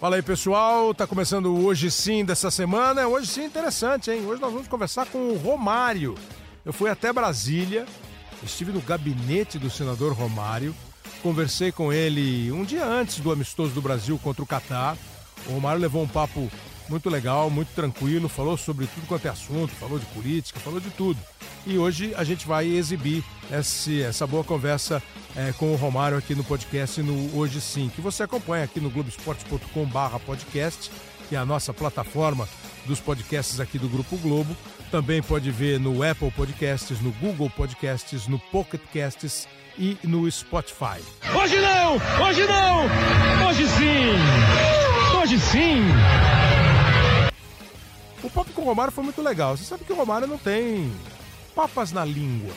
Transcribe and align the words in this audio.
Fala 0.00 0.14
aí, 0.14 0.22
pessoal. 0.22 0.94
Tá 0.94 1.08
começando 1.08 1.52
hoje 1.52 1.90
sim 1.90 2.24
dessa 2.24 2.52
semana. 2.52 3.08
Hoje 3.08 3.26
sim 3.26 3.44
interessante, 3.44 4.12
hein? 4.12 4.24
Hoje 4.24 4.40
nós 4.40 4.52
vamos 4.52 4.68
conversar 4.68 5.06
com 5.06 5.18
o 5.18 5.36
Romário. 5.36 6.14
Eu 6.64 6.72
fui 6.72 6.88
até 6.88 7.12
Brasília, 7.12 7.84
estive 8.44 8.70
no 8.70 8.80
gabinete 8.80 9.58
do 9.58 9.68
senador 9.68 10.12
Romário, 10.12 10.72
conversei 11.20 11.72
com 11.72 11.92
ele 11.92 12.52
um 12.52 12.62
dia 12.62 12.84
antes 12.84 13.18
do 13.18 13.32
amistoso 13.32 13.72
do 13.74 13.82
Brasil 13.82 14.16
contra 14.22 14.40
o 14.40 14.46
Catar. 14.46 14.96
O 15.48 15.52
Romário 15.52 15.80
levou 15.80 16.02
um 16.02 16.08
papo 16.08 16.48
muito 16.88 17.08
legal, 17.10 17.50
muito 17.50 17.68
tranquilo, 17.74 18.28
falou 18.28 18.56
sobre 18.56 18.86
tudo 18.86 19.06
quanto 19.06 19.26
é 19.26 19.30
assunto, 19.30 19.72
falou 19.74 19.98
de 19.98 20.06
política, 20.06 20.60
falou 20.60 20.80
de 20.80 20.90
tudo. 20.90 21.18
E 21.66 21.76
hoje 21.76 22.14
a 22.16 22.24
gente 22.24 22.46
vai 22.46 22.66
exibir 22.66 23.22
esse, 23.52 24.02
essa 24.02 24.26
boa 24.26 24.44
conversa 24.44 25.02
é, 25.36 25.52
com 25.52 25.72
o 25.72 25.76
Romário 25.76 26.16
aqui 26.16 26.34
no 26.34 26.44
podcast 26.44 27.02
no 27.02 27.36
Hoje 27.36 27.60
Sim, 27.60 27.90
que 27.94 28.00
você 28.00 28.22
acompanha 28.22 28.64
aqui 28.64 28.80
no 28.80 28.90
globesport.com/barra 28.90 30.18
podcast, 30.20 30.90
que 31.28 31.36
é 31.36 31.38
a 31.38 31.44
nossa 31.44 31.74
plataforma 31.74 32.48
dos 32.86 33.00
podcasts 33.00 33.60
aqui 33.60 33.78
do 33.78 33.88
Grupo 33.88 34.16
Globo. 34.16 34.56
Também 34.90 35.22
pode 35.22 35.50
ver 35.50 35.78
no 35.78 36.02
Apple 36.02 36.30
Podcasts, 36.30 37.00
no 37.00 37.12
Google 37.12 37.50
Podcasts, 37.50 38.26
no 38.26 38.38
Pocket 38.38 38.80
Casts 38.92 39.46
e 39.78 39.98
no 40.02 40.30
Spotify. 40.30 41.00
Hoje 41.34 41.60
não! 41.60 41.96
Hoje 42.26 42.46
não! 42.46 43.48
Hoje 43.48 43.66
sim! 43.68 45.18
Hoje 45.20 45.38
sim! 45.38 46.37
O 48.22 48.30
papo 48.30 48.52
com 48.52 48.62
o 48.62 48.64
Romário 48.64 48.92
foi 48.92 49.04
muito 49.04 49.22
legal. 49.22 49.56
Você 49.56 49.64
sabe 49.64 49.84
que 49.84 49.92
o 49.92 49.96
Romário 49.96 50.26
não 50.26 50.38
tem 50.38 50.92
papas 51.54 51.92
na 51.92 52.04
língua, 52.04 52.52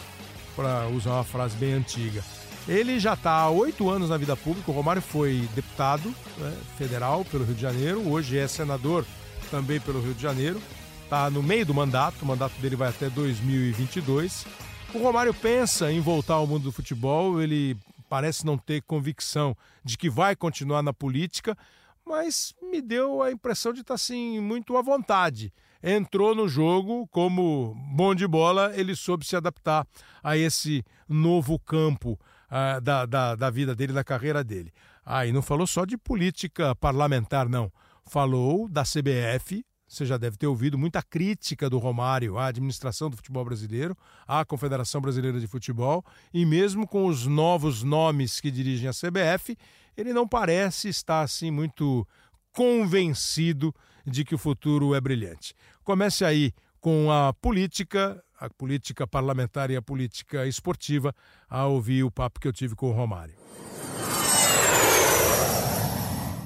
para 0.56 0.88
usar 0.88 1.12
uma 1.12 1.24
frase 1.24 1.56
bem 1.58 1.74
antiga. 1.74 2.24
Ele 2.68 3.00
já 3.00 3.14
está 3.14 3.32
há 3.32 3.50
oito 3.50 3.90
anos 3.90 4.10
na 4.10 4.18
vida 4.18 4.36
pública. 4.36 4.70
O 4.72 4.74
Romário 4.74 5.02
foi 5.02 5.48
deputado 5.56 6.14
né, 6.38 6.58
federal 6.78 7.26
pelo 7.26 7.44
Rio 7.44 7.56
de 7.56 7.62
Janeiro, 7.62 8.08
hoje 8.08 8.38
é 8.38 8.48
senador 8.48 9.06
também 9.50 9.80
pelo 9.80 10.02
Rio 10.02 10.14
de 10.14 10.22
Janeiro. 10.22 10.62
Está 11.04 11.30
no 11.30 11.44
meio 11.44 11.66
do 11.66 11.74
mandato, 11.74 12.22
o 12.22 12.26
mandato 12.26 12.54
dele 12.62 12.76
vai 12.76 12.90
até 12.90 13.10
2022. 13.10 14.46
O 14.94 15.00
Romário 15.00 15.34
pensa 15.34 15.92
em 15.92 16.00
voltar 16.00 16.36
ao 16.36 16.48
mundo 16.48 16.64
do 16.64 16.72
futebol, 16.72 17.42
ele 17.42 17.78
parece 18.10 18.46
não 18.46 18.58
ter 18.58 18.82
convicção 18.82 19.56
de 19.84 19.98
que 19.98 20.10
vai 20.10 20.36
continuar 20.36 20.84
na 20.84 20.94
política, 20.94 21.58
mas 22.06 22.54
me 22.62 22.82
deu 22.82 23.22
a 23.22 23.32
impressão 23.32 23.74
de 23.74 23.82
estar 23.82 23.94
assim 23.96 24.40
muito 24.40 24.76
à 24.78 24.82
vontade. 24.82 25.54
Entrou 25.84 26.36
no 26.36 26.48
jogo 26.48 27.08
como 27.08 27.76
bom 27.96 28.14
de 28.14 28.28
bola, 28.28 28.72
ele 28.76 28.96
soube 28.96 29.26
se 29.26 29.36
adaptar 29.36 29.88
a 30.22 30.38
esse 30.38 30.84
novo 31.10 31.58
campo 31.58 32.20
uh, 32.52 32.80
da, 32.82 33.06
da, 33.06 33.36
da 33.36 33.50
vida 33.50 33.76
dele, 33.76 33.94
da 33.94 34.04
carreira 34.04 34.44
dele. 34.44 34.72
Aí 35.04 35.30
ah, 35.30 35.34
não 35.34 35.42
falou 35.42 35.66
só 35.66 35.84
de 35.84 35.98
política 35.98 36.76
parlamentar, 36.76 37.50
não. 37.50 37.72
Falou 38.06 38.70
da 38.70 38.84
CBF, 38.84 39.66
você 39.92 40.06
já 40.06 40.16
deve 40.16 40.38
ter 40.38 40.48
ouvido 40.48 40.78
muita 40.78 41.02
crítica 41.02 41.70
do 41.70 41.78
Romário 41.78 42.38
à 42.38 42.46
administração 42.46 43.10
do 43.10 43.18
futebol 43.18 43.44
brasileiro, 43.44 43.94
à 44.26 44.46
Confederação 44.46 45.02
Brasileira 45.02 45.38
de 45.38 45.48
Futebol, 45.48 46.06
e 46.34 46.46
mesmo 46.46 46.88
com 46.88 47.08
os 47.08 47.26
novos 47.26 47.84
nomes 47.84 48.40
que 48.40 48.50
dirigem 48.50 48.88
a 48.88 48.94
CBF, 48.94 49.58
ele 50.02 50.14
não 50.14 50.28
parece 50.28 50.90
estar 50.90 51.22
assim 51.22 51.52
muito 51.52 52.08
convencido 52.52 53.74
de 54.06 54.26
que 54.26 54.36
o 54.36 54.38
futuro 54.38 54.96
é 54.96 55.00
brilhante. 55.00 55.54
Comece 55.84 56.26
aí 56.26 56.54
com 56.80 57.12
a 57.12 57.32
política, 57.34 58.22
a 58.40 58.50
política 58.50 59.06
parlamentar 59.06 59.70
e 59.70 59.76
a 59.76 59.82
política 59.82 60.48
esportiva, 60.48 61.14
a 61.48 61.68
ouvir 61.68 62.04
o 62.04 62.12
papo 62.12 62.40
que 62.40 62.48
eu 62.48 62.54
tive 62.54 62.76
com 62.76 62.90
o 62.90 62.92
Romário. 62.92 63.36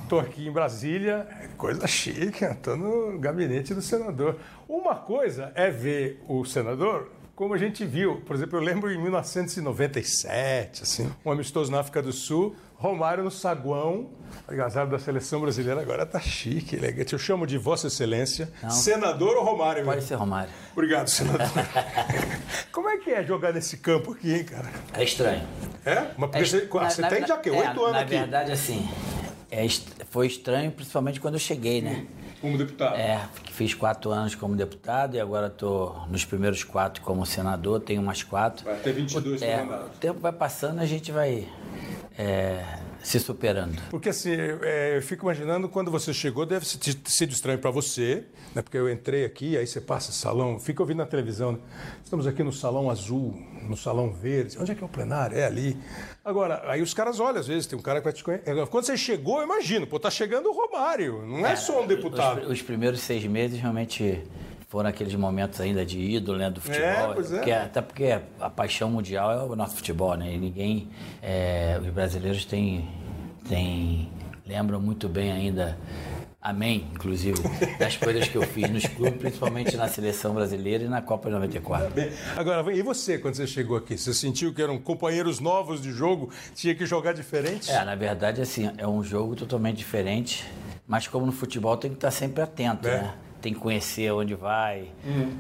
Estou 0.04 0.20
aqui 0.20 0.48
em 0.48 0.52
Brasília, 0.52 1.26
coisa 1.58 1.88
chique, 1.88 2.44
estou 2.44 2.78
no 2.78 3.18
gabinete 3.18 3.74
do 3.74 3.82
senador. 3.82 4.38
Uma 4.68 4.96
coisa 4.96 5.52
é 5.56 5.72
ver 5.72 6.22
o 6.28 6.44
senador 6.46 7.10
como 7.36 7.54
a 7.54 7.58
gente 7.58 7.86
viu, 7.86 8.22
por 8.22 8.34
exemplo, 8.36 8.58
eu 8.58 8.64
lembro 8.64 8.90
em 8.90 8.98
1997, 8.98 10.84
assim, 10.84 11.12
um 11.24 11.32
amistoso 11.32 11.70
na 11.70 11.82
África 11.82 12.02
do 12.02 12.14
Sul, 12.14 12.56
Romário 12.76 13.24
no 13.24 13.32
saguão, 13.32 14.10
agasalho 14.48 14.90
da 14.90 14.98
seleção 15.00 15.42
brasileira, 15.42 15.82
agora 15.82 16.06
tá 16.06 16.20
chique, 16.20 16.76
elegante. 16.76 17.14
Eu 17.14 17.20
chamo 17.20 17.46
de 17.46 17.58
Vossa 17.58 17.88
Excelência, 17.88 18.52
Não. 18.64 18.70
senador 18.70 19.36
ou 19.36 19.44
Romário? 19.44 19.84
Pode 19.84 20.04
ser 20.04 20.16
Romário. 20.16 20.52
Obrigado, 20.72 21.08
senador. 21.10 21.48
Como 22.72 22.90
é 22.90 22.98
que 22.98 23.12
é 23.12 23.24
jogar 23.24 23.52
nesse 23.54 23.78
campo 23.78 24.14
aqui, 24.14 24.34
hein, 24.34 24.44
cara? 24.46 24.70
É 24.94 25.04
estranho. 25.04 25.46
É? 25.86 26.12
Mas 26.18 26.30
porque 26.30 26.38
é, 26.38 26.46
você, 26.46 26.68
na, 26.74 26.90
você 26.90 27.02
na, 27.02 27.08
tem 27.10 27.28
já 27.28 27.38
que 27.38 27.50
oito 27.50 27.64
é, 27.64 27.68
anos 27.68 27.92
na 27.92 28.00
aqui. 28.00 28.16
Na 28.16 28.22
verdade, 28.22 28.52
assim, 28.52 28.90
é, 29.52 29.66
foi 30.10 30.28
estranho, 30.28 30.72
principalmente 30.72 31.20
quando 31.20 31.36
eu 31.36 31.40
cheguei, 31.40 31.82
né? 31.82 32.06
Hum. 32.08 32.25
Como 32.42 32.58
deputado? 32.58 32.96
É, 32.96 33.28
fiz 33.52 33.74
quatro 33.74 34.12
anos 34.12 34.36
como 34.36 34.56
deputado 34.56 35.16
e 35.16 35.20
agora 35.20 35.48
estou 35.48 36.06
nos 36.10 36.26
primeiros 36.26 36.64
quatro 36.64 37.02
como 37.02 37.26
senador, 37.26 37.80
tenho 37.80 38.02
umas 38.02 38.24
quatro. 38.24 38.66
Vai 38.66 38.76
até 38.76 38.92
22 38.92 39.42
o, 39.42 39.46
é, 39.46 39.64
O 39.64 39.90
tempo 40.00 40.20
vai 40.20 40.32
passando 40.32 40.80
a 40.80 40.86
gente 40.86 41.12
vai 41.12 41.48
é, 42.18 42.64
se 43.06 43.20
superando. 43.20 43.80
Porque 43.92 44.10
assim, 44.10 44.32
é, 44.64 44.98
eu 44.98 45.02
fico 45.02 45.26
imaginando 45.26 45.70
quando 45.70 45.92
você 45.92 46.12
chegou, 46.12 46.44
deve 46.44 46.66
ter 46.66 46.98
sido 47.06 47.32
estranho 47.32 47.60
para 47.60 47.70
você, 47.70 48.24
né? 48.56 48.64
porque 48.64 48.76
eu 48.76 48.92
entrei 48.92 49.24
aqui, 49.24 49.56
aí 49.56 49.68
você 49.68 49.80
passa 49.80 50.12
salão, 50.12 50.60
fica 50.60 50.82
ouvindo 50.82 50.98
na 50.98 51.06
televisão, 51.06 51.52
né? 51.52 51.60
estamos 52.04 52.26
aqui 52.26 52.42
no 52.42 52.52
salão 52.52 52.90
azul, 52.90 53.40
no 53.70 53.78
salão 53.78 54.12
verde, 54.12 54.58
onde 54.60 54.72
é 54.72 54.76
que 54.76 54.84
é 54.84 54.86
o 54.86 54.90
plenário? 54.90 55.38
É 55.38 55.46
ali. 55.46 55.78
Agora, 56.24 56.64
aí 56.66 56.82
os 56.82 56.96
caras 56.96 57.20
olham, 57.20 57.40
às 57.40 57.46
vezes, 57.46 57.68
tem 57.68 57.78
um 57.78 57.82
cara 57.82 58.00
que 58.00 58.06
vai 58.06 58.14
te 58.14 58.24
conhecer. 58.24 58.44
Quando 58.72 58.86
você 58.86 58.98
chegou, 58.98 59.38
eu 59.38 59.44
imagino, 59.44 59.86
pô, 59.86 60.00
tá 60.00 60.10
chegando 60.10 60.50
o 60.50 60.52
Romário, 60.52 61.24
não 61.28 61.46
é, 61.46 61.52
é 61.52 61.56
só 61.56 61.84
um 61.84 61.88
deputado. 61.88 62.42
Os, 62.42 62.54
os 62.54 62.62
primeiros 62.64 63.02
seis 63.02 63.24
meses 63.26 63.60
realmente 63.60 64.24
foram 64.76 64.90
aqueles 64.90 65.16
momentos 65.16 65.62
ainda 65.62 65.86
de 65.86 65.98
ídolo 65.98 66.38
né, 66.38 66.52
do 66.52 66.60
futebol. 66.60 67.12
É, 67.12 67.14
pois 67.14 67.32
é. 67.32 67.38
Porque, 67.38 67.52
até 67.54 67.82
porque 67.82 68.20
a 68.42 68.50
paixão 68.50 68.92
mundial 68.92 69.32
é 69.32 69.42
o 69.42 69.56
nosso 69.56 69.78
futebol, 69.78 70.18
né? 70.18 70.34
E 70.34 70.38
ninguém. 70.38 70.90
É, 71.22 71.80
os 71.82 71.88
brasileiros 71.88 72.44
têm, 72.44 72.86
têm. 73.48 74.12
lembram 74.46 74.82
muito 74.82 75.08
bem 75.08 75.32
ainda. 75.32 75.78
Amém, 76.42 76.90
inclusive, 76.94 77.42
das 77.80 77.96
coisas 77.96 78.28
que 78.28 78.36
eu 78.36 78.42
fiz 78.42 78.70
nos 78.70 78.86
clubes, 78.86 79.18
principalmente 79.18 79.78
na 79.78 79.88
seleção 79.88 80.34
brasileira 80.34 80.84
e 80.84 80.90
na 80.90 81.02
Copa 81.02 81.30
de 81.30 81.36
94. 81.36 81.94
Agora, 82.36 82.74
e 82.74 82.82
você, 82.82 83.18
quando 83.18 83.36
você 83.36 83.48
chegou 83.48 83.78
aqui? 83.78 83.98
Você 83.98 84.14
sentiu 84.14 84.54
que 84.54 84.62
eram 84.62 84.78
companheiros 84.78 85.40
novos 85.40 85.82
de 85.82 85.90
jogo? 85.94 86.30
Tinha 86.54 86.76
que 86.76 86.86
jogar 86.86 87.14
diferente? 87.14 87.72
É, 87.72 87.82
na 87.86 87.96
verdade, 87.96 88.42
assim, 88.42 88.70
é 88.78 88.86
um 88.86 89.02
jogo 89.02 89.38
totalmente 89.38 89.78
diferente. 89.78 90.46
Mas 90.86 91.08
como 91.08 91.26
no 91.26 91.32
futebol 91.32 91.78
tem 91.78 91.92
que 91.92 91.98
estar 91.98 92.12
sempre 92.12 92.44
atento, 92.44 92.90
é. 92.90 93.02
né? 93.02 93.14
Tem 93.46 93.54
que 93.54 93.60
conhecer 93.60 94.12
onde 94.12 94.34
vai, 94.34 94.88
hum. 95.06 95.38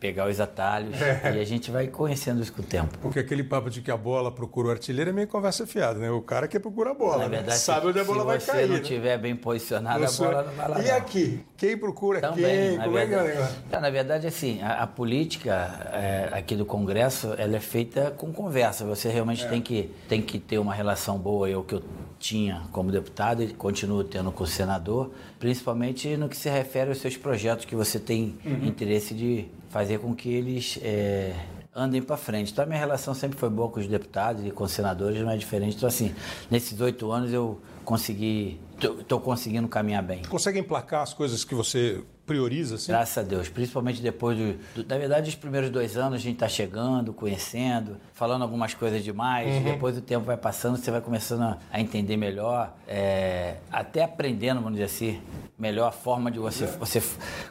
pegar 0.00 0.28
os 0.28 0.40
atalhos. 0.40 1.00
É. 1.00 1.36
E 1.36 1.40
a 1.40 1.44
gente 1.44 1.70
vai 1.70 1.86
conhecendo 1.86 2.42
isso 2.42 2.52
com 2.52 2.62
o 2.62 2.64
tempo. 2.64 2.98
Porque 2.98 3.20
aquele 3.20 3.44
papo 3.44 3.70
de 3.70 3.80
que 3.80 3.92
a 3.92 3.96
bola 3.96 4.32
procura 4.32 4.68
o 4.68 4.70
artilheiro 4.72 5.10
é 5.10 5.12
meio 5.12 5.28
conversa 5.28 5.64
fiada, 5.64 6.00
né? 6.00 6.10
O 6.10 6.20
cara 6.20 6.48
que 6.48 6.58
procura 6.58 6.90
a 6.90 6.94
bola. 6.94 7.18
Na 7.18 7.24
né? 7.24 7.28
verdade, 7.28 7.50
né? 7.50 7.54
sabe 7.54 7.86
onde 7.86 8.00
a 8.00 8.04
bola 8.04 8.24
vai 8.24 8.40
cair. 8.40 8.62
Se 8.62 8.66
você 8.66 8.66
não 8.66 8.76
estiver 8.80 9.16
né? 9.16 9.18
bem 9.18 9.36
posicionado, 9.36 10.04
a 10.04 10.10
bola 10.10 10.42
não 10.42 10.52
vai 10.52 10.68
lá. 10.68 10.82
E 10.82 10.88
não. 10.88 10.96
aqui? 10.96 11.44
Quem 11.56 11.78
procura 11.78 12.20
Também, 12.20 12.70
quem? 12.70 12.78
Como 12.78 12.90
verdade, 12.90 13.28
é 13.28 13.32
que 13.68 13.76
é 13.76 13.80
Na 13.80 13.90
verdade, 13.90 14.26
assim, 14.26 14.60
a, 14.60 14.82
a 14.82 14.86
política 14.88 15.90
é, 15.92 16.30
aqui 16.32 16.56
do 16.56 16.66
Congresso, 16.66 17.34
ela 17.38 17.56
é 17.56 17.60
feita 17.60 18.10
com 18.16 18.32
conversa. 18.32 18.84
Você 18.84 19.08
realmente 19.08 19.44
é. 19.44 19.48
tem, 19.48 19.62
que, 19.62 19.90
tem 20.08 20.20
que 20.20 20.40
ter 20.40 20.58
uma 20.58 20.74
relação 20.74 21.18
boa, 21.18 21.48
é 21.48 21.56
o 21.56 21.62
que 21.62 21.76
eu 21.76 21.82
tinha 22.24 22.62
como 22.72 22.90
deputado 22.90 23.42
e 23.42 23.52
continuo 23.52 24.02
tendo 24.02 24.32
com 24.32 24.44
o 24.44 24.46
senador, 24.46 25.10
principalmente 25.38 26.16
no 26.16 26.26
que 26.26 26.34
se 26.34 26.48
refere 26.48 26.88
aos 26.88 26.98
seus 26.98 27.18
projetos 27.18 27.66
que 27.66 27.76
você 27.76 28.00
tem 28.00 28.34
uhum. 28.42 28.64
interesse 28.64 29.12
de 29.12 29.46
fazer 29.68 29.98
com 29.98 30.14
que 30.14 30.30
eles 30.30 30.78
é, 30.80 31.34
andem 31.76 32.00
para 32.00 32.16
frente. 32.16 32.50
Então 32.50 32.64
a 32.64 32.66
minha 32.66 32.78
relação 32.78 33.12
sempre 33.12 33.38
foi 33.38 33.50
boa 33.50 33.68
com 33.68 33.78
os 33.78 33.86
deputados 33.86 34.42
e 34.46 34.50
com 34.50 34.64
os 34.64 34.72
senadores, 34.72 35.20
não 35.20 35.30
é 35.30 35.36
diferente. 35.36 35.76
Então 35.76 35.86
assim, 35.86 36.14
nesses 36.50 36.80
oito 36.80 37.12
anos 37.12 37.30
eu 37.30 37.60
consegui, 37.84 38.58
estou 38.80 39.20
conseguindo 39.20 39.68
caminhar 39.68 40.02
bem. 40.02 40.22
Consegue 40.22 40.58
emplacar 40.58 41.02
as 41.02 41.12
coisas 41.12 41.44
que 41.44 41.54
você 41.54 42.02
prioriza, 42.26 42.76
assim? 42.76 42.92
Graças 42.92 43.18
a 43.18 43.22
Deus, 43.22 43.48
principalmente 43.48 44.00
depois 44.00 44.36
do, 44.36 44.52
do 44.74 44.88
Na 44.88 44.98
verdade, 44.98 45.28
os 45.28 45.34
primeiros 45.34 45.70
dois 45.70 45.96
anos 45.96 46.14
a 46.14 46.22
gente 46.22 46.34
está 46.34 46.48
chegando, 46.48 47.12
conhecendo, 47.12 47.96
falando 48.12 48.42
algumas 48.42 48.74
coisas 48.74 49.02
demais. 49.02 49.54
Uhum. 49.54 49.62
Depois 49.64 49.96
o 49.96 50.00
tempo 50.00 50.24
vai 50.24 50.36
passando, 50.36 50.76
você 50.76 50.90
vai 50.90 51.00
começando 51.00 51.42
a, 51.42 51.58
a 51.70 51.80
entender 51.80 52.16
melhor, 52.16 52.74
é, 52.86 53.56
até 53.70 54.02
aprendendo, 54.04 54.60
vamos 54.60 54.72
dizer 54.72 54.84
assim, 54.84 55.20
melhor 55.58 55.88
a 55.88 55.92
forma 55.92 56.30
de 56.30 56.38
você. 56.38 56.64
É. 56.64 56.66
Você 56.66 57.02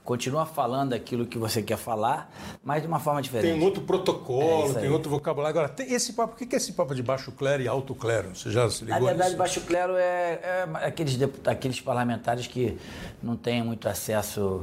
continua 0.03 0.45
falando 0.45 0.93
aquilo 0.93 1.25
que 1.25 1.37
você 1.37 1.61
quer 1.61 1.77
falar, 1.77 2.31
mas 2.63 2.81
de 2.81 2.87
uma 2.87 2.99
forma 2.99 3.21
diferente. 3.21 3.53
Tem 3.53 3.63
outro 3.63 3.83
protocolo, 3.83 4.77
é 4.77 4.81
tem 4.81 4.89
outro 4.89 5.09
vocabulário. 5.09 5.57
Agora, 5.57 5.69
tem 5.69 5.93
esse 5.93 6.13
papo, 6.13 6.33
o 6.33 6.47
que 6.47 6.53
é 6.53 6.57
esse 6.57 6.73
papo 6.73 6.93
de 6.93 7.03
baixo 7.03 7.31
clero 7.31 7.63
e 7.63 7.67
alto 7.67 7.95
clero? 7.95 8.35
Você 8.35 8.51
já 8.51 8.69
se 8.69 8.83
ligou 8.83 8.99
Na 8.99 9.05
verdade, 9.05 9.29
nisso? 9.29 9.37
baixo 9.37 9.61
clero 9.61 9.95
é, 9.95 10.39
é 10.41 10.67
aqueles, 10.85 11.17
aqueles 11.45 11.79
parlamentares 11.79 12.47
que 12.47 12.77
não 13.21 13.35
têm 13.35 13.63
muito 13.63 13.87
acesso 13.87 14.62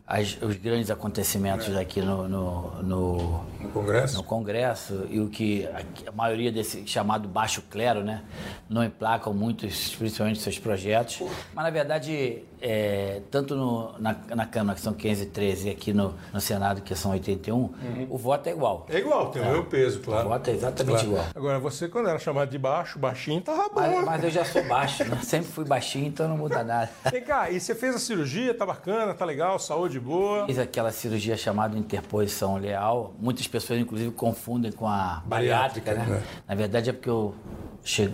as, 0.13 0.37
os 0.41 0.55
grandes 0.57 0.91
acontecimentos 0.91 1.73
aqui 1.75 2.01
no, 2.01 2.27
no, 2.27 2.83
no, 2.83 3.43
No 3.61 3.69
Congresso? 3.69 4.17
no 4.17 4.23
Congresso 4.23 5.07
e 5.09 5.19
o 5.21 5.29
que 5.29 5.65
a, 5.67 6.09
a 6.09 6.11
maioria 6.11 6.51
desse 6.51 6.85
chamado 6.85 7.29
baixo 7.29 7.61
clero, 7.69 8.03
né, 8.03 8.21
não 8.69 8.83
emplacam 8.83 9.33
muitos, 9.33 9.95
principalmente 9.95 10.39
seus 10.41 10.59
projetos. 10.59 11.21
Mas 11.53 11.63
na 11.63 11.69
verdade, 11.69 12.43
é, 12.61 13.21
tanto 13.31 13.55
no- 13.55 13.93
na, 13.99 14.13
na 14.35 14.45
Câmara 14.45 14.75
que 14.75 14.81
são 14.81 14.93
513 14.93 15.69
e 15.69 15.71
aqui 15.71 15.93
no, 15.93 16.13
no 16.33 16.41
Senado 16.41 16.81
que 16.81 16.93
são 16.93 17.11
81, 17.11 17.69
o 18.09 18.17
voto 18.17 18.47
é 18.47 18.51
igual. 18.51 18.85
É 18.89 18.97
igual, 18.97 19.31
tem 19.31 19.41
o 19.41 19.45
meu 19.49 19.63
peso, 19.63 20.01
claro. 20.01 20.25
O 20.25 20.29
voto 20.29 20.49
é 20.49 20.53
exatamente 20.53 21.05
igual. 21.05 21.25
Agora, 21.33 21.57
você, 21.57 21.87
quando 21.87 22.09
era 22.09 22.19
chamado 22.19 22.49
de 22.49 22.57
baixo, 22.57 22.99
baixinho, 22.99 23.39
tava 23.39 23.69
bom. 23.69 23.79
Mas, 23.79 24.05
mas 24.05 24.23
eu 24.25 24.29
já 24.29 24.43
sou 24.43 24.61
baixo, 24.65 25.05
né? 25.05 25.17
sempre 25.23 25.47
fui 25.49 25.63
baixinho, 25.63 26.07
então 26.07 26.27
não 26.27 26.37
muda 26.37 26.63
nada. 26.65 26.89
Vem 27.09 27.23
cá, 27.23 27.49
e 27.49 27.61
você 27.61 27.73
fez 27.73 27.95
a 27.95 27.99
cirurgia, 27.99 28.53
tá 28.53 28.65
bacana, 28.65 29.13
tá 29.13 29.23
legal, 29.23 29.57
saúde 29.57 30.00
boa. 30.01 30.45
Fiz 30.45 30.59
aquela 30.59 30.91
cirurgia 30.91 31.37
chamada 31.37 31.77
interposição 31.77 32.57
leal. 32.57 33.13
Muitas 33.19 33.47
pessoas, 33.47 33.79
inclusive, 33.79 34.11
confundem 34.11 34.71
com 34.71 34.87
a 34.87 35.21
Bariátrica, 35.25 35.91
bariátrica, 35.93 35.93
né? 35.93 36.19
né? 36.19 36.23
Na 36.47 36.55
verdade, 36.55 36.89
é 36.89 36.93
porque 36.93 37.09
eu 37.09 37.33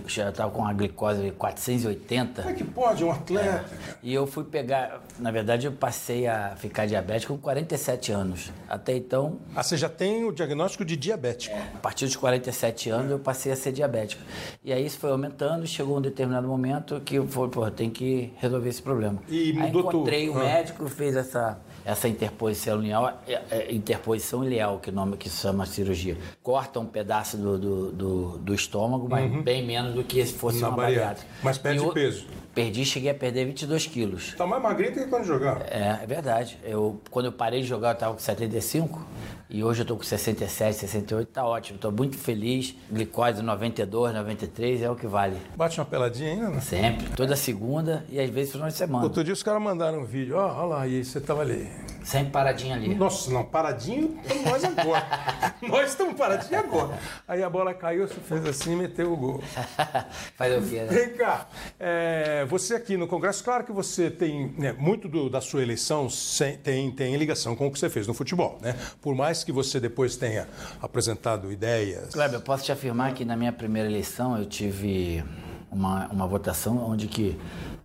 já 0.07 0.29
estava 0.29 0.49
com 0.49 0.65
a 0.65 0.71
glicose 0.71 1.31
480. 1.31 2.41
Como 2.41 2.53
é 2.53 2.57
que 2.57 2.63
pode 2.63 3.03
um 3.03 3.11
atleta? 3.11 3.45
cara? 3.45 3.65
E 4.01 4.13
eu 4.13 4.25
fui 4.25 4.43
pegar, 4.45 5.01
na 5.19 5.29
verdade, 5.29 5.67
eu 5.67 5.71
passei 5.73 6.25
a 6.25 6.55
ficar 6.55 6.85
diabético 6.85 7.33
com 7.35 7.39
47 7.41 8.11
anos. 8.11 8.51
Até 8.69 8.95
então, 8.95 9.37
Ah, 9.55 9.61
você 9.63 9.75
já 9.75 9.89
tem 9.89 10.23
o 10.23 10.31
diagnóstico 10.31 10.85
de 10.85 10.95
diabético. 10.95 11.55
a 11.75 11.79
partir 11.79 12.05
dos 12.05 12.15
47 12.15 12.89
anos, 12.89 13.11
eu 13.11 13.19
passei 13.19 13.51
a 13.51 13.55
ser 13.55 13.71
diabético. 13.73 14.21
E 14.63 14.71
aí 14.71 14.85
isso 14.85 14.97
foi 14.99 15.11
aumentando, 15.11 15.67
chegou 15.67 15.97
um 15.97 16.01
determinado 16.01 16.47
momento 16.47 17.01
que 17.01 17.15
eu 17.15 17.27
falei, 17.27 17.49
pô, 17.49 17.69
tem 17.69 17.89
que 17.89 18.31
resolver 18.37 18.69
esse 18.69 18.81
problema. 18.81 19.19
E 19.27 19.49
aí 19.51 19.53
mudou 19.53 19.83
tudo. 19.83 19.95
encontrei 19.97 20.29
o 20.29 20.37
Ah. 20.37 20.43
médico, 20.43 20.87
fez 20.87 21.15
essa, 21.17 21.59
essa 21.89 22.07
interposição 22.09 22.83
ileal, 22.83 23.21
é, 23.25 23.41
é, 23.49 23.73
interposição 23.73 24.43
ileal, 24.43 24.77
que 24.79 24.89
o 24.89 24.93
nome 24.93 25.15
que 25.15 25.29
se 25.29 25.37
chama 25.41 25.65
cirurgia. 25.65 26.17
Corta 26.43 26.79
um 26.81 26.85
pedaço 26.85 27.37
do, 27.37 27.57
do, 27.57 27.91
do- 27.93 28.37
do 28.39 28.53
estômago, 28.53 29.07
mas 29.09 29.31
bem 29.41 29.65
menos 29.65 29.93
do 29.95 30.03
que 30.03 30.23
se 30.25 30.33
fosse 30.33 30.57
Uhum. 30.57 30.63
Na 30.63 30.67
uma 30.69 30.77
bariátrica. 30.77 31.27
Mas 31.41 31.57
perde 31.57 31.81
E 31.81 31.87
o- 31.87 31.93
peso. 31.93 32.25
Perdi, 32.53 32.83
cheguei 32.83 33.11
a 33.11 33.13
perder 33.13 33.45
22 33.45 33.85
quilos. 33.85 34.33
Tá 34.35 34.45
mais 34.45 34.61
magrinho 34.61 34.91
do 34.93 34.99
que 35.01 35.07
quando 35.07 35.23
jogava. 35.23 35.63
É, 35.63 35.99
é 36.03 36.05
verdade. 36.07 36.57
Eu, 36.63 36.99
quando 37.09 37.27
eu 37.27 37.31
parei 37.31 37.61
de 37.61 37.67
jogar, 37.67 37.89
eu 37.89 37.93
estava 37.93 38.13
com 38.13 38.19
75 38.19 39.05
e 39.49 39.63
hoje 39.63 39.81
eu 39.81 39.83
estou 39.83 39.95
com 39.95 40.03
67, 40.03 40.75
68, 40.77 41.27
tá 41.29 41.45
ótimo. 41.45 41.77
Estou 41.77 41.91
muito 41.91 42.17
feliz. 42.17 42.75
Glicose 42.91 43.41
92, 43.41 44.13
93 44.13 44.81
é 44.81 44.89
o 44.89 44.95
que 44.95 45.07
vale. 45.07 45.37
Bate 45.55 45.79
uma 45.79 45.85
peladinha 45.85 46.31
ainda, 46.31 46.49
né? 46.49 46.59
Sempre. 46.59 47.09
Toda 47.15 47.35
segunda 47.35 48.05
e 48.09 48.19
às 48.19 48.29
vezes 48.29 48.51
final 48.51 48.67
de 48.67 48.73
semana. 48.73 49.03
Outro 49.03 49.23
dia 49.23 49.33
os 49.33 49.43
caras 49.43 49.61
mandaram 49.61 50.01
um 50.01 50.05
vídeo, 50.05 50.35
ó, 50.35 50.47
olha 50.47 50.65
lá, 50.65 50.87
e 50.87 50.97
aí 50.97 51.05
você 51.05 51.21
tava 51.21 51.41
ali. 51.41 51.69
Sempre 52.07 52.31
paradinho 52.31 52.73
ali. 52.73 52.95
Nossa, 52.95 53.29
não, 53.29 53.43
paradinho 53.43 54.17
nós 54.45 54.63
agora. 54.63 55.05
nós 55.61 55.89
estamos 55.89 56.13
paradinho 56.15 56.57
agora. 56.57 56.97
Aí 57.27 57.43
a 57.43 57.49
bola 57.49 57.73
caiu, 57.73 58.07
você 58.07 58.13
fez 58.21 58.45
assim 58.45 58.71
e 58.71 58.75
meteu 58.77 59.11
o 59.11 59.17
gol. 59.17 59.43
Fazer 60.37 60.57
o 60.57 60.61
quê, 60.65 60.75
né? 60.83 60.85
Vem 60.85 61.09
cá, 61.17 61.49
é, 61.77 62.45
você 62.45 62.75
aqui 62.75 62.95
no 62.95 63.07
Congresso, 63.07 63.43
claro 63.43 63.65
que 63.65 63.73
você 63.73 64.09
tem 64.09 64.53
né, 64.57 64.71
muito 64.71 65.09
do- 65.09 65.29
da 65.29 65.41
sua 65.41 65.61
eleição 65.61 66.09
sem- 66.09 66.55
tem, 66.55 66.89
tem 66.91 67.13
ligação 67.17 67.57
com 67.57 67.67
o 67.67 67.71
que 67.71 67.77
você 67.77 67.89
fez 67.89 68.07
no 68.07 68.13
futebol, 68.13 68.57
né? 68.61 68.73
Por 69.01 69.13
mais 69.13 69.43
que 69.43 69.51
você 69.51 69.77
depois 69.77 70.15
tenha 70.15 70.47
apresentado 70.81 71.51
ideias. 71.51 72.13
Kleber, 72.13 72.35
eu 72.37 72.41
posso 72.41 72.63
te 72.63 72.71
afirmar 72.71 73.13
que 73.15 73.25
na 73.25 73.35
minha 73.35 73.51
primeira 73.51 73.89
eleição 73.89 74.37
eu 74.37 74.45
tive 74.45 75.21
uma, 75.69 76.07
uma 76.07 76.25
votação 76.25 76.77
onde 76.77 77.07
que 77.07 77.37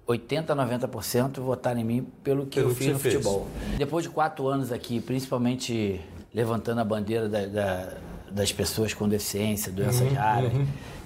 80, 0.07 0.55
90% 0.55 1.41
votaram 1.41 1.81
em 1.81 1.85
mim 1.85 2.07
pelo 2.25 2.47
que 2.47 2.57
Pelo 2.57 2.71
eu 2.71 2.75
que 2.75 2.79
fiz 2.79 2.87
você 2.89 2.93
no 2.93 2.99
fez. 2.99 3.15
futebol. 3.15 3.47
Depois 3.79 4.05
de 4.05 4.11
quatro 4.11 4.47
anos 4.49 4.73
aqui, 4.73 5.01
principalmente 5.01 6.01
levantando 6.35 6.81
a 6.81 6.85
bandeira 6.85 7.29
da- 7.29 7.47
da- 7.47 7.93
das 8.33 8.53
pessoas 8.53 8.93
com 8.95 9.09
deficiência, 9.09 9.71
doenças 9.71 10.09
Uhum, 10.09 10.15
raras, 10.15 10.53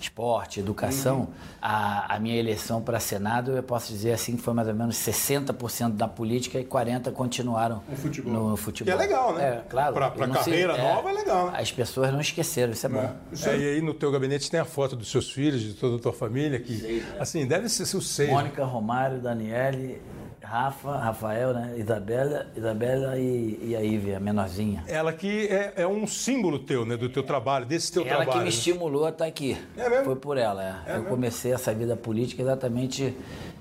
esporte, 0.00 0.60
educação, 0.60 1.28
a, 1.60 2.14
a 2.14 2.18
minha 2.18 2.36
eleição 2.36 2.80
para 2.82 3.00
Senado, 3.00 3.52
eu 3.52 3.62
posso 3.62 3.92
dizer 3.92 4.12
assim, 4.12 4.36
que 4.36 4.42
foi 4.42 4.54
mais 4.54 4.68
ou 4.68 4.74
menos 4.74 4.96
60% 4.96 5.92
da 5.92 6.06
política 6.06 6.58
e 6.60 6.64
40% 6.64 7.12
continuaram 7.12 7.82
No 7.88 7.96
futebol. 7.96 8.32
no 8.50 8.56
futebol. 8.56 8.96
Que 8.96 9.02
é 9.02 9.06
legal, 9.06 9.34
né? 9.34 9.44
É, 9.44 9.62
claro. 9.68 9.94
Pra 9.94 10.12
Eu 10.16 10.26
não 10.26 10.34
sei- 10.42 10.52
carreira 10.64 10.76
nova 10.76 11.10
é 11.10 11.12
legal, 11.12 11.50
né? 11.50 11.58
As 11.60 11.72
pessoas 11.72 12.12
não 12.12 12.20
esqueceram, 12.20 12.72
isso 12.72 12.86
é 12.86 12.88
bom. 12.88 12.98
É, 13.46 13.56
e 13.56 13.68
aí 13.74 13.80
no 13.80 13.94
teu 13.94 14.10
gabinete 14.12 14.50
tem 14.50 14.60
a 14.60 14.64
foto 14.64 14.94
dos 14.94 15.10
seus 15.10 15.30
filhos, 15.30 15.60
de 15.60 15.74
toda 15.74 15.96
a 15.96 15.98
tua 15.98 16.12
família, 16.12 16.60
que 16.60 17.02
assim, 17.18 17.46
deve 17.46 17.68
ser 17.68 17.86
seu 17.86 18.00
seio. 18.00 18.30
Mônica, 18.30 18.64
Romário, 18.64 19.18
Daniele, 19.20 20.00
Rafa, 20.48 20.96
Rafael, 20.96 21.52
né? 21.52 21.74
Isabela, 21.76 22.46
Isabela 22.56 23.18
e, 23.18 23.58
e 23.62 23.76
a 23.76 23.80
Ivy, 23.80 24.14
a 24.14 24.20
menorzinha. 24.20 24.84
Ela 24.86 25.12
que 25.12 25.46
é, 25.48 25.72
é 25.76 25.86
um 25.86 26.06
símbolo 26.06 26.58
teu, 26.60 26.84
né? 26.86 26.96
Do 26.96 27.08
teu 27.08 27.22
trabalho, 27.24 27.66
desse 27.66 27.90
teu 27.92 28.02
Ela 28.02 28.08
trabalho. 28.24 28.30
que 28.30 28.38
me 28.38 28.44
né? 28.44 28.48
estimulou 28.50 29.04
a 29.06 29.08
estar 29.08 29.26
aqui. 29.26 29.56
É 29.76 29.88
mesmo? 29.88 30.04
Foi 30.04 30.16
por 30.16 30.38
ela. 30.38 30.82
é. 30.86 30.96
eu 30.96 31.04
comecei 31.04 31.52
essa 31.52 31.74
vida 31.74 31.96
política 31.96 32.42
exatamente 32.42 33.14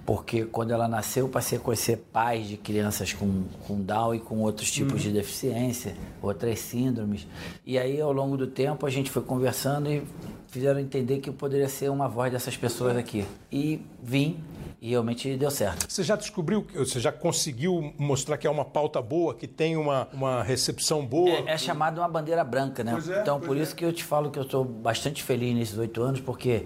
porque 0.05 0.45
quando 0.45 0.71
ela 0.71 0.87
nasceu 0.87 1.25
eu 1.25 1.29
passei 1.29 1.57
a 1.57 1.61
conhecer 1.61 1.97
pais 2.13 2.47
de 2.47 2.57
crianças 2.57 3.11
com, 3.11 3.45
com 3.67 3.81
Down 3.81 4.13
e 4.13 4.19
com 4.19 4.37
outros 4.41 4.69
tipos 4.71 4.93
Uhum. 4.93 4.99
de 4.99 5.11
deficiência, 5.11 5.95
outras 6.21 6.59
síndromes. 6.59 7.27
E 7.65 7.79
aí 7.79 7.99
ao 7.99 8.11
longo 8.13 8.37
do 8.37 8.45
tempo 8.45 8.85
a 8.85 8.89
gente 8.91 9.09
foi 9.09 9.23
conversando 9.23 9.89
e 9.91 10.03
fizeram 10.55 10.79
entender 10.79 11.19
que 11.19 11.29
eu 11.29 11.33
poderia 11.33 11.67
ser 11.67 11.91
uma 11.91 12.07
voz 12.07 12.31
dessas 12.31 12.55
pessoas 12.55 12.95
aqui. 12.95 13.25
E 13.51 13.81
vim 14.01 14.41
e 14.81 14.91
realmente 14.91 15.35
deu 15.35 15.51
certo. 15.51 15.85
Você 15.91 16.01
já 16.01 16.15
descobriu, 16.15 16.65
você 16.73 16.97
já 16.97 17.11
conseguiu 17.11 17.93
mostrar 17.97 18.37
que 18.37 18.47
é 18.47 18.49
uma 18.49 18.63
pauta 18.63 19.01
boa, 19.01 19.35
que 19.35 19.47
tem 19.47 19.75
uma, 19.75 20.07
uma 20.13 20.43
recepção 20.43 21.05
boa? 21.05 21.29
É, 21.29 21.51
é 21.51 21.57
chamado 21.57 21.99
uma 21.99 22.07
bandeira 22.07 22.41
branca, 22.41 22.85
né? 22.85 22.97
É, 23.05 23.19
então, 23.19 23.37
por 23.37 23.57
é. 23.57 23.59
isso 23.59 23.75
que 23.75 23.83
eu 23.83 23.91
te 23.91 24.01
falo 24.01 24.31
que 24.31 24.39
eu 24.39 24.43
estou 24.43 24.63
bastante 24.63 25.21
feliz 25.21 25.53
nesses 25.53 25.77
oito 25.77 26.01
anos, 26.01 26.21
porque 26.21 26.63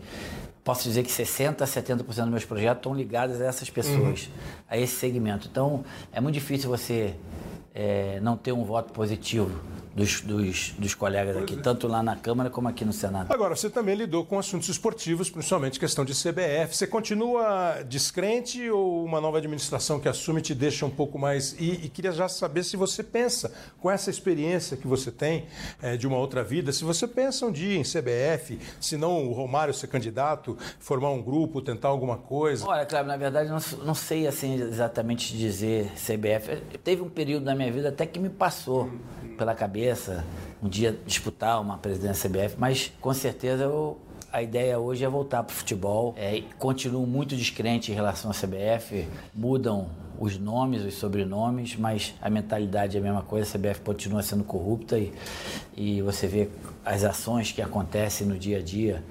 posso 0.63 0.83
dizer 0.83 1.01
que 1.01 1.09
60% 1.09 1.63
a 1.63 1.65
70% 1.65 2.03
dos 2.03 2.29
meus 2.29 2.45
projetos 2.45 2.77
estão 2.77 2.93
ligados 2.93 3.41
a 3.41 3.45
essas 3.45 3.71
pessoas, 3.71 4.27
Uhum. 4.27 4.33
a 4.69 4.77
esse 4.77 4.93
segmento. 4.97 5.47
Então, 5.49 5.83
é 6.11 6.21
muito 6.21 6.35
difícil 6.35 6.69
você 6.69 7.15
é, 7.73 8.19
não 8.21 8.37
ter 8.37 8.51
um 8.51 8.63
voto 8.63 8.93
positivo 8.93 9.59
dos, 9.99 10.21
dos, 10.21 10.73
dos 10.77 10.95
colegas 10.95 11.35
aqui, 11.35 11.55
é. 11.55 11.57
tanto 11.57 11.87
lá 11.87 12.01
na 12.01 12.15
Câmara 12.15 12.49
como 12.49 12.69
aqui 12.69 12.85
no 12.85 12.93
Senado. 12.93 13.31
Agora, 13.31 13.55
você 13.55 13.69
também 13.69 13.95
lidou 13.95 14.25
com 14.25 14.39
assuntos 14.39 14.69
esportivos, 14.69 15.29
principalmente 15.29 15.79
questão 15.79 16.05
de 16.05 16.13
CBF. 16.13 16.75
Você 16.75 16.87
continua 16.87 17.83
descrente 17.87 18.69
ou 18.69 19.03
uma 19.03 19.19
nova 19.19 19.37
administração 19.37 19.99
que 19.99 20.07
assume 20.07 20.41
te 20.41 20.55
deixa 20.55 20.85
um 20.85 20.89
pouco 20.89 21.19
mais. 21.19 21.53
E, 21.59 21.85
e 21.85 21.89
queria 21.89 22.13
já 22.13 22.29
saber 22.29 22.63
se 22.63 22.77
você 22.77 23.03
pensa, 23.03 23.51
com 23.81 23.91
essa 23.91 24.09
experiência 24.09 24.77
que 24.77 24.87
você 24.87 25.11
tem 25.11 25.45
eh, 25.81 25.97
de 25.97 26.07
uma 26.07 26.17
outra 26.17 26.43
vida, 26.43 26.71
se 26.71 26.83
você 26.83 27.05
pensa 27.05 27.45
um 27.45 27.51
dia 27.51 27.77
em 27.77 27.83
CBF, 27.83 28.57
se 28.79 28.95
não 28.95 29.27
o 29.27 29.33
Romário 29.33 29.73
ser 29.73 29.87
candidato, 29.87 30.57
formar 30.79 31.09
um 31.11 31.21
grupo, 31.21 31.61
tentar 31.61 31.89
alguma 31.89 32.17
coisa. 32.17 32.65
Olha, 32.65 32.85
Cláudio, 32.85 33.11
na 33.11 33.17
verdade, 33.17 33.49
não, 33.49 33.85
não 33.85 33.95
sei 33.95 34.27
assim 34.27 34.53
exatamente 34.55 35.35
dizer 35.35 35.91
CBF. 35.95 36.61
Teve 36.83 37.01
um 37.01 37.09
período 37.09 37.43
na 37.43 37.55
minha 37.55 37.71
vida 37.71 37.89
até 37.89 38.05
que 38.05 38.19
me 38.19 38.29
passou 38.29 38.89
pela 39.37 39.55
cabeça 39.55 39.88
um 40.61 40.67
dia 40.67 40.97
disputar 41.05 41.61
uma 41.61 41.77
presidência 41.77 42.29
CBF, 42.29 42.55
mas 42.57 42.91
com 42.99 43.13
certeza 43.13 43.63
eu, 43.63 43.97
a 44.31 44.41
ideia 44.41 44.79
hoje 44.79 45.03
é 45.03 45.09
voltar 45.09 45.43
para 45.43 45.53
o 45.53 45.55
futebol. 45.55 46.13
É, 46.17 46.41
continuo 46.57 47.05
muito 47.07 47.35
descrente 47.35 47.91
em 47.91 47.95
relação 47.95 48.29
à 48.29 48.33
CBF. 48.33 49.07
Mudam 49.33 49.89
os 50.19 50.37
nomes, 50.37 50.83
os 50.83 50.95
sobrenomes, 50.95 51.75
mas 51.75 52.13
a 52.21 52.29
mentalidade 52.29 52.97
é 52.97 52.99
a 52.99 53.03
mesma 53.03 53.21
coisa. 53.23 53.49
A 53.49 53.59
CBF 53.59 53.81
continua 53.81 54.21
sendo 54.21 54.43
corrupta 54.43 54.99
e, 54.99 55.13
e 55.75 56.01
você 56.01 56.27
vê 56.27 56.49
as 56.85 57.03
ações 57.03 57.51
que 57.51 57.61
acontecem 57.61 58.27
no 58.27 58.37
dia 58.37 58.57
a 58.57 58.61
dia 58.61 59.03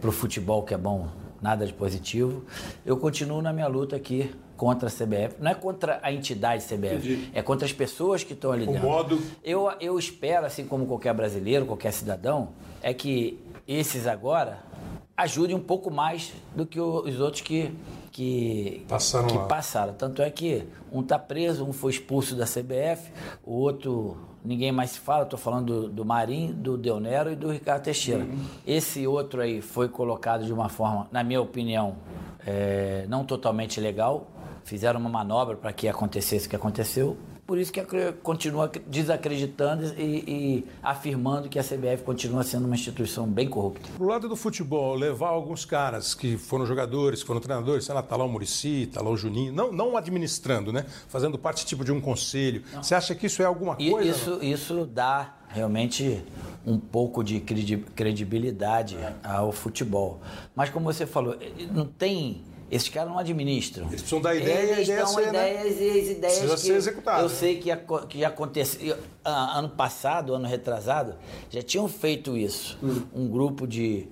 para 0.00 0.08
o 0.08 0.12
futebol 0.12 0.62
que 0.62 0.72
é 0.72 0.78
bom 0.78 1.08
nada 1.42 1.66
de 1.66 1.72
positivo. 1.72 2.44
Eu 2.86 2.96
continuo 2.96 3.42
na 3.42 3.52
minha 3.52 3.66
luta 3.66 3.96
aqui 3.96 4.30
contra 4.56 4.88
a 4.88 4.90
CBF. 4.90 5.36
Não 5.40 5.50
é 5.50 5.54
contra 5.54 5.98
a 6.02 6.12
entidade 6.12 6.64
CBF, 6.64 6.94
Entendi. 6.96 7.30
é 7.34 7.42
contra 7.42 7.64
as 7.66 7.72
pessoas 7.72 8.22
que 8.24 8.32
estão 8.32 8.52
ali 8.52 8.64
O 8.64 8.72
dentro. 8.72 8.82
modo- 8.88 9.20
Eu, 9.42 9.70
eu 9.80 9.98
espero, 9.98 10.46
assim 10.46 10.64
como 10.66 10.86
qualquer 10.86 11.14
brasileiro, 11.14 11.66
qualquer 11.66 11.92
cidadão, 11.92 12.50
é 12.82 12.92
que 12.94 13.38
esses 13.66 14.06
agora 14.06 14.58
ajudem 15.16 15.54
um 15.54 15.60
pouco 15.60 15.90
mais 15.90 16.32
do 16.54 16.64
que 16.66 16.80
os 16.80 17.20
outros 17.20 17.42
que, 17.42 17.70
que, 18.10 18.84
Passaram 18.88 19.26
que 19.28 19.36
lá. 19.36 19.44
passaram. 19.46 19.94
Tanto 19.94 20.20
é 20.22 20.30
que 20.30 20.64
um 20.92 21.00
está 21.00 21.18
preso, 21.18 21.64
um 21.64 21.72
foi 21.72 21.92
expulso 21.92 22.34
da 22.34 22.44
CBF, 22.44 23.10
o 23.44 23.52
outro 23.54 24.16
ninguém 24.44 24.72
mais 24.72 24.90
se 24.90 24.98
fala. 24.98 25.22
Estou 25.22 25.38
falando 25.38 25.82
do, 25.82 25.88
do 25.88 26.04
Marinho, 26.04 26.52
do 26.52 26.76
Deonero 26.76 27.30
e 27.30 27.36
do 27.36 27.50
Ricardo 27.50 27.84
Teixeira. 27.84 28.26
Esse 28.66 29.06
outro 29.06 29.40
aí 29.40 29.60
foi 29.62 29.88
colocado 29.88 30.44
de 30.44 30.52
uma 30.52 30.68
forma, 30.68 31.06
na 31.12 31.22
minha 31.22 31.40
opinião, 31.40 31.96
é, 32.44 33.06
não 33.08 33.24
totalmente 33.24 33.80
legal. 33.80 34.26
Fizeram 34.64 35.00
uma 35.00 35.10
manobra 35.10 35.56
para 35.56 35.72
que 35.72 35.88
acontecesse 35.88 36.46
o 36.46 36.50
que 36.50 36.56
aconteceu. 36.56 37.16
Por 37.46 37.58
isso 37.58 37.72
que 37.72 37.82
continua 38.22 38.70
desacreditando 38.86 39.84
e, 39.98 40.02
e, 40.02 40.66
afirmando 40.82 41.48
que 41.48 41.58
a 41.58 41.62
CBF 41.62 42.04
continua 42.04 42.44
sendo 42.44 42.66
uma 42.66 42.74
instituição 42.74 43.26
bem 43.26 43.48
corrupta. 43.48 43.90
Pro 43.96 44.06
lado 44.06 44.28
do 44.28 44.36
futebol, 44.36 44.94
levar 44.94 45.28
alguns 45.28 45.64
caras 45.64 46.14
que 46.14 46.36
foram 46.38 46.64
jogadores, 46.64 47.20
que 47.20 47.26
foram 47.26 47.40
treinadores, 47.40 47.84
sei 47.84 47.94
lá, 47.94 48.02
tá 48.02 48.16
lá 48.16 48.24
o 48.24 48.28
Murici, 48.28 48.88
tá 48.92 49.02
lá 49.02 49.10
o 49.10 49.16
Juninho, 49.16 49.52
não, 49.52 49.72
não 49.72 49.96
administrando, 49.96 50.72
né? 50.72 50.86
Fazendo 51.08 51.36
parte 51.36 51.66
tipo 51.66 51.84
de 51.84 51.90
um 51.90 52.00
conselho. 52.00 52.62
Não. 52.72 52.82
Você 52.82 52.94
acha 52.94 53.14
que 53.14 53.26
isso 53.26 53.42
é 53.42 53.44
alguma 53.44 53.74
coisa? 53.74 54.08
Isso, 54.08 54.38
isso 54.40 54.86
dá 54.86 55.34
realmente 55.48 56.22
um 56.64 56.78
pouco 56.78 57.22
de 57.24 57.40
credibilidade 57.40 58.96
ao 59.22 59.52
futebol. 59.52 60.20
Mas 60.54 60.70
como 60.70 60.90
você 60.90 61.06
falou, 61.06 61.36
não 61.72 61.86
tem 61.86 62.42
esses 62.72 62.88
caras 62.88 63.10
não 63.10 63.18
administram. 63.18 63.86
Eles 63.88 64.00
precisam 64.00 64.22
dar 64.22 64.34
ideia 64.34 64.72
Eles 64.72 64.88
e 64.88 64.96
dão 64.96 65.06
ser, 65.06 65.28
ideias 65.28 65.76
né? 65.76 65.82
e 65.82 65.90
as 66.00 66.08
ideias 66.08 66.38
Precisa 66.38 66.54
que 66.54 66.60
ser 66.62 66.72
executado. 66.72 67.22
eu 67.22 67.28
sei 67.28 67.58
que, 67.58 67.70
que 68.08 68.24
aconteceu. 68.24 68.96
Ano 69.22 69.68
passado, 69.68 70.34
ano 70.34 70.48
retrasado, 70.48 71.14
já 71.50 71.60
tinham 71.60 71.86
feito 71.86 72.34
isso. 72.34 72.78
Hum. 72.82 73.02
Um 73.14 73.28
grupo 73.28 73.66
de 73.66 74.08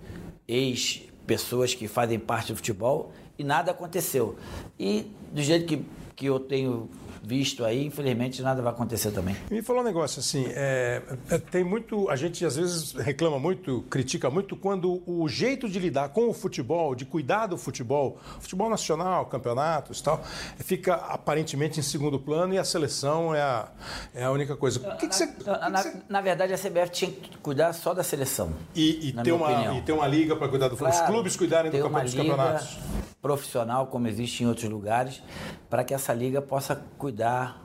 ex-pessoas 0.47 1.73
que 1.73 1.89
fazem 1.89 2.19
parte 2.19 2.53
do 2.53 2.57
futebol 2.57 3.13
e 3.39 3.43
nada 3.43 3.71
aconteceu. 3.71 4.37
E 4.79 5.11
do 5.33 5.41
jeito 5.41 5.65
que, 5.65 5.83
que 6.15 6.27
eu 6.27 6.39
tenho 6.39 6.91
visto 7.23 7.65
aí, 7.65 7.85
infelizmente 7.85 8.43
nada 8.43 8.63
vai 8.63 8.73
acontecer 8.73 9.11
também. 9.11 9.37
Me 9.51 9.63
falou 9.63 9.83
um 9.83 9.85
negócio 9.85 10.21
assim, 10.21 10.47
é, 10.49 11.03
é, 11.31 11.39
tem 11.39 11.63
muito, 11.63 12.09
a 12.09 12.17
gente 12.17 12.45
às 12.45 12.57
vezes 12.57 12.93
reclama 12.93 13.39
muito, 13.39 13.83
critica 13.91 14.31
muito 14.31 14.57
quando 14.57 15.03
o 15.07 15.29
jeito 15.29 15.69
de 15.69 15.79
lidar 15.79 16.11
com 16.11 16.29
o 16.29 16.33
futebol, 16.33 16.95
de 16.95 17.05
cuidar 17.05 17.47
do 17.47 17.59
futebol, 17.59 18.19
futebol 18.41 18.71
nacional, 18.71 19.27
campeonatos, 19.27 20.01
tal, 20.01 20.23
fica 20.59 20.95
aparentemente 20.95 21.79
em 21.79 21.83
segundo 21.83 22.19
plano 22.19 22.55
e 22.55 22.59
a 22.59 22.65
seleção 22.65 23.35
é 23.35 23.43
a, 23.43 23.69
é 24.15 24.25
a 24.25 24.31
única 24.31 24.57
coisa. 24.57 24.81
Que, 24.81 25.09
que, 25.09 25.15
você, 25.15 25.27
na, 25.45 25.69
na, 25.69 25.83
você... 25.83 26.03
na, 26.09 26.21
verdade, 26.21 26.53
a 26.53 26.59
CBF 26.59 26.91
tinha 26.91 27.11
que 27.11 27.37
cuidar 27.39 27.73
só 27.73 27.93
da 27.93 28.03
seleção. 28.03 28.53
E, 28.75 29.09
e 29.09 29.13
ter 29.13 29.33
uma 29.33 29.51
e 29.77 29.83
ter 29.83 29.93
uma 29.93 30.07
liga 30.07 30.35
para 30.37 30.49
cuidar 30.49 30.69
do 30.69 30.77
futebol, 30.77 30.93
claro, 30.93 31.05
os 31.05 31.11
clubes 31.11 31.37
cuidarem 31.37 31.71
do 31.71 31.79
campeonato, 31.79 32.05
dos 32.05 32.15
campeonatos 32.15 32.79
profissional, 33.21 33.87
como 33.89 34.09
existe 34.09 34.43
em 34.43 34.47
outros 34.47 34.69
lugares, 34.69 35.23
para 35.69 35.85
que 35.85 35.93
essa 35.93 36.13
liga 36.13 36.41
possa 36.41 36.83
cuidar 36.97 37.10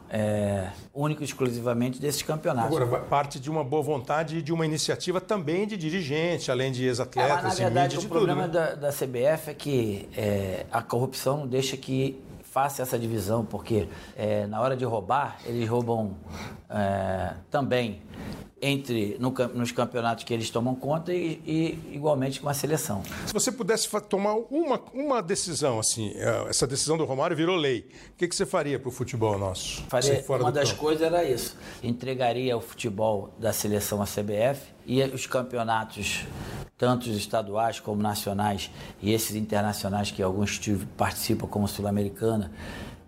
é, 0.10 0.70
único 0.94 1.22
e 1.22 1.26
exclusivamente 1.26 2.00
desses 2.00 2.22
campeonatos. 2.22 2.78
Agora, 2.78 3.02
parte 3.02 3.40
de 3.40 3.50
uma 3.50 3.64
boa 3.64 3.82
vontade 3.82 4.38
e 4.38 4.42
de 4.42 4.54
uma 4.54 4.66
iniciativa 4.66 5.20
também 5.20 5.68
de 5.68 5.76
dirigente, 5.76 6.52
além 6.52 6.72
de 6.72 6.86
ex-atletas 6.86 7.60
é, 7.60 7.64
na 7.64 7.70
verdade, 7.70 7.96
mídia, 7.96 8.08
o 8.08 8.12
problema 8.12 8.44
tudo, 8.44 8.54
né? 8.54 8.76
da, 8.76 8.76
da, 8.76 8.90
CBF 8.90 9.50
é 9.50 9.54
que 9.54 10.10
é, 10.16 10.66
a 10.72 10.82
corrupção 10.82 11.40
não 11.40 11.48
deixa 11.48 11.76
que 11.76 12.22
faça 12.56 12.82
essa 12.82 12.98
divisão, 12.98 13.44
porque 13.44 13.90
é, 14.16 14.48
na 14.48 14.62
hora 14.62 14.78
de 14.78 14.86
roubar, 14.86 15.40
eles 15.44 15.68
roubam 15.68 16.16
é, 16.70 17.34
também 17.52 18.02
entre 18.62 19.18
no, 19.20 19.32
nos 19.54 19.74
campeonatos 19.74 20.24
que 20.24 20.34
eles 20.34 20.50
tomam 20.50 20.74
conta 20.74 21.14
e, 21.14 21.42
e, 21.46 21.94
igualmente 21.94 22.40
com 22.40 22.48
a 22.48 22.54
seleção. 22.54 23.04
Se 23.28 23.34
você 23.34 23.52
pudesse 23.52 23.90
tomar 24.04 24.36
uma, 24.50 24.80
uma 24.94 25.22
decisão, 25.22 25.80
assim, 25.80 26.14
é, 26.16 26.50
essa 26.50 26.66
decisão 26.66 26.98
do 26.98 27.04
Romário 27.04 27.36
virou 27.36 27.58
lei, 27.58 27.90
o 28.14 28.18
que, 28.18 28.26
que 28.26 28.34
você 28.34 28.46
faria 28.46 28.80
para 28.80 28.88
o 28.88 28.92
futebol 28.92 29.38
nosso? 29.38 29.84
Faria, 29.90 30.24
uma 30.30 30.50
das 30.50 30.70
campo? 30.70 30.82
coisas 30.82 31.06
era 31.06 31.26
isso. 31.26 31.58
Entregaria 31.84 32.56
o 32.56 32.62
futebol 32.62 33.36
da 33.38 33.52
seleção 33.52 34.02
à 34.02 34.06
CBF 34.06 34.62
e 34.86 35.04
os 35.04 35.28
campeonatos, 35.28 36.26
tanto 36.78 37.10
os 37.10 37.16
estaduais 37.16 37.80
como 37.80 38.02
nacionais, 38.02 38.70
e 39.02 39.14
esses 39.14 39.36
internacionais 39.36 40.12
que 40.12 40.22
alguns 40.22 40.60
participam 40.98 41.48
como 41.48 41.68
Sul-Americana, 41.68 42.52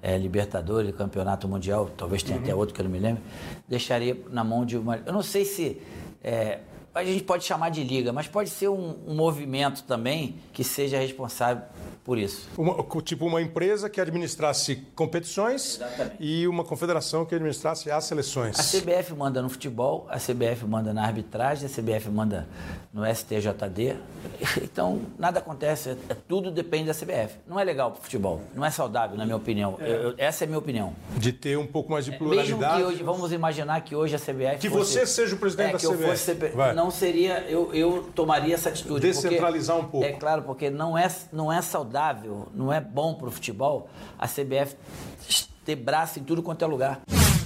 é, 0.01 0.17
Libertadores, 0.17 0.95
Campeonato 0.95 1.47
Mundial, 1.47 1.89
talvez 1.97 2.24
tenha 2.24 2.38
uhum. 2.38 2.43
até 2.43 2.55
outro 2.55 2.74
que 2.74 2.81
eu 2.81 2.86
não 2.86 2.91
me 2.91 3.00
lembro, 3.00 3.21
deixaria 3.67 4.17
na 4.29 4.43
mão 4.43 4.65
de 4.65 4.77
uma. 4.77 4.97
Eu 4.97 5.12
não 5.12 5.24
sei 5.24 5.43
se. 5.43 5.81
É, 6.24 6.59
a 6.98 7.04
gente 7.06 7.24
pode 7.24 7.44
chamar 7.44 7.70
de 7.70 7.84
liga, 7.84 8.12
mas 8.12 8.27
pode 8.27 8.50
ser 8.50 8.70
um, 8.70 8.96
um 9.08 9.16
movimento 9.16 9.84
também 9.84 10.36
que 10.54 10.63
seja 10.63 10.98
responsável 10.98 11.63
por 12.08 12.18
isso. 12.18 12.48
Uma, 12.58 12.86
tipo 13.01 13.25
uma 13.25 13.42
empresa 13.42 13.89
que 13.89 14.00
administrasse 14.00 14.77
competições 14.96 15.75
Exatamente. 15.75 16.16
e 16.22 16.48
uma 16.48 16.63
confederação 16.63 17.25
que 17.25 17.36
administrasse 17.36 17.92
as 17.92 18.06
seleções. 18.06 18.58
A 18.58 18.63
CBF 18.63 19.13
manda 19.13 19.42
no 19.42 19.50
futebol, 19.50 20.08
a 20.10 20.18
CBF 20.18 20.66
manda 20.66 20.94
na 20.94 21.04
arbitragem, 21.04 21.68
a 21.68 21.70
CBF 21.70 22.10
manda 22.10 22.48
no 22.94 23.04
STJD. 23.06 23.98
Então, 24.62 25.01
nada 25.18 25.39
acontece, 25.39 25.98
é, 26.10 26.16
tudo 26.27 26.51
depende 26.51 26.86
da 26.86 26.94
CBF. 26.94 27.38
Não 27.48 27.60
é 27.60 27.63
legal 27.63 27.92
para 27.92 28.00
o 28.00 28.04
futebol, 28.04 28.42
não 28.54 28.63
é 28.63 28.70
saudável, 28.70 29.18
na 29.18 29.25
minha 29.25 29.36
opinião. 29.36 29.75
É. 29.80 29.89
Eu, 29.89 30.13
essa 30.18 30.44
é 30.44 30.46
a 30.46 30.48
minha 30.48 30.60
opinião. 30.60 30.94
De 31.18 31.32
ter 31.32 31.58
um 31.58 31.66
pouco 31.66 31.92
mais 31.92 32.06
de 32.06 32.12
pluralidade. 32.12 32.54
Mesmo 32.54 32.75
que 32.75 32.84
hoje, 32.84 33.04
vamos 33.04 33.32
imaginar 33.32 33.82
que 33.82 33.96
hoje 33.96 34.16
a 34.16 34.20
CBF. 34.20 34.60
Que 34.60 34.70
fosse, 34.70 34.94
você 34.94 35.08
seja 35.08 35.36
o 35.36 35.38
presidente 35.39 35.70
é, 35.70 35.89
da 35.89 35.96
CBF. 35.96 36.51
Fosse, 36.51 36.75
não 36.75 36.87
seria, 36.91 37.41
eu, 37.50 37.74
eu 37.74 38.10
tomaria 38.13 38.53
essa 38.53 38.70
atitude. 38.70 39.01
Descentralizar 39.01 39.75
porque, 39.75 39.88
um 39.88 39.91
pouco. 39.91 40.08
É 40.08 40.13
claro, 40.13 40.44
porque 40.44 40.70
não 40.70 40.98
é, 40.98 41.08
não 41.32 41.51
é 41.51 41.62
saudável 41.62 41.88
saudável, 41.98 42.48
não 42.53 42.72
é 42.72 42.82
bom 42.82 43.13
para 43.13 43.27
o 43.27 43.32
futebol 43.32 43.89
a 44.17 44.27
CBF 44.27 44.75
ter 45.65 45.75
braço 45.75 46.20
em 46.20 46.24
tudo 46.24 46.41
quanto 46.41 46.63
é 46.63 46.67
lugar. 46.67 47.01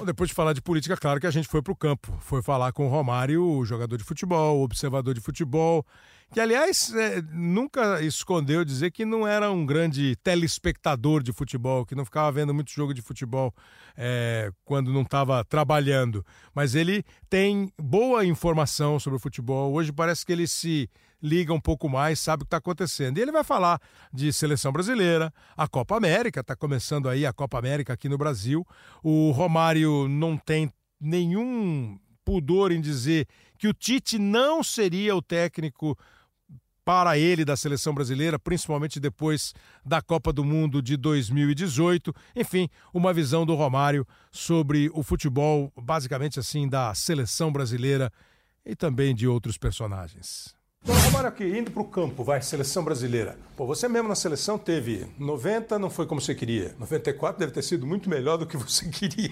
Depois 0.05 0.29
de 0.29 0.35
falar 0.35 0.53
de 0.53 0.61
política, 0.61 0.95
claro 0.97 1.19
que 1.19 1.27
a 1.27 1.31
gente 1.31 1.47
foi 1.47 1.61
para 1.61 1.73
o 1.73 1.75
campo. 1.75 2.11
Foi 2.19 2.41
falar 2.41 2.71
com 2.71 2.85
o 2.85 2.89
Romário, 2.89 3.43
o 3.43 3.65
jogador 3.65 3.97
de 3.97 4.03
futebol, 4.03 4.59
o 4.59 4.63
observador 4.63 5.13
de 5.13 5.21
futebol, 5.21 5.85
que, 6.31 6.39
aliás, 6.39 6.93
é, 6.95 7.21
nunca 7.31 8.01
escondeu 8.01 8.63
dizer 8.63 8.91
que 8.91 9.05
não 9.05 9.27
era 9.27 9.51
um 9.51 9.65
grande 9.65 10.15
telespectador 10.23 11.21
de 11.21 11.33
futebol, 11.33 11.85
que 11.85 11.93
não 11.93 12.05
ficava 12.05 12.31
vendo 12.31 12.53
muito 12.53 12.71
jogo 12.71 12.93
de 12.93 13.01
futebol 13.01 13.53
é, 13.97 14.49
quando 14.63 14.93
não 14.93 15.01
estava 15.01 15.43
trabalhando. 15.43 16.25
Mas 16.55 16.73
ele 16.73 17.03
tem 17.29 17.71
boa 17.77 18.25
informação 18.25 18.97
sobre 18.97 19.17
o 19.17 19.19
futebol. 19.19 19.73
Hoje 19.73 19.91
parece 19.91 20.25
que 20.25 20.31
ele 20.31 20.47
se 20.47 20.89
liga 21.21 21.53
um 21.53 21.59
pouco 21.59 21.87
mais, 21.87 22.19
sabe 22.19 22.43
o 22.43 22.45
que 22.45 22.47
está 22.47 22.57
acontecendo. 22.57 23.17
E 23.17 23.21
ele 23.21 23.31
vai 23.31 23.43
falar 23.43 23.79
de 24.13 24.31
seleção 24.33 24.71
brasileira, 24.71 25.33
a 25.55 25.67
Copa 25.67 25.95
América, 25.95 26.39
está 26.39 26.55
começando 26.55 27.07
aí 27.09 27.25
a 27.25 27.33
Copa 27.33 27.59
América 27.59 27.93
aqui 27.93 28.09
no 28.09 28.17
Brasil. 28.17 28.65
O 29.03 29.31
Romário 29.31 30.07
não 30.07 30.37
tem 30.37 30.71
nenhum 30.99 31.99
pudor 32.23 32.71
em 32.71 32.79
dizer 32.79 33.27
que 33.57 33.67
o 33.67 33.73
Tite 33.73 34.17
não 34.17 34.63
seria 34.63 35.15
o 35.15 35.21
técnico 35.21 35.97
para 36.83 37.17
ele 37.17 37.45
da 37.45 37.55
seleção 37.55 37.93
brasileira, 37.93 38.39
principalmente 38.39 38.99
depois 38.99 39.53
da 39.85 40.01
Copa 40.01 40.33
do 40.33 40.43
Mundo 40.43 40.81
de 40.81 40.97
2018. 40.97 42.13
Enfim, 42.35 42.69
uma 42.93 43.13
visão 43.13 43.45
do 43.45 43.55
Romário 43.55 44.05
sobre 44.31 44.89
o 44.93 45.03
futebol, 45.03 45.71
basicamente 45.75 46.39
assim, 46.39 46.67
da 46.67 46.93
seleção 46.93 47.51
brasileira 47.51 48.11
e 48.65 48.75
também 48.75 49.13
de 49.13 49.27
outros 49.27 49.57
personagens. 49.57 50.60
Então, 50.83 50.95
Romário, 50.95 51.29
aqui, 51.29 51.43
indo 51.43 51.69
para 51.69 51.83
o 51.83 51.85
campo, 51.85 52.23
vai, 52.23 52.41
seleção 52.41 52.83
brasileira. 52.83 53.37
Pô, 53.55 53.67
você 53.67 53.87
mesmo 53.87 54.09
na 54.09 54.15
seleção 54.15 54.57
teve 54.57 55.05
90, 55.19 55.77
não 55.77 55.91
foi 55.91 56.07
como 56.07 56.19
você 56.19 56.33
queria. 56.33 56.73
94 56.79 57.39
deve 57.39 57.51
ter 57.51 57.61
sido 57.61 57.85
muito 57.85 58.09
melhor 58.09 58.35
do 58.37 58.47
que 58.47 58.57
você 58.57 58.89
queria. 58.89 59.29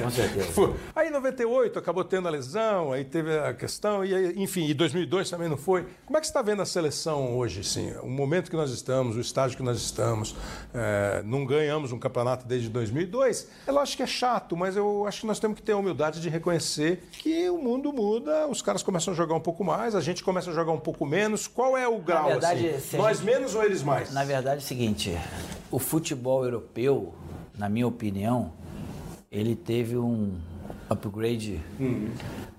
Com 0.00 0.08
certeza. 0.08 0.72
Aí 0.94 1.10
98 1.10 1.76
acabou 1.76 2.04
tendo 2.04 2.28
a 2.28 2.30
lesão, 2.30 2.92
aí 2.92 3.04
teve 3.04 3.36
a 3.36 3.52
questão, 3.52 4.04
e 4.04 4.40
enfim, 4.40 4.68
e 4.68 4.74
2002 4.74 5.28
também 5.28 5.48
não 5.48 5.56
foi. 5.56 5.88
Como 6.06 6.16
é 6.16 6.20
que 6.20 6.26
você 6.28 6.30
está 6.30 6.40
vendo 6.40 6.62
a 6.62 6.64
seleção 6.64 7.36
hoje, 7.36 7.64
sim? 7.64 7.92
O 8.00 8.08
momento 8.08 8.48
que 8.48 8.56
nós 8.56 8.70
estamos, 8.70 9.16
o 9.16 9.20
estágio 9.20 9.56
que 9.56 9.64
nós 9.64 9.78
estamos, 9.78 10.36
é, 10.72 11.20
não 11.24 11.44
ganhamos 11.44 11.90
um 11.90 11.98
campeonato 11.98 12.46
desde 12.46 12.68
2002. 12.68 13.48
É 13.66 13.72
lógico 13.72 13.96
que 13.96 14.02
é 14.04 14.06
chato, 14.06 14.56
mas 14.56 14.76
eu 14.76 15.04
acho 15.08 15.22
que 15.22 15.26
nós 15.26 15.40
temos 15.40 15.56
que 15.56 15.62
ter 15.64 15.72
a 15.72 15.76
humildade 15.76 16.20
de 16.20 16.28
reconhecer 16.28 17.02
que 17.10 17.50
o 17.50 17.58
mundo 17.58 17.92
muda, 17.92 18.46
os 18.46 18.62
caras 18.62 18.84
começam 18.84 19.12
a 19.12 19.16
jogar 19.16 19.34
um 19.34 19.40
pouco 19.40 19.64
mais, 19.64 19.96
a 19.96 20.00
gente 20.00 20.22
começa 20.22 20.48
a 20.48 20.54
jogar 20.54 20.70
um 20.70 20.78
pouco 20.78 20.91
pouco 20.92 21.06
menos? 21.06 21.48
Qual 21.48 21.76
é 21.76 21.88
o 21.88 21.98
grau? 21.98 22.28
Verdade, 22.28 22.68
assim? 22.68 22.98
Nós 22.98 23.18
gente... 23.18 23.26
menos 23.26 23.54
ou 23.54 23.64
eles 23.64 23.82
mais? 23.82 24.12
Na 24.12 24.24
verdade 24.24 24.56
é 24.56 24.64
o 24.64 24.66
seguinte, 24.66 25.18
o 25.70 25.78
futebol 25.78 26.44
europeu, 26.44 27.14
na 27.56 27.68
minha 27.68 27.86
opinião, 27.86 28.52
ele 29.30 29.56
teve 29.56 29.96
um 29.96 30.38
upgrade, 30.88 31.60
uhum. 31.80 32.10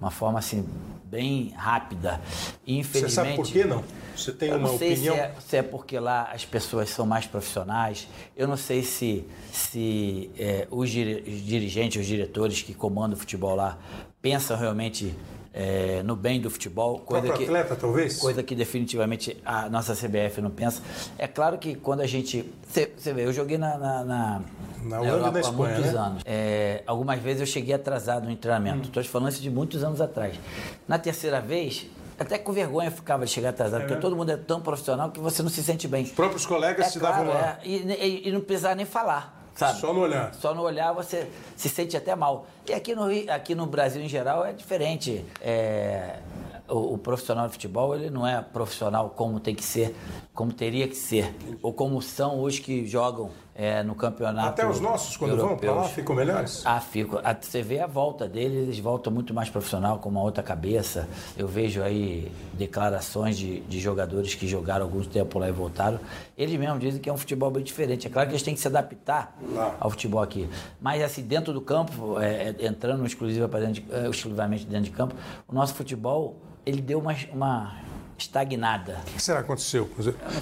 uma 0.01 0.09
forma 0.09 0.39
assim 0.39 0.65
bem 1.05 1.53
rápida. 1.55 2.19
Infelizmente. 2.65 3.09
Você 3.09 3.15
sabe 3.15 3.35
por 3.35 3.45
que 3.45 3.63
não? 3.63 3.83
Você 4.17 4.31
tem 4.31 4.51
uma 4.51 4.71
opinião? 4.71 5.15
Se 5.15 5.21
é, 5.21 5.35
se 5.47 5.57
é, 5.57 5.61
porque 5.61 5.99
lá 5.99 6.31
as 6.33 6.43
pessoas 6.43 6.89
são 6.89 7.05
mais 7.05 7.27
profissionais. 7.27 8.07
Eu 8.35 8.47
não 8.47 8.57
sei 8.57 8.81
se, 8.81 9.23
se 9.51 10.31
é, 10.37 10.67
os 10.71 10.89
dirigentes, 10.89 12.01
os 12.01 12.07
diretores 12.07 12.63
que 12.63 12.73
comandam 12.73 13.15
o 13.15 13.19
futebol 13.19 13.55
lá 13.55 13.77
pensam 14.23 14.57
realmente 14.57 15.13
é, 15.53 16.01
no 16.03 16.15
bem 16.15 16.41
do 16.41 16.49
futebol. 16.49 16.99
Coisa 16.99 17.31
que, 17.31 17.43
atleta, 17.43 17.75
talvez? 17.75 18.17
Coisa 18.17 18.41
que 18.41 18.55
definitivamente 18.55 19.37
a 19.45 19.69
nossa 19.69 19.93
CBF 19.93 20.41
não 20.41 20.49
pensa. 20.49 20.81
É 21.17 21.27
claro 21.27 21.57
que 21.57 21.75
quando 21.75 22.01
a 22.01 22.07
gente. 22.07 22.51
Você 22.67 23.13
vê, 23.13 23.25
eu 23.25 23.33
joguei 23.33 23.57
na, 23.57 23.77
na, 23.77 24.03
na, 24.03 24.41
na, 24.83 24.99
na 24.99 25.05
Europa 25.05 25.39
Espanha, 25.39 25.75
há 25.75 25.75
muitos 25.75 25.93
né? 25.93 25.99
anos. 25.99 26.23
É, 26.25 26.83
algumas 26.87 27.19
vezes 27.19 27.41
eu 27.41 27.47
cheguei 27.47 27.75
atrasado 27.75 28.27
no 28.27 28.35
treinamento. 28.35 28.87
Estou 28.87 29.01
hum. 29.01 29.03
te 29.05 29.09
falando 29.09 29.31
isso 29.31 29.41
de 29.41 29.49
muitos 29.49 29.83
anos 29.83 30.01
atrás. 30.01 30.39
Na 30.87 30.97
terceira 30.97 31.39
vez, 31.39 31.87
até 32.17 32.37
com 32.37 32.51
vergonha 32.51 32.89
ficava 32.89 33.25
de 33.25 33.31
chegar 33.31 33.49
atrasado, 33.49 33.81
é 33.81 33.85
porque 33.85 34.01
todo 34.01 34.15
mundo 34.15 34.31
é 34.31 34.37
tão 34.37 34.61
profissional 34.61 35.11
que 35.11 35.19
você 35.19 35.43
não 35.43 35.49
se 35.49 35.63
sente 35.63 35.87
bem. 35.87 36.03
Os 36.03 36.11
próprios 36.11 36.45
colegas 36.45 36.87
é 36.87 36.89
se 36.89 36.99
claro, 36.99 37.25
davam 37.25 37.33
lá. 37.33 37.59
É, 37.63 37.67
e, 37.67 37.75
e, 37.75 38.29
e, 38.29 38.31
não 38.31 38.41
precisava 38.41 38.75
nem 38.75 38.85
falar. 38.85 39.42
Sabe? 39.55 39.79
Só 39.79 39.93
no 39.93 40.01
olhar. 40.01 40.33
Só 40.33 40.53
no 40.53 40.61
olhar 40.61 40.93
você 40.93 41.29
se 41.55 41.69
sente 41.69 41.95
até 41.95 42.15
mal. 42.15 42.47
E 42.67 42.73
aqui 42.73 42.95
no, 42.95 43.05
aqui 43.31 43.55
no 43.55 43.65
Brasil 43.65 44.01
em 44.01 44.09
geral 44.09 44.45
é 44.45 44.53
diferente. 44.53 45.25
É, 45.41 46.19
o, 46.67 46.93
o 46.93 46.97
profissional 46.97 47.47
de 47.47 47.53
futebol 47.53 47.95
ele 47.95 48.09
não 48.09 48.25
é 48.25 48.41
profissional 48.41 49.09
como 49.09 49.39
tem 49.39 49.53
que 49.53 49.63
ser, 49.63 49.95
como 50.33 50.51
teria 50.51 50.87
que 50.87 50.95
ser, 50.95 51.35
ou 51.61 51.73
como 51.73 52.01
são 52.01 52.41
os 52.41 52.59
que 52.59 52.85
jogam 52.85 53.31
é, 53.55 53.83
no 53.83 53.93
campeonato. 53.95 54.47
Até 54.49 54.67
os 54.67 54.79
nossos, 54.79 55.15
quando 55.15 55.37
vão 55.37 55.55
pra 55.55 55.67
lá, 55.69 55.73
europeus. 55.77 55.91
ficam 55.95 56.15
melhores? 56.15 56.61
Ah, 56.65 56.79
fico. 56.79 57.19
Ah, 57.23 57.35
Você 57.39 57.61
vê 57.61 57.79
a 57.79 57.87
volta 57.87 58.27
deles, 58.27 58.57
eles 58.63 58.79
voltam 58.79 59.13
muito 59.13 59.33
mais 59.33 59.49
profissional, 59.49 59.99
com 59.99 60.09
uma 60.09 60.21
outra 60.21 60.41
cabeça. 60.41 61.07
Eu 61.37 61.47
vejo 61.47 61.81
aí 61.83 62.31
declarações 62.53 63.37
de, 63.37 63.59
de 63.61 63.79
jogadores 63.79 64.33
que 64.35 64.47
jogaram 64.47 64.85
algum 64.85 65.03
tempo 65.03 65.37
lá 65.39 65.47
e 65.47 65.51
voltaram. 65.51 65.99
Eles 66.37 66.57
mesmos 66.59 66.79
dizem 66.79 66.99
que 66.99 67.09
é 67.09 67.13
um 67.13 67.17
futebol 67.17 67.51
bem 67.51 67.63
diferente. 67.63 68.07
É 68.07 68.09
claro 68.09 68.27
que 68.27 68.33
eles 68.33 68.43
têm 68.43 68.53
que 68.55 68.59
se 68.59 68.67
adaptar 68.67 69.37
Lá. 69.53 69.75
ao 69.79 69.89
futebol 69.91 70.21
aqui. 70.21 70.49
Mas 70.81 71.01
assim, 71.03 71.21
dentro 71.21 71.53
do 71.53 71.61
campo, 71.61 72.19
é, 72.19 72.55
é, 72.59 72.65
entrando 72.65 73.05
exclusiva 73.05 73.47
pra 73.47 73.59
dentro 73.59 73.81
de- 73.83 74.09
exclusivamente 74.09 74.65
dentro 74.65 74.85
de 74.85 74.91
campo, 74.91 75.15
o 75.47 75.53
nosso 75.53 75.73
futebol, 75.75 76.37
ele 76.65 76.81
deu 76.81 76.97
uma, 76.99 77.15
uma 77.31 77.75
estagnada. 78.17 78.99
O 79.07 79.13
que 79.13 79.21
será 79.21 79.39
que 79.39 79.45
aconteceu? 79.45 79.89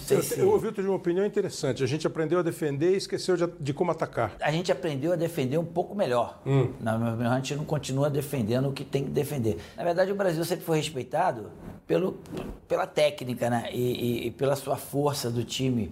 Eu, 0.10 0.22
se- 0.24 0.40
eu 0.40 0.50
ouvi 0.50 0.68
outro 0.68 0.82
dia 0.82 0.92
uma 0.92 0.98
opinião 0.98 1.26
interessante. 1.26 1.84
A 1.84 1.88
gente 1.88 2.06
aprendeu 2.08 2.40
a 2.40 2.42
defender 2.42 2.94
e 2.94 2.98
esqueceu 2.98 3.36
de, 3.38 3.48
de 3.60 3.74
como 3.74 3.92
atacar. 3.92 4.34
a 4.40 4.52
gente 4.52 4.72
aprendeu 4.72 5.14
a 5.14 5.16
defender 5.16 5.58
um 5.58 5.66
pouco 5.66 5.96
melhor. 5.96 6.42
Na 6.80 6.98
minha 6.98 7.14
opinião, 7.14 7.32
a 7.34 7.36
gente 7.38 7.56
não 7.56 7.66
continua 7.66 8.10
defendendo 8.10 8.70
o 8.70 8.74
que 8.74 8.84
tem 8.84 9.04
que 9.04 9.10
defender. 9.10 9.58
Na 9.76 9.84
verdade, 9.84 10.12
o 10.12 10.16
Brasil 10.16 10.44
sempre 10.46 10.66
foi 10.66 10.78
respeitado 10.78 11.50
pelo, 11.88 12.20
pela 12.68 12.86
técnica, 12.88 13.50
né? 13.50 13.70
E, 13.72 13.78
e- 14.24 14.28
e 14.28 14.32
pela 14.32 14.56
sua 14.56 14.76
força 14.78 15.30
do 15.30 15.44
time, 15.44 15.92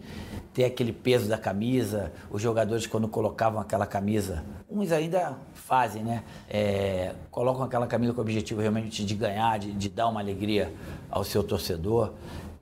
ter 0.53 0.65
aquele 0.65 0.93
peso 0.93 1.27
da 1.27 1.37
camisa, 1.37 2.11
os 2.29 2.41
jogadores 2.41 2.85
quando 2.87 3.07
colocavam 3.07 3.59
aquela 3.59 3.85
camisa, 3.85 4.43
uns 4.69 4.91
ainda 4.91 5.37
fazem, 5.69 6.03
né? 6.03 6.23
É, 6.49 7.13
colocam 7.29 7.63
aquela 7.63 7.85
camisa 7.85 8.11
com 8.11 8.19
o 8.19 8.23
objetivo 8.23 8.59
realmente 8.59 9.05
de 9.05 9.13
ganhar, 9.13 9.59
de, 9.59 9.71
de 9.71 9.87
dar 9.87 10.07
uma 10.07 10.19
alegria 10.19 10.73
ao 11.11 11.23
seu 11.23 11.43
torcedor. 11.43 12.13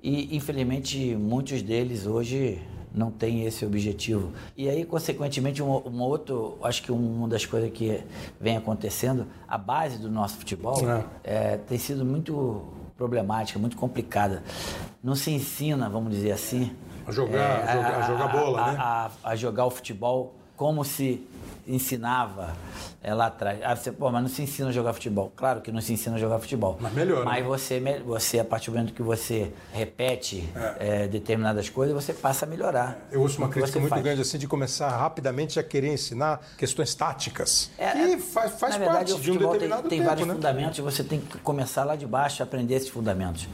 E, 0.04 0.36
infelizmente, 0.36 1.16
muitos 1.16 1.62
deles 1.62 2.06
hoje 2.06 2.62
não 2.94 3.10
tem 3.10 3.46
esse 3.46 3.66
objetivo. 3.66 4.34
E 4.58 4.68
aí, 4.70 4.84
consequentemente, 4.84 5.64
um, 5.64 5.72
um 5.88 6.02
outro, 6.02 6.58
acho 6.62 6.84
que 6.84 6.92
uma 6.92 7.28
das 7.30 7.46
coisas 7.46 7.72
que 7.72 8.04
vem 8.42 8.58
acontecendo, 8.58 9.26
a 9.48 9.58
base 9.58 9.98
do 10.00 10.10
nosso 10.12 10.36
futebol 10.38 10.78
é, 11.24 11.58
tem 11.58 11.78
sido 11.78 12.04
muito 12.04 12.64
problemática, 12.98 13.58
muito 13.58 13.78
complicada. 13.78 14.44
Não 15.02 15.16
se 15.16 15.32
ensina, 15.32 15.90
vamos 15.90 16.12
dizer 16.12 16.32
assim, 16.32 16.72
A 17.06 17.12
jogar, 17.12 17.64
a 17.64 17.74
jogar- 17.76 17.98
a 18.00 18.02
jogar 18.08 18.28
bola, 18.28 18.62
a, 18.62 18.72
né? 18.72 18.78
a- 18.80 19.12
a 19.24 19.36
jogar 19.36 19.66
o 19.66 19.70
futebol 19.70 20.36
como 20.58 20.84
se 20.84 21.26
ensinava 21.68 22.56
é, 23.04 23.14
lá 23.14 23.28
atrás. 23.28 23.60
Ah, 23.64 23.76
você, 23.76 23.92
pô, 23.92 24.10
mas 24.10 24.22
não 24.24 24.30
se 24.30 24.42
ensina 24.42 24.70
a 24.70 24.72
jogar 24.72 24.94
futebol. 24.94 25.32
Claro 25.36 25.62
que 25.62 25.72
não 25.72 25.82
se 25.82 25.94
ensina 25.94 26.16
a 26.16 26.20
jogar 26.20 26.40
futebol. 26.40 26.78
Mas 26.82 26.94
melhora, 26.94 27.26
Mas 27.26 27.44
né? 27.44 27.48
você, 27.48 28.02
você, 28.04 28.40
a 28.40 28.46
partir 28.46 28.72
do 28.72 28.78
momento 28.78 28.94
que 28.94 29.04
você 29.04 29.52
repete 29.72 30.50
é, 30.80 31.08
determinadas 31.08 31.70
coisas, 31.70 31.94
você 31.94 32.14
passa 32.14 32.46
a 32.46 32.48
melhorar. 32.50 32.98
Eu 33.12 33.22
ouço 33.22 33.38
uma 33.38 33.50
crítica 33.50 33.80
muito 33.80 33.92
faz. 33.92 34.02
grande 34.02 34.22
assim 34.22 34.38
de 34.38 34.48
começar 34.48 34.90
rapidamente 34.90 35.60
a 35.60 35.64
querer 35.64 35.94
ensinar 35.94 36.42
questões 36.58 36.96
táticas. 36.96 37.70
É, 37.78 37.86
é, 37.86 38.18
faz, 38.18 38.54
faz 38.54 38.74
na 38.74 38.80
verdade, 38.80 39.12
parte 39.12 39.14
o 39.14 39.20
de 39.20 39.30
um 39.30 39.34
futebol 39.34 39.54
determinado 39.54 39.82
tem, 39.84 39.90
tem 39.90 40.00
tempo, 40.00 40.10
vários 40.10 40.28
né? 40.28 40.34
fundamentos 40.34 40.80
e 40.80 40.82
você 40.82 41.04
tem 41.04 41.20
que 41.20 41.38
começar 41.40 41.84
lá 41.84 41.96
de 41.96 42.08
baixo 42.08 42.42
a 42.42 42.46
aprender 42.46 42.76
esses 42.76 42.90
fundamentos 42.90 43.48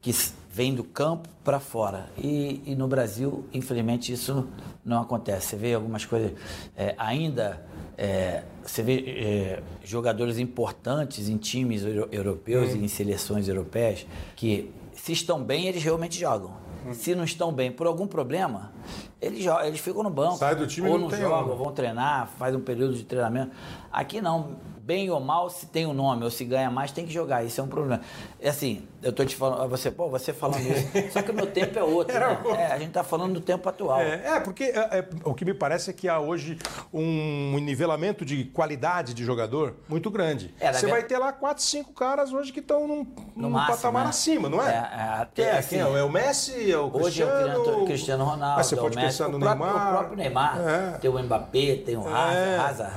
que 0.00 0.12
vêm 0.52 0.74
do 0.74 0.82
campo 0.82 1.28
para 1.44 1.60
fora. 1.60 2.10
E, 2.18 2.62
e 2.66 2.74
no 2.74 2.88
Brasil, 2.88 3.44
infelizmente, 3.52 4.12
isso 4.12 4.48
não 4.84 5.00
acontece. 5.00 5.48
Você 5.48 5.56
vê 5.56 5.74
algumas 5.74 6.04
coisas 6.04 6.32
é, 6.76 6.94
ainda. 6.98 7.64
é, 7.96 8.42
você 8.64 8.82
vê 8.82 9.04
é, 9.06 9.62
jogadores 9.84 10.38
importantes 10.38 11.28
em 11.28 11.36
times 11.36 11.84
euro- 11.84 12.08
europeus 12.10 12.74
e 12.74 12.78
em 12.78 12.88
seleções 12.88 13.46
europeias 13.48 14.06
que, 14.34 14.72
se 14.94 15.12
estão 15.12 15.42
bem, 15.42 15.66
eles 15.66 15.82
realmente 15.82 16.18
jogam. 16.18 16.52
Hum. 16.86 16.94
Se 16.94 17.14
não 17.14 17.24
estão 17.24 17.52
bem 17.52 17.70
por 17.70 17.86
algum 17.86 18.06
problema, 18.06 18.72
eles, 19.20 19.44
eles 19.64 19.80
ficam 19.80 20.02
no 20.02 20.10
banco. 20.10 20.36
Sai 20.36 20.54
do 20.54 20.66
time 20.66 20.88
ou 20.88 20.98
não 20.98 21.08
não 21.08 21.18
jogam, 21.18 21.54
um. 21.54 21.58
vão 21.58 21.72
treinar, 21.72 22.28
faz 22.38 22.54
um 22.54 22.60
período 22.60 22.94
de 22.94 23.04
treinamento. 23.04 23.52
Aqui 23.92 24.20
não, 24.20 24.56
bem 24.90 25.08
ou 25.10 25.20
mal, 25.20 25.48
se 25.48 25.66
tem 25.66 25.86
o 25.86 25.92
nome 25.92 26.24
ou 26.24 26.30
se 26.30 26.44
ganha 26.44 26.70
mais, 26.70 26.90
tem 26.90 27.06
que 27.06 27.12
jogar. 27.12 27.44
Isso 27.44 27.60
é 27.60 27.64
um 27.64 27.68
problema. 27.68 28.00
É 28.40 28.48
assim, 28.48 28.88
eu 29.02 29.12
tô 29.12 29.24
te 29.24 29.36
falando, 29.36 29.68
você, 29.68 29.90
pô, 29.90 30.08
você 30.08 30.32
falando 30.32 30.60
isso. 30.60 30.88
Só 31.12 31.22
que 31.22 31.30
o 31.30 31.34
meu 31.34 31.46
tempo 31.46 31.78
é 31.78 31.82
outro. 31.82 32.18
Né? 32.18 32.26
outro. 32.28 32.54
É, 32.54 32.72
a 32.72 32.78
gente 32.78 32.90
tá 32.90 33.04
falando 33.04 33.34
do 33.34 33.40
tempo 33.40 33.68
atual. 33.68 34.00
É, 34.00 34.36
é, 34.36 34.40
porque 34.40 34.64
é, 34.64 34.98
é, 34.98 35.08
o 35.24 35.32
que 35.32 35.44
me 35.44 35.54
parece 35.54 35.90
é 35.90 35.92
que 35.92 36.08
há 36.08 36.18
hoje 36.18 36.58
um 36.92 37.56
nivelamento 37.58 38.24
de 38.24 38.44
qualidade 38.46 39.14
de 39.14 39.24
jogador 39.24 39.76
muito 39.88 40.10
grande. 40.10 40.52
É, 40.58 40.72
Você 40.72 40.86
vai 40.86 41.04
ter 41.04 41.18
lá 41.18 41.32
quatro, 41.32 41.62
cinco 41.62 41.92
caras 41.92 42.32
hoje 42.32 42.52
que 42.52 42.60
estão 42.60 42.88
num, 42.88 43.06
num 43.36 43.50
máximo, 43.50 43.76
patamar 43.76 44.04
né? 44.04 44.10
acima, 44.10 44.48
não 44.48 44.60
é? 44.60 44.70
É, 44.70 45.22
é, 45.22 45.28
Quem 45.32 45.44
é? 45.44 45.58
assim, 45.58 45.78
é? 45.78 45.84
O 45.84 46.10
Messi? 46.10 46.72
É 46.72 46.78
o 46.78 46.90
Hoje 46.92 47.22
é 47.22 47.26
Cristiano? 47.26 47.52
o 47.52 47.62
Cristiano, 47.62 47.86
Cristiano 47.86 48.24
Ronaldo, 48.24 48.56
Mas 48.56 48.66
você 48.66 48.74
é 48.74 48.78
o 48.78 48.80
pode 48.80 48.96
Messi, 49.10 49.18
pensar 49.18 49.30
no 49.30 49.36
o 49.36 49.40
próprio, 49.40 49.66
Neymar. 49.66 49.86
O 49.86 49.90
próprio 49.98 50.16
Neymar. 50.16 50.60
É. 50.60 50.98
Tem 50.98 51.10
o 51.10 51.18
Mbappé, 51.22 51.76
tem 51.84 51.96
o 51.96 52.06
Hazard. 52.08 52.36
É, 52.36 52.56
Hazard, 52.56 52.94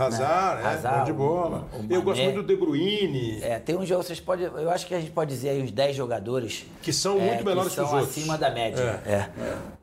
né? 0.63 0.69
Hazard, 0.69 0.99
é, 0.99 1.04
de 1.04 1.13
bola. 1.13 1.67
o- 1.73 1.78
o 1.82 1.86
Eu 1.93 2.02
gosto 2.02 2.21
muito 2.23 2.41
do 2.41 2.47
De 2.47 2.56
Bruyne. 2.56 3.43
É, 3.43 3.60
tem 3.60 3.76
uns 3.76 3.88
jogos, 3.88 4.06
vocês 4.08 4.19
podem. 4.19 4.45
Eu 4.45 4.69
acho 4.69 4.86
que 4.88 4.93
a 4.95 4.99
gente 4.99 5.12
pode 5.12 5.30
dizer 5.32 5.49
aí 5.49 5.62
uns 5.62 5.71
10 5.71 5.95
jogadores. 5.95 6.65
Que 6.82 6.93
são 6.93 7.17
é, 7.19 7.26
muito 7.28 7.45
menores 7.45 7.69
que 7.69 7.76
são 7.76 7.86
os 7.86 7.91
outros. 7.93 8.10
acima 8.12 8.38
da 8.38 8.49
média. 8.49 9.02
É. 9.06 9.30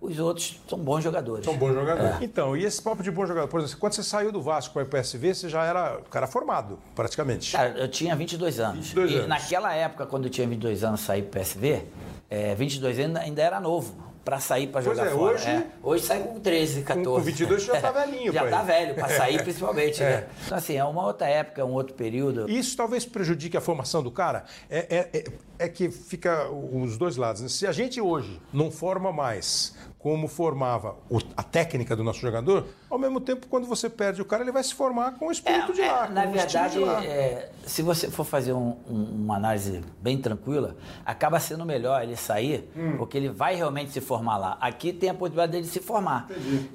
Os 0.01 0.19
outros 0.19 0.59
são 0.69 0.79
bons 0.79 1.03
jogadores. 1.03 1.45
São 1.45 1.57
bons 1.57 1.75
jogadores. 1.75 2.21
É. 2.21 2.25
Então, 2.25 2.57
e 2.57 2.65
esse 2.65 2.81
papo 2.81 3.03
de 3.03 3.11
bom 3.11 3.27
jogador? 3.27 3.49
Por 3.49 3.61
exemplo, 3.61 3.79
quando 3.81 3.93
você 3.93 4.03
saiu 4.03 4.33
do 4.33 4.41
Vasco 4.41 4.73
para 4.75 4.83
o 4.83 4.87
PSV, 4.87 5.35
você 5.35 5.49
já 5.49 5.65
era 5.65 5.99
o 5.99 6.03
cara 6.09 6.27
formado, 6.27 6.79
praticamente. 6.95 7.53
Cara, 7.53 7.71
eu 7.79 7.89
tinha 7.89 8.15
22 8.17 8.59
anos. 8.61 8.87
22 8.89 9.11
e 9.11 9.15
anos. 9.17 9.29
naquela 9.29 9.75
época, 9.75 10.07
quando 10.07 10.25
eu 10.25 10.31
tinha 10.31 10.47
22 10.47 10.83
anos, 10.85 11.01
saí 11.01 11.23
pro 11.23 11.41
PSV, 11.41 11.83
é, 12.29 12.55
22 12.55 12.99
anos 12.99 13.17
ainda, 13.17 13.21
ainda 13.21 13.43
era 13.43 13.61
novo 13.61 13.95
pra 14.25 14.39
sair 14.39 14.67
pra 14.67 14.83
Pois 14.83 14.97
jogar 14.97 15.11
é, 15.11 15.15
fora. 15.15 15.35
hoje- 15.35 15.67
hoje 15.83 16.05
sai 16.05 16.21
com 16.23 16.39
13, 16.41 16.83
14. 16.83 17.05
com 17.09 17.21
22 17.21 17.63
já 17.65 17.81
tá 17.81 17.91
velhinho, 17.93 18.33
Já 18.33 18.49
tá 18.49 18.63
velho, 18.63 18.95
pra 18.95 19.09
sair 19.09 19.43
principalmente, 19.43 20.03
É. 20.03 20.11
né? 20.11 20.27
Então, 20.47 20.59
assim, 20.59 20.77
é 20.77 20.85
uma 20.85 21.07
outra 21.07 21.27
época, 21.29 21.65
um 21.65 21.73
outro 21.73 21.95
período. 21.95 22.49
Isso 22.51 22.77
talvez 22.77 23.05
prejudique 23.05 23.57
a 23.57 23.61
formação 23.61 24.03
do 24.03 24.11
cara. 24.11 24.45
É, 24.69 24.79
é- 25.13 25.19
é- 25.19 25.25
é 25.61 25.69
que 25.69 25.91
fica 25.91 26.49
os 26.51 26.97
dois 26.99 27.17
lados. 27.17 27.43
né? 27.43 27.49
Se 27.49 27.67
a 27.67 27.73
gente 27.73 28.01
hoje 28.01 28.41
não 28.53 28.71
forma 28.71 29.13
mais 29.13 29.75
como 30.03 30.27
formava 30.29 30.97
a 31.37 31.43
técnica 31.43 31.95
do 31.95 32.03
nosso 32.03 32.21
jogador, 32.21 32.67
ao 32.89 32.99
mesmo 32.99 33.21
tempo, 33.21 33.47
quando 33.49 33.67
você 33.67 33.89
perde 33.91 34.23
o 34.23 34.25
cara, 34.25 34.43
ele 34.43 34.51
vai 34.51 34.63
se 34.65 34.75
formar 34.75 35.13
com 35.19 35.27
o 35.29 35.31
espírito 35.31 35.75
de 35.75 35.83
É, 35.83 35.93
lá. 35.93 36.09
na 36.09 36.23
o 36.25 36.35
estilo 36.35 36.87
verdade, 36.87 37.07
é, 37.07 37.51
se 37.67 37.83
você 37.83 38.11
for 38.11 38.25
fazer 38.25 38.55
um- 38.55 38.77
um- 38.89 39.05
uma 39.25 39.37
análise 39.37 39.83
bem 40.01 40.17
tranquila, 40.17 40.75
acaba 41.05 41.39
sendo 41.39 41.67
melhor 41.67 42.03
ele 42.03 42.17
sair, 42.17 42.71
Hum. 42.75 42.95
porque 42.97 43.19
ele 43.19 43.29
vai 43.29 43.55
realmente 43.55 43.91
se 43.93 44.01
formar 44.01 44.39
lá. 44.39 44.57
Aqui 44.59 44.91
tem 44.91 45.11
a 45.11 45.15
possibilidade 45.15 45.53
dele 45.53 45.67
se 45.67 45.81
formar. 45.81 46.29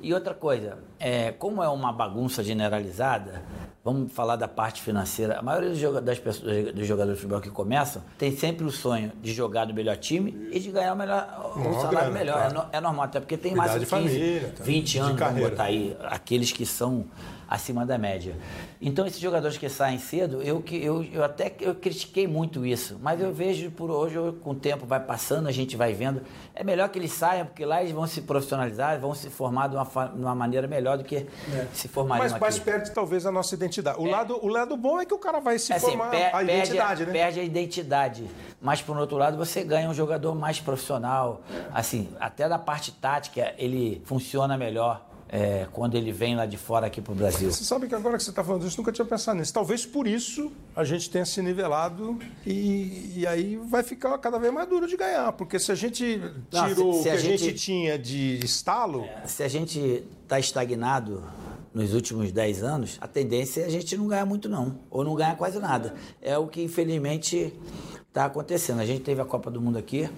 E 0.04 0.14
outra 0.14 0.36
coisa, 0.36 0.78
é, 1.00 1.32
como 1.32 1.62
é 1.64 1.70
uma 1.70 1.92
bagunça 1.92 2.44
generalizada, 2.44 3.44
vamos 3.84 4.12
falar 4.12 4.36
da 4.36 4.48
parte 4.48 4.82
financeira. 4.82 5.38
A 5.38 5.42
maioria 5.42 6.02
das 6.02 6.18
pessoas, 6.20 6.74
dos 6.74 6.88
jogadores 6.88 7.18
de 7.18 7.22
futebol 7.22 7.42
que 7.42 7.50
começam 7.50 8.02
tem 8.18 8.36
sempre 8.36 8.66
o 8.66 8.72
sonho 8.72 9.12
de 9.22 9.34
jogar 9.34 9.68
no 9.68 9.74
melhor 9.74 9.98
time 9.98 10.48
e 10.52 10.60
de 10.60 10.72
ganhar 10.72 10.94
o 10.94 10.98
melhor, 10.98 11.54
um 11.58 11.74
salário 11.74 11.92
grana, 11.92 12.10
melhor. 12.12 12.34
claro. 12.38 12.52
É, 12.52 12.54
no- 12.54 12.66
é 12.74 12.82
normal, 12.82 13.06
até 13.06 13.20
porque 13.20 13.38
tem 13.38 13.52
Cuidar 13.52 13.68
mais 13.68 13.80
de 13.80 13.86
de 13.86 13.92
15, 13.96 14.08
família, 14.20 14.54
tá? 14.58 14.64
20 14.64 14.92
De 14.92 14.98
anos, 15.00 15.08
vamos 15.10 15.20
carreira. 15.20 15.50
botar 15.50 15.64
aí, 15.64 15.98
aqueles 16.06 16.52
que 16.52 16.66
são 16.66 17.06
acima 17.56 17.86
da 17.86 17.98
média. 17.98 18.36
Então, 18.82 19.06
esses 19.08 19.20
jogadores 19.20 19.58
que 19.58 19.68
saem 19.70 19.98
cedo, 19.98 20.42
eu, 20.42 20.62
que- 20.62 20.76
eu, 20.84 21.04
eu 21.06 21.24
até 21.24 21.52
eu 21.62 21.74
critiquei 21.74 22.28
muito 22.28 22.66
isso, 22.66 22.98
mas 23.02 23.20
eu 23.20 23.34
vejo 23.34 23.72
por 23.72 23.90
hoje, 23.90 24.16
com 24.44 24.52
o 24.52 24.56
tempo 24.56 24.86
vai 24.86 25.00
passando, 25.00 25.48
a 25.48 25.52
gente 25.52 25.76
vai 25.76 25.94
vendo, 25.94 26.22
é 26.54 26.64
melhor 26.64 26.90
que 26.90 27.00
eles 27.00 27.12
saiam, 27.14 27.46
porque 27.46 27.66
lá 27.66 27.82
eles 27.82 27.94
vão 27.94 28.06
se 28.06 28.22
profissionalizar, 28.22 29.00
vão 29.00 29.16
se 29.16 29.30
formar 29.30 29.68
de 29.70 29.76
uma, 29.76 29.86
de 29.86 30.22
uma 30.22 30.36
maneira 30.36 30.68
melhor 30.68 30.98
do 30.98 31.04
que 31.04 31.26
se 31.74 31.88
formariam 31.88 32.30
Mas, 32.32 32.40
mas 32.40 32.60
perde 32.60 32.92
talvez 32.92 33.26
a 33.26 33.32
nossa 33.32 33.56
identidade. 33.56 34.00
O, 34.00 34.06
lado, 34.06 34.38
o 34.44 34.48
lado 34.48 34.76
bom 34.78 35.00
é 35.00 35.06
que 35.06 35.14
o 35.14 35.20
cara 35.20 35.40
vai 35.40 35.58
se 35.58 35.72
É 35.72 35.78
assim, 35.78 35.88
formar 35.92 36.10
per- 36.12 36.36
a 36.36 36.44
identidade, 36.44 37.06
né? 37.06 37.12
perde 37.12 37.40
a 37.40 37.44
identidade. 37.44 38.30
Mas, 38.62 38.82
por 38.82 38.98
outro 38.98 39.18
lado, 39.18 39.38
você 39.38 39.64
ganha 39.64 39.90
um 39.90 39.94
jogador 39.94 40.36
mais 40.36 40.60
profissional. 40.60 41.42
Assim, 41.74 42.10
até 42.20 42.48
na 42.48 42.60
parte 42.60 42.92
tática, 42.92 43.54
ele 43.58 44.02
funciona 44.06 44.58
melhor 44.58 45.06
é, 45.38 45.68
quando 45.74 45.96
ele 45.96 46.14
vem 46.14 46.34
lá 46.36 46.46
de 46.46 46.56
fora 46.58 46.88
aqui 46.88 47.02
pro 47.02 47.14
Brasil. 47.14 47.52
Você 47.52 47.66
sabe 47.66 47.88
que 47.90 47.96
agora 47.96 48.16
que 48.18 48.24
você 48.24 48.30
está 48.30 48.42
falando 48.42 48.66
isso, 48.66 48.78
nunca 48.78 48.92
tinha 48.92 49.04
pensado 49.06 49.38
nisso. 49.38 49.54
Talvez 49.54 49.86
por 49.86 50.08
isso 50.08 50.50
a 50.74 50.84
gente 50.86 51.10
tenha 51.10 51.26
se 51.26 51.42
nivelado 51.42 52.18
e, 52.46 53.12
e 53.18 53.28
aí 53.28 53.58
vai 53.58 53.84
ficar 53.84 54.18
cada 54.20 54.40
vez 54.40 54.54
mais 54.54 54.70
duro 54.70 54.88
de 54.88 54.96
ganhar. 54.96 55.32
Porque 55.34 55.60
se 55.60 55.72
a 55.72 55.76
gente 55.76 56.22
Não, 56.54 56.68
tirou 56.70 56.94
se- 56.94 57.00
o 57.00 57.04
se 57.04 57.04
que 57.04 57.10
a 57.10 57.14
a 57.14 57.18
gente, 57.18 57.44
gente- 57.44 57.60
tinha 57.60 58.00
de 58.00 58.40
estalo, 58.46 59.06
Se 59.26 59.44
a 59.44 59.48
gente 59.50 60.04
está 60.24 60.40
estagnado 60.40 61.22
nos 61.74 61.94
últimos 61.94 62.32
10 62.32 62.64
anos, 62.64 62.98
a 63.02 63.08
tendência 63.08 63.62
é 63.62 63.66
a 63.66 63.70
gente 63.70 63.98
não 63.98 64.08
ganhar 64.08 64.26
muito, 64.26 64.48
não. 64.48 64.80
Ou 64.90 65.04
não 65.04 65.16
ganhar 65.16 65.36
quase 65.36 65.60
nada. 65.60 65.94
É 66.22 66.38
o 66.38 66.48
que, 66.48 66.62
infelizmente, 66.64 67.54
está 68.08 68.24
acontecendo. 68.24 68.80
A 68.80 68.86
gente 68.86 69.02
teve 69.02 69.20
a 69.22 69.26
Copa 69.26 69.52
do 69.52 69.60
Mundo 69.60 69.78
aqui. 69.78 70.10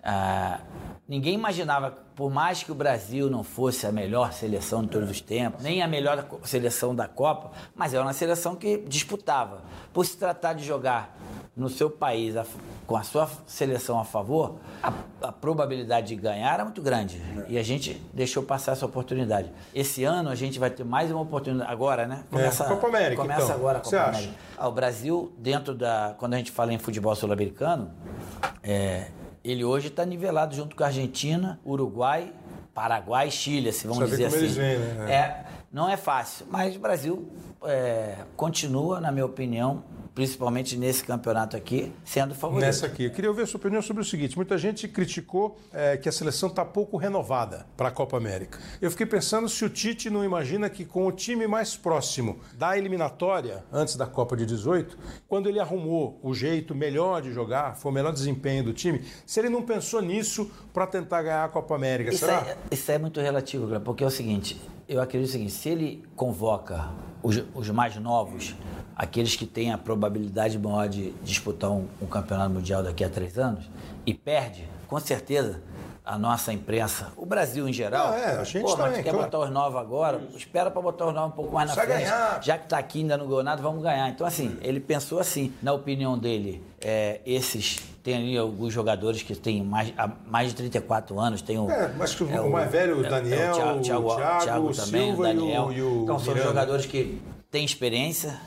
ah, 0.00 0.60
Ninguém 1.06 1.34
imaginava, 1.34 1.90
por 2.16 2.30
mais 2.30 2.62
que 2.62 2.72
o 2.72 2.74
Brasil 2.74 3.28
não 3.28 3.44
fosse 3.44 3.86
a 3.86 3.92
melhor 3.92 4.32
seleção 4.32 4.82
de 4.82 4.88
todos 4.88 5.10
os 5.10 5.20
tempos, 5.20 5.62
nem 5.62 5.82
a 5.82 5.86
melhor 5.86 6.26
seleção 6.44 6.94
da 6.94 7.06
Copa, 7.06 7.50
mas 7.74 7.92
era 7.92 8.02
uma 8.02 8.14
seleção 8.14 8.56
que 8.56 8.78
disputava. 8.78 9.60
Por 9.92 10.06
se 10.06 10.16
tratar 10.16 10.54
de 10.54 10.64
jogar 10.64 11.14
no 11.54 11.68
seu 11.68 11.90
país 11.90 12.34
com 12.86 12.96
a 12.96 13.02
sua 13.02 13.28
seleção 13.46 14.00
a 14.00 14.04
favor, 14.04 14.56
a, 14.82 14.92
a, 15.22 15.30
probabilidade 15.30 16.08
de 16.08 16.16
ganhar 16.16 16.54
era 16.54 16.64
muito 16.64 16.80
grande. 16.80 17.20
E 17.48 17.58
a 17.58 17.62
gente 17.62 18.00
deixou 18.12 18.42
passar 18.42 18.72
essa 18.72 18.86
oportunidade. 18.86 19.52
Esse 19.74 20.04
ano 20.04 20.30
a 20.30 20.34
gente 20.34 20.58
vai 20.58 20.70
ter 20.70 20.84
mais 20.84 21.10
uma 21.10 21.20
oportunidade. 21.20 21.70
Agora, 21.70 22.06
né? 22.06 22.24
Começa, 22.30 22.64
é, 22.64 22.68
Copa 22.68 22.86
América. 22.88 23.20
Começa 23.20 23.44
então. 23.44 23.56
agora 23.56 23.78
a 23.78 23.80
Copa 23.82 23.96
América. 23.96 24.32
Ah, 24.56 24.68
o 24.68 24.72
Brasil, 24.72 25.32
dentro 25.36 25.74
da. 25.74 26.14
Quando 26.18 26.32
a 26.32 26.38
gente 26.38 26.50
fala 26.50 26.72
em 26.72 26.78
futebol 26.78 27.14
sul-americano, 27.14 27.90
é, 28.62 29.08
ele 29.44 29.64
hoje 29.64 29.88
está 29.88 30.04
nivelado 30.06 30.54
junto 30.54 30.74
com 30.74 30.82
a 30.82 30.86
Argentina, 30.86 31.60
Uruguai, 31.64 32.32
Paraguai 32.72 33.28
e 33.28 33.30
Chile, 33.30 33.72
se 33.72 33.86
vamos 33.86 34.08
dizer 34.08 34.24
assim. 34.26 34.46
Vêm, 34.48 34.78
né? 34.78 35.12
É, 35.12 35.44
não 35.70 35.88
é 35.88 35.96
fácil, 35.96 36.46
mas 36.50 36.74
o 36.74 36.78
Brasil 36.78 37.28
é, 37.64 38.16
continua, 38.36 39.00
na 39.00 39.12
minha 39.12 39.26
opinião, 39.26 39.84
principalmente 40.14 40.76
nesse 40.76 41.02
campeonato 41.02 41.56
aqui, 41.56 41.92
sendo 42.04 42.34
favorito. 42.34 42.64
Nessa 42.64 42.86
aqui. 42.86 43.04
Eu 43.04 43.10
queria 43.10 43.28
ouvir 43.28 43.42
a 43.42 43.46
sua 43.46 43.58
opinião 43.58 43.82
sobre 43.82 44.02
o 44.02 44.04
seguinte: 44.04 44.36
muita 44.36 44.56
gente 44.56 44.86
criticou 44.86 45.58
é, 45.72 45.96
que 45.96 46.08
a 46.08 46.12
seleção 46.12 46.48
está 46.48 46.64
pouco 46.64 46.96
renovada 46.96 47.66
para 47.76 47.88
a 47.88 47.90
Copa 47.90 48.16
América. 48.16 48.58
Eu 48.80 48.90
fiquei 48.90 49.06
pensando 49.06 49.48
se 49.48 49.64
o 49.64 49.68
Tite 49.68 50.08
não 50.08 50.24
imagina 50.24 50.70
que 50.70 50.84
com 50.84 51.06
o 51.06 51.12
time 51.12 51.46
mais 51.46 51.76
próximo 51.76 52.38
da 52.56 52.78
eliminatória, 52.78 53.64
antes 53.72 53.96
da 53.96 54.06
Copa 54.06 54.36
de 54.36 54.46
18, 54.46 54.96
quando 55.26 55.48
ele 55.48 55.58
arrumou 55.58 56.18
o 56.22 56.32
jeito 56.32 56.74
melhor 56.74 57.20
de 57.20 57.32
jogar, 57.32 57.76
foi 57.76 57.90
o 57.90 57.94
melhor 57.94 58.12
desempenho 58.12 58.62
do 58.62 58.72
time, 58.72 59.04
se 59.26 59.40
ele 59.40 59.48
não 59.48 59.62
pensou 59.62 60.00
nisso 60.00 60.50
para 60.72 60.86
tentar 60.86 61.22
ganhar 61.22 61.44
a 61.44 61.48
Copa 61.48 61.74
América, 61.74 62.10
isso 62.10 62.20
será? 62.20 62.40
É, 62.46 62.56
isso 62.70 62.90
é 62.92 62.98
muito 62.98 63.20
relativo, 63.20 63.80
porque 63.80 64.04
é 64.04 64.06
o 64.06 64.10
seguinte: 64.10 64.60
eu 64.88 65.00
acredito 65.00 65.28
o 65.28 65.32
seguinte, 65.32 65.52
se 65.52 65.68
ele 65.68 66.04
convoca 66.14 66.90
os, 67.22 67.42
os 67.54 67.70
mais 67.70 67.96
novos, 67.96 68.54
aqueles 68.96 69.36
que 69.36 69.46
têm 69.46 69.72
a 69.72 69.78
probabilidade 69.78 70.58
maior 70.58 70.88
de 70.88 71.10
disputar 71.22 71.70
um, 71.70 71.86
um, 72.00 72.06
campeonato 72.06 72.50
mundial 72.50 72.82
daqui 72.82 73.04
a 73.04 73.08
três 73.08 73.38
anos, 73.38 73.64
e 74.06 74.14
perde, 74.14 74.68
com 74.86 74.98
certeza 75.00 75.60
a 76.04 76.18
nossa 76.18 76.52
imprensa, 76.52 77.12
o 77.16 77.24
Brasil 77.24 77.66
em 77.66 77.72
geral. 77.72 78.12
Ah, 78.12 78.18
é, 78.18 78.38
a 78.38 78.44
gente 78.44 78.62
pô, 78.62 78.76
também, 78.76 78.92
mas 78.92 79.04
quer 79.04 79.10
claro. 79.10 79.24
botar 79.24 79.38
os 79.38 79.50
novos 79.50 79.80
agora? 79.80 80.20
Espera 80.36 80.70
para 80.70 80.82
botar 80.82 81.06
os 81.06 81.14
novos 81.14 81.32
um 81.32 81.36
pouco 81.36 81.54
mais 81.54 81.68
na 81.68 81.74
Vai 81.74 81.86
frente. 81.86 82.00
ganhar. 82.00 82.42
Já 82.42 82.58
que 82.58 82.64
está 82.64 82.76
aqui 82.76 83.00
ainda 83.00 83.16
não 83.16 83.26
ganhou 83.26 83.42
nada, 83.42 83.62
vamos 83.62 83.82
ganhar. 83.82 84.10
Então, 84.10 84.26
assim, 84.26 84.58
ele 84.60 84.80
pensou 84.80 85.18
assim, 85.18 85.54
na 85.62 85.72
opinião 85.72 86.18
dele, 86.18 86.62
é, 86.78 87.22
esses 87.24 87.82
tem 88.04 88.16
ali 88.16 88.36
alguns 88.36 88.70
jogadores 88.70 89.22
que 89.22 89.34
têm 89.34 89.64
mais, 89.64 89.94
mais 90.26 90.50
de 90.50 90.56
34 90.56 91.18
anos. 91.18 91.40
Tem 91.40 91.58
o, 91.58 91.70
É, 91.70 91.90
mas 91.96 92.20
o, 92.20 92.26
o 92.26 92.50
mais 92.52 92.70
velho, 92.70 92.98
o 92.98 93.06
é, 93.06 93.08
Daniel, 93.08 93.50
o 93.50 93.54
Thiago, 93.54 93.80
Thiago, 93.80 94.06
o 94.06 94.16
Thiago, 94.16 94.44
Thiago 94.44 94.74
também, 94.74 95.06
Silva 95.06 95.22
o 95.22 95.24
Daniel. 95.24 95.72
e 95.72 95.74
o, 95.74 95.78
e 95.78 95.82
o 95.82 96.02
então 96.02 96.18
são 96.18 96.34
Miranda. 96.34 96.50
jogadores 96.50 96.84
que 96.84 97.18
têm 97.50 97.64
experiência, 97.64 98.38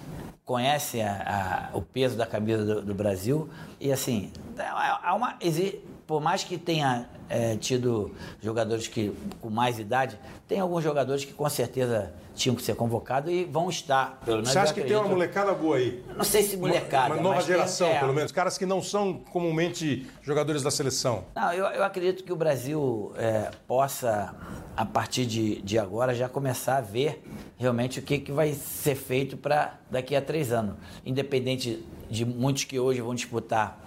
conhecem 0.48 1.04
a, 1.04 1.70
a, 1.74 1.78
o 1.78 1.82
peso 1.82 2.16
da 2.18 2.26
camisa 2.26 2.64
do, 2.64 2.82
do, 2.82 2.96
Brasil. 2.96 3.50
E 3.82 3.92
assim 3.92 4.32
há 4.58 5.14
uma 5.14 5.36
exi, 5.42 5.84
por 6.08 6.22
mais 6.22 6.42
que 6.44 6.58
tenha 6.58 7.08
é, 7.30 7.58
tido 7.58 8.16
jogadores 8.42 8.88
que 8.88 9.14
com 9.42 9.50
mais 9.50 9.78
idade, 9.78 10.18
tem 10.48 10.62
alguns 10.62 10.82
jogadores 10.82 11.26
que 11.26 11.34
com 11.34 11.48
certeza 11.50 12.14
tinham 12.34 12.56
que 12.56 12.62
ser 12.62 12.76
convocados 12.76 13.32
e 13.34 13.44
vão 13.44 13.68
estar. 13.70 14.22
Pelo 14.24 14.38
menos 14.38 14.52
Você 14.52 14.60
acha 14.60 14.74
que 14.74 14.82
tem 14.82 14.92
uma 14.92 15.00
acredito. 15.00 15.14
molecada 15.16 15.54
boa 15.54 15.76
aí? 15.78 16.04
Não 16.16 16.24
sei 16.24 16.44
se 16.44 16.56
molecada. 16.56 17.16
Uma 17.16 17.22
nova 17.24 17.36
mas 17.36 17.46
tem- 17.46 17.56
geração, 17.56 17.88
é, 17.88 18.00
pelo 18.00 18.14
menos. 18.14 18.32
Caras 18.32 18.58
que 18.58 18.66
não 18.66 18.82
são 18.82 19.16
comumente 19.16 20.08
jogadores 20.22 20.62
da 20.64 20.72
seleção. 20.72 21.26
Não, 21.36 21.52
eu, 21.52 21.66
eu 21.66 21.84
acredito 21.84 22.24
que 22.24 22.32
o 22.32 22.36
Brasil 22.36 23.12
é, 23.18 23.50
possa, 23.68 24.34
a 24.78 24.86
partir 24.86 25.26
de, 25.26 25.62
de 25.64 25.78
agora, 25.80 26.14
já 26.16 26.30
começar 26.30 26.78
a 26.78 26.82
ver 26.82 27.24
realmente 27.58 28.00
o 28.00 28.04
que, 28.04 28.20
que 28.20 28.32
vai 28.32 28.54
ser 28.54 28.96
feito 28.96 29.36
para 29.36 29.74
daqui 29.92 30.16
a 30.16 30.22
três 30.22 30.52
anos. 30.54 30.76
Independente 31.04 31.84
de 32.10 32.26
muitos 32.26 32.64
que 32.64 32.80
hoje 32.80 33.02
vão 33.02 33.14
disputar 33.14 33.80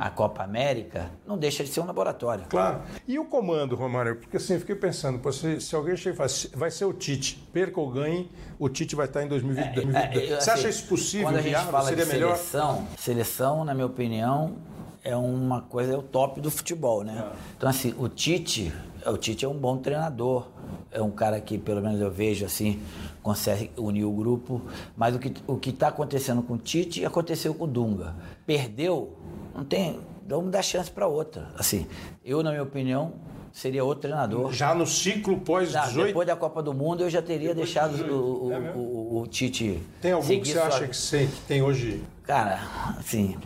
a 0.00 0.10
Copa 0.10 0.42
América, 0.42 1.10
não 1.26 1.36
deixa 1.38 1.62
de 1.62 1.70
ser 1.70 1.80
um 1.80 1.86
laboratório. 1.86 2.44
Claro. 2.48 2.80
E 3.06 3.18
o 3.18 3.24
comando, 3.24 3.76
Romário? 3.76 4.16
Porque 4.16 4.36
assim, 4.36 4.54
eu 4.54 4.60
fiquei 4.60 4.74
pensando, 4.74 5.32
se, 5.32 5.60
se 5.60 5.74
alguém 5.74 5.96
chega 5.96 6.14
e 6.14 6.16
fala, 6.16 6.30
vai 6.56 6.70
ser 6.70 6.84
o 6.84 6.92
Tite, 6.92 7.36
perca 7.52 7.80
ou 7.80 7.90
ganhe, 7.90 8.30
o 8.58 8.68
Tite 8.68 8.94
vai 8.96 9.06
estar 9.06 9.22
em 9.22 9.28
2020, 9.28 9.74
2022. 9.74 10.16
É, 10.30 10.32
eu, 10.34 10.40
Você 10.40 10.50
assim, 10.50 10.60
acha 10.60 10.68
isso 10.68 10.86
possível, 10.86 11.26
Quando 11.28 11.36
a 11.36 11.40
gente 11.42 11.50
viável? 11.50 11.70
fala 11.72 11.88
Seria 11.88 12.04
de 12.04 12.12
melhor? 12.12 12.36
seleção, 12.36 12.88
seleção, 12.98 13.64
na 13.64 13.74
minha 13.74 13.86
opinião, 13.86 14.56
é 15.04 15.16
uma 15.16 15.62
coisa, 15.62 15.94
é 15.94 15.96
o 15.96 16.02
top 16.02 16.40
do 16.40 16.50
futebol, 16.50 17.02
né? 17.04 17.30
É. 17.32 17.36
Então, 17.56 17.68
assim, 17.68 17.94
o 17.98 18.08
Tite, 18.08 18.72
o 19.06 19.16
Tite 19.16 19.44
é 19.44 19.48
um 19.48 19.54
bom 19.58 19.76
treinador, 19.78 20.48
é 20.90 21.00
um 21.02 21.10
cara 21.10 21.40
que, 21.40 21.58
pelo 21.58 21.80
menos 21.80 22.00
eu 22.00 22.10
vejo, 22.10 22.44
assim, 22.44 22.80
consegue 23.22 23.70
unir 23.76 24.04
o 24.04 24.12
grupo, 24.12 24.60
mas 24.96 25.14
o 25.14 25.18
que 25.18 25.32
o 25.46 25.56
que 25.56 25.70
está 25.70 25.88
acontecendo 25.88 26.42
com 26.42 26.54
o 26.54 26.58
Tite 26.58 27.04
aconteceu 27.04 27.54
com 27.54 27.64
o 27.64 27.66
Dunga. 27.66 28.14
Perdeu, 28.46 29.16
não 29.54 29.64
tem, 29.64 30.00
vamos 30.26 30.50
dar 30.50 30.62
chance 30.62 30.90
para 30.90 31.06
outra. 31.06 31.48
Assim, 31.56 31.86
eu, 32.24 32.42
na 32.42 32.50
minha 32.50 32.62
opinião, 32.62 33.12
seria 33.52 33.84
outro 33.84 34.02
treinador. 34.02 34.52
Já 34.52 34.74
no 34.74 34.86
ciclo 34.86 35.34
Já, 35.34 35.40
pós-18, 35.40 36.06
depois 36.06 36.26
da 36.26 36.36
Copa 36.36 36.62
do 36.62 36.72
Mundo, 36.72 37.02
eu 37.02 37.10
já 37.10 37.20
teria 37.22 37.54
deixado 37.54 37.94
o, 38.12 38.46
o- 38.46 38.52
É 38.52 38.58
o- 38.72 38.78
o- 38.78 39.20
o 39.22 39.26
Tite. 39.26 39.80
tem 40.00 40.12
algum 40.12 40.26
que 40.28 40.46
você 40.48 40.52
sua- 40.54 40.66
acha 40.66 40.86
que, 40.88 40.96
sei, 40.96 41.26
que 41.26 41.40
tem 41.46 41.60
hoje? 41.62 42.02
Cara, 42.24 42.60
assim, 42.98 43.36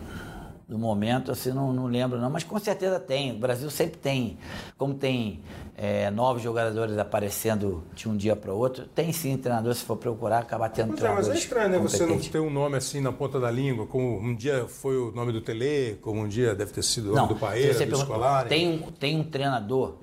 no 0.72 0.78
momento, 0.78 1.30
assim, 1.30 1.52
não, 1.52 1.72
não 1.72 1.86
lembro 1.86 2.18
não, 2.18 2.30
mas 2.30 2.42
com 2.44 2.58
certeza 2.58 2.98
tem. 2.98 3.32
O 3.32 3.38
Brasil 3.38 3.68
sempre 3.70 3.98
tem, 3.98 4.38
como 4.78 4.94
tem 4.94 5.40
é, 5.76 6.10
novos 6.10 6.42
jogadores 6.42 6.96
aparecendo 6.96 7.84
de 7.94 8.08
um 8.08 8.16
dia 8.16 8.34
para 8.34 8.52
o 8.52 8.56
outro, 8.56 8.86
tem 8.86 9.12
sim 9.12 9.36
treinador, 9.36 9.74
se 9.74 9.84
for 9.84 9.96
procurar, 9.96 10.38
acabar 10.38 10.70
tendo 10.70 10.88
Pois 10.88 11.02
é, 11.02 11.08
mas 11.08 11.28
é 11.28 11.32
treinadores 11.32 11.42
estranho, 11.42 11.68
né? 11.68 11.78
Você 11.78 12.06
não 12.06 12.18
ter 12.18 12.38
um 12.38 12.50
nome 12.50 12.76
assim 12.76 13.00
na 13.00 13.12
ponta 13.12 13.38
da 13.38 13.50
língua, 13.50 13.86
como 13.86 14.18
um 14.18 14.34
dia 14.34 14.66
foi 14.66 14.96
o 14.96 15.12
nome 15.12 15.30
do 15.30 15.42
Tele, 15.42 15.98
como 16.00 16.22
um 16.22 16.28
dia 16.28 16.54
deve 16.54 16.72
ter 16.72 16.82
sido 16.82 17.12
o 17.12 17.14
nome 17.14 17.28
do 17.28 17.36
Paeira, 17.36 17.74
você 17.74 17.84
do 17.84 17.96
Escolar. 17.96 18.48
Tem 18.48 18.66
um, 18.66 18.78
tem 18.92 19.20
um 19.20 19.24
treinador 19.24 19.96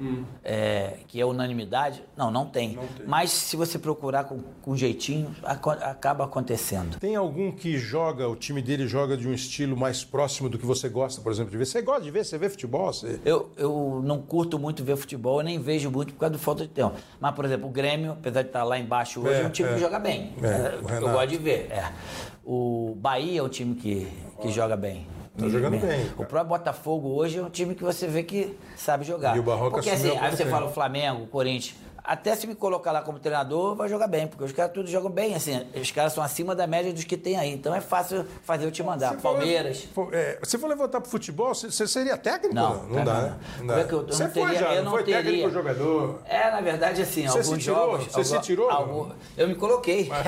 é, 0.43 0.97
que 1.07 1.19
é 1.19 1.25
unanimidade? 1.25 2.03
Não, 2.15 2.29
não 2.29 2.45
tem. 2.45 2.77
Mas 3.07 3.31
se 3.31 3.55
você 3.55 3.79
procurar 3.79 4.25
com, 4.25 4.39
com 4.61 4.75
jeitinho, 4.75 5.35
acaba 5.43 6.25
acontecendo. 6.25 6.99
Tem 6.99 7.15
algum 7.15 7.51
que 7.51 7.77
joga, 7.77 8.27
o 8.27 8.35
time 8.35 8.61
dele 8.61 8.87
joga 8.87 9.17
de 9.17 9.27
um 9.27 9.33
estilo 9.33 9.75
mais 9.75 10.03
próximo 10.03 10.47
do 10.47 10.58
que 10.59 10.65
você 10.65 10.89
gosta, 10.89 11.21
por 11.21 11.31
exemplo, 11.31 11.51
de 11.51 11.57
ver? 11.57 11.65
Você 11.65 11.81
gosta 11.81 12.01
de 12.01 12.11
ver? 12.11 12.23
Você 12.23 12.37
vê 12.37 12.49
futebol? 12.49 12.91
Você... 12.93 13.19
Eu, 13.25 13.49
eu 13.57 14.01
não 14.03 14.21
curto 14.21 14.59
muito 14.59 14.83
ver 14.83 14.95
futebol, 14.97 15.39
eu 15.39 15.43
nem 15.45 15.59
vejo 15.59 15.89
muito 15.89 16.13
por 16.13 16.19
causa 16.19 16.33
da 16.33 16.39
falta 16.39 16.63
de 16.63 16.69
tempo. 16.69 16.95
Mas, 17.19 17.33
por 17.33 17.45
exemplo, 17.45 17.67
o 17.67 17.71
Grêmio, 17.71 18.11
apesar 18.11 18.41
de 18.43 18.49
estar 18.49 18.63
lá 18.63 18.77
embaixo 18.77 19.21
hoje, 19.21 19.39
É, 19.39 19.43
é, 19.43 19.47
um 19.47 19.49
time 19.49 19.69
é. 19.69 19.73
que 19.73 19.79
joga 19.79 19.99
bem. 19.99 20.33
É, 20.41 20.47
É, 20.47 20.97
eu 20.97 21.09
gosto 21.09 21.27
de 21.27 21.37
ver. 21.37 21.71
é. 21.71 21.91
O 22.43 22.95
Bahia 22.97 23.39
é 23.39 23.43
um 23.43 23.49
time 23.49 23.75
que, 23.75 24.07
que 24.41 24.51
joga 24.51 24.75
bem. 24.75 25.07
Tá 25.37 25.47
jogando 25.47 25.71
Mesmo. 25.71 25.87
bem, 25.87 26.05
O 26.17 26.25
próprio 26.25 26.45
Botafogo 26.45 27.09
hoje 27.09 27.37
é 27.37 27.41
um 27.41 27.49
time 27.49 27.73
que 27.73 27.83
você 27.83 28.07
vê 28.07 28.23
que 28.23 28.57
sabe 28.75 29.05
jogar. 29.05 29.37
E 29.37 29.39
o 29.39 29.43
Barroca 29.43 29.75
Porque 29.75 29.89
assim, 29.89 30.17
aí 30.17 30.35
você 30.35 30.45
fala 30.45 30.65
o 30.65 30.73
Flamengo, 30.73 31.23
o 31.23 31.27
Corinthians. 31.27 31.75
Até 32.03 32.35
se 32.35 32.47
me 32.47 32.55
colocar 32.55 32.91
lá 32.91 33.01
como 33.01 33.19
treinador, 33.19 33.75
vai 33.75 33.87
jogar 33.89 34.07
bem, 34.07 34.25
porque 34.27 34.43
os 34.43 34.51
caras 34.51 34.71
todos 34.71 34.89
jogam 34.89 35.11
bem, 35.11 35.35
assim, 35.35 35.65
os 35.75 35.91
caras 35.91 36.13
são 36.13 36.23
acima 36.23 36.55
da 36.55 36.65
média 36.65 36.91
dos 36.93 37.03
que 37.03 37.15
tem 37.17 37.37
aí. 37.37 37.51
Então 37.51 37.73
é 37.75 37.81
fácil 37.81 38.25
fazer 38.43 38.65
eu 38.65 38.71
te 38.71 38.81
mandar. 38.81 39.13
For- 39.13 39.21
Palmeiras. 39.21 39.83
for- 39.93 40.13
é, 40.13 40.39
você 40.41 40.57
for 40.57 40.67
levantar 40.67 41.01
pro 41.01 41.09
futebol, 41.09 41.53
você, 41.53 41.87
seria 41.87 42.17
técnico? 42.17 42.55
Não, 42.55 42.83
não, 42.83 43.03
dá, 43.03 43.13
não. 43.13 43.21
né? 43.21 43.37
Não 43.59 43.67
dá. 43.67 43.79
É 43.79 43.83
que 43.83 43.93
eu- 43.93 43.99
eu 44.01 44.07
você 44.07 44.23
não 44.23 44.31
foi 44.31 44.41
teria- 44.43 44.59
já, 44.59 44.69
eu 44.73 44.75
não 44.77 44.83
não 44.85 44.91
foi 44.91 45.03
teria. 45.03 45.21
técnico 45.23 45.49
jogador. 45.51 46.19
É, 46.25 46.51
na 46.51 46.61
verdade, 46.61 47.01
assim, 47.01 47.27
Você 47.27 47.37
alguns 47.39 47.47
se 47.55 47.59
jogos. 47.61 48.05
Você 48.07 48.23
se 48.23 48.39
tirou, 48.41 48.69
algum- 48.69 49.09
eu 49.37 49.47
me 49.47 49.55
coloquei. 49.55 50.09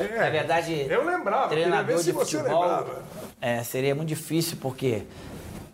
É, 0.00 0.18
Na 0.18 0.30
verdade, 0.30 0.86
eu 0.88 1.04
lembrava, 1.04 1.48
treinador 1.48 1.98
se 1.98 2.04
de 2.04 2.12
você 2.12 2.38
futebol 2.38 2.62
lembrava. 2.62 3.02
é, 3.40 3.62
seria 3.62 3.94
muito 3.94 4.08
difícil, 4.08 4.56
porque 4.60 5.02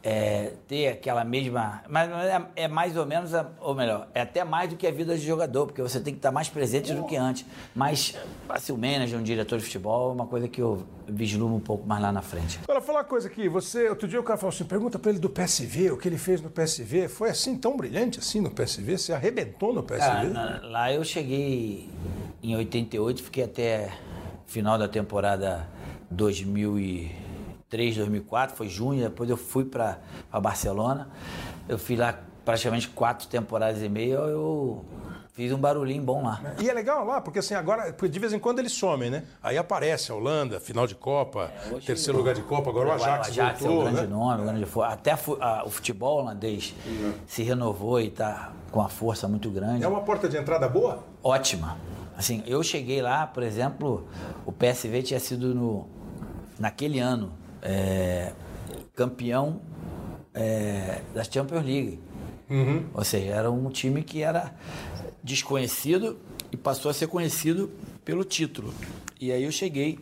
é, 0.07 0.53
ter 0.69 0.89
aquela 0.89 1.25
mesma. 1.25 1.83
Mas 1.89 2.11
é, 2.11 2.43
é 2.57 2.69
mais 2.69 2.95
ou 2.95 3.07
menos, 3.07 3.33
a- 3.35 3.51
ou 3.61 3.75
melhor, 3.75 4.07
é 4.13 4.21
até 4.21 4.45
mais 4.45 4.69
do 4.69 4.77
que 4.77 4.87
a 4.87 4.91
vida 4.91 5.17
de 5.17 5.25
jogador, 5.27 5.65
porque 5.67 5.81
você 5.81 5.99
tem 5.99 6.13
que 6.13 6.19
estar 6.19 6.31
mais 6.31 6.49
presente 6.51 6.93
do 6.93 7.05
que 7.07 7.17
antes. 7.17 7.47
Mas, 7.75 8.15
assim, 8.49 8.73
o 8.73 8.77
manager, 8.77 9.19
um 9.19 9.23
diretor 9.23 9.59
de 9.59 9.65
futebol, 9.65 10.11
é 10.11 10.13
uma 10.13 10.27
coisa 10.27 10.47
que 10.47 10.61
eu 10.61 10.85
vislumbro 11.09 11.57
um 11.57 11.61
pouco 11.61 11.87
mais 11.87 12.03
lá 12.03 12.13
na 12.13 12.21
frente. 12.21 12.61
Agora, 12.65 12.83
falar 12.83 12.99
uma 12.99 13.05
coisa 13.05 13.29
aqui. 13.29 13.49
Você, 13.49 13.89
outro 13.89 14.07
dia 14.07 14.21
o 14.21 14.23
cara 14.23 14.39
falou 14.39 14.53
assim: 14.53 14.65
pergunta 14.65 14.99
pra 14.99 15.11
ele 15.11 15.19
do 15.19 15.31
PSV, 15.31 15.93
o 15.93 15.97
que 15.97 16.07
ele 16.07 16.19
fez 16.19 16.43
no 16.43 16.51
PSV. 16.51 17.09
Foi 17.09 17.31
assim 17.31 17.57
tão 17.57 17.75
brilhante 17.75 18.19
assim 18.19 18.41
no 18.43 18.51
PSV? 18.51 18.99
Você 18.99 19.13
arrebentou 19.15 19.73
no 19.73 19.83
PSV? 19.83 20.07
Cara, 20.07 20.29
na- 20.29 20.61
lá 20.69 20.93
eu 20.93 21.03
cheguei 21.03 21.89
em 22.43 22.55
88, 22.55 23.23
fiquei 23.23 23.45
até 23.45 23.91
final 24.47 24.77
da 24.77 24.87
temporada 24.87 25.67
2003, 27.75 27.97
2004, 27.97 28.57
foi 28.57 28.69
junho, 28.69 29.03
depois 29.03 29.29
eu 29.29 29.37
fui 29.37 29.65
para 29.65 29.99
Barcelona. 30.41 31.09
Eu 31.69 31.79
fui 31.79 31.97
lá 31.97 32.19
praticamente 32.45 32.89
quatro 32.89 33.27
temporadas 33.29 33.83
e 33.83 33.89
meia, 33.89 34.15
eu 34.15 34.85
Fiz 35.37 35.51
um 35.51 35.59
barulhinho 35.59 36.01
bom 36.01 36.23
lá. 36.23 36.41
E 36.61 36.71
é 36.71 36.73
legal 36.73 37.05
lá, 37.05 37.21
porque 37.21 37.41
assim, 37.41 37.55
agora, 37.55 37.93
porque 37.93 38.09
de 38.09 38.21
vez 38.21 38.33
em 38.33 38.39
quando 38.39 38.61
eles 38.61 38.71
somem, 38.71 39.11
né? 39.11 39.25
Aí 39.43 39.59
aparece 39.59 40.13
a 40.13 40.15
Holanda, 40.15 40.61
final 40.61 40.87
de 40.87 40.95
Copa, 40.95 41.51
É, 41.73 41.81
terceiro 41.81 42.17
lugar 42.17 42.37
de 42.37 42.43
Copa, 42.43 42.71
agora 42.71 42.91
o 42.91 42.93
Ajax, 42.93 43.27
o 43.27 43.31
Ajax 43.33 43.61
é 43.61 43.65
um 43.65 43.69
voltou, 43.73 43.83
grande 43.91 44.01
né? 44.03 44.07
nome, 44.07 44.43
um 44.43 44.47
grande 44.47 44.67
até 44.85 45.11
a- 45.41 45.65
o 45.67 45.71
futebol 45.71 46.21
holandês 46.21 46.73
se 47.27 47.43
renovou 47.43 48.01
e 48.01 48.07
está 48.07 48.53
com 48.71 48.79
uma 48.79 48.89
força 48.89 49.27
muito 49.27 49.51
grande. 49.51 49.83
É 49.83 49.89
uma 49.89 50.03
porta 50.03 50.29
de 50.29 50.37
entrada 50.37 50.69
boa? 50.69 51.03
ótima. 51.21 51.79
Assim, 52.17 52.45
eu 52.47 52.63
cheguei 52.63 53.03
lá, 53.03 53.27
por 53.27 53.43
exemplo, 53.43 54.07
o 54.47 54.53
PSV 54.53 55.03
tinha 55.03 55.19
sido 55.19 55.53
no, 55.53 55.89
naquele 56.61 57.01
ano 57.01 57.33
é, 57.65 58.33
campeão 58.95 59.61
é, 60.35 61.01
da 61.15 61.25
Champions 61.25 61.65
League. 61.65 62.01
Ou 62.93 63.03
seja, 63.03 63.31
era 63.31 63.51
um 63.51 63.71
time 63.71 64.03
que 64.03 64.23
era 64.23 64.55
desconhecido 65.23 66.19
e 66.53 66.57
passou 66.57 66.91
a 66.91 66.95
ser 66.95 67.07
conhecido 67.07 67.71
pelo 68.05 68.23
título. 68.23 68.73
E 69.21 69.33
aí 69.33 69.45
eu 69.45 69.51
cheguei 69.51 69.99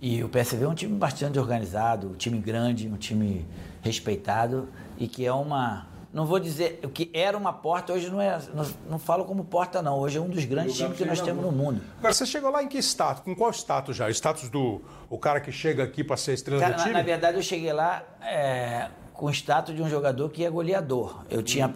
e 0.00 0.22
o 0.22 0.28
PSV 0.28 0.64
é 0.64 0.68
um 0.68 0.74
time 0.74 0.96
bastante 0.96 1.38
organizado, 1.38 2.10
um 2.10 2.14
time 2.14 2.38
grande, 2.38 2.86
um 2.86 2.96
time 2.96 3.46
respeitado 3.82 4.68
e 4.98 5.08
que 5.08 5.24
é 5.24 5.32
uma 5.32 5.88
não 6.18 6.26
vou 6.26 6.40
dizer 6.40 6.80
o 6.82 6.88
que 6.88 7.08
era 7.14 7.38
uma 7.38 7.52
porta 7.52 7.92
hoje 7.92 8.10
não 8.10 8.20
é 8.20 8.40
não, 8.52 8.66
não 8.90 8.98
falo 8.98 9.24
como 9.24 9.44
porta 9.44 9.80
não 9.80 9.96
hoje 10.00 10.18
é 10.18 10.20
um 10.20 10.28
dos 10.28 10.44
grandes 10.44 10.76
times 10.76 10.96
que 10.96 11.04
nós 11.04 11.20
temos 11.20 11.44
no 11.44 11.52
mundo 11.52 11.80
Agora, 11.96 12.12
você 12.12 12.26
chegou 12.26 12.50
lá 12.50 12.60
em 12.60 12.66
que 12.66 12.78
status? 12.78 13.22
Com 13.22 13.36
qual 13.36 13.52
status 13.52 13.96
já? 13.96 14.10
Status 14.10 14.48
do 14.48 14.80
o 15.08 15.16
cara 15.16 15.40
que 15.40 15.52
chega 15.52 15.84
aqui 15.84 16.02
para 16.02 16.16
ser 16.16 16.32
estrela 16.32 16.60
Cara, 16.60 16.74
do 16.74 16.78
na, 16.78 16.82
time? 16.82 16.94
na 16.94 17.02
verdade, 17.02 17.36
eu 17.36 17.42
cheguei 17.42 17.72
lá 17.72 18.02
é, 18.20 18.88
com 19.12 19.26
o 19.26 19.30
status 19.30 19.76
de 19.76 19.80
um 19.80 19.88
jogador 19.88 20.28
que 20.30 20.44
é 20.44 20.50
goleador. 20.50 21.24
Eu 21.30 21.40
tinha 21.40 21.72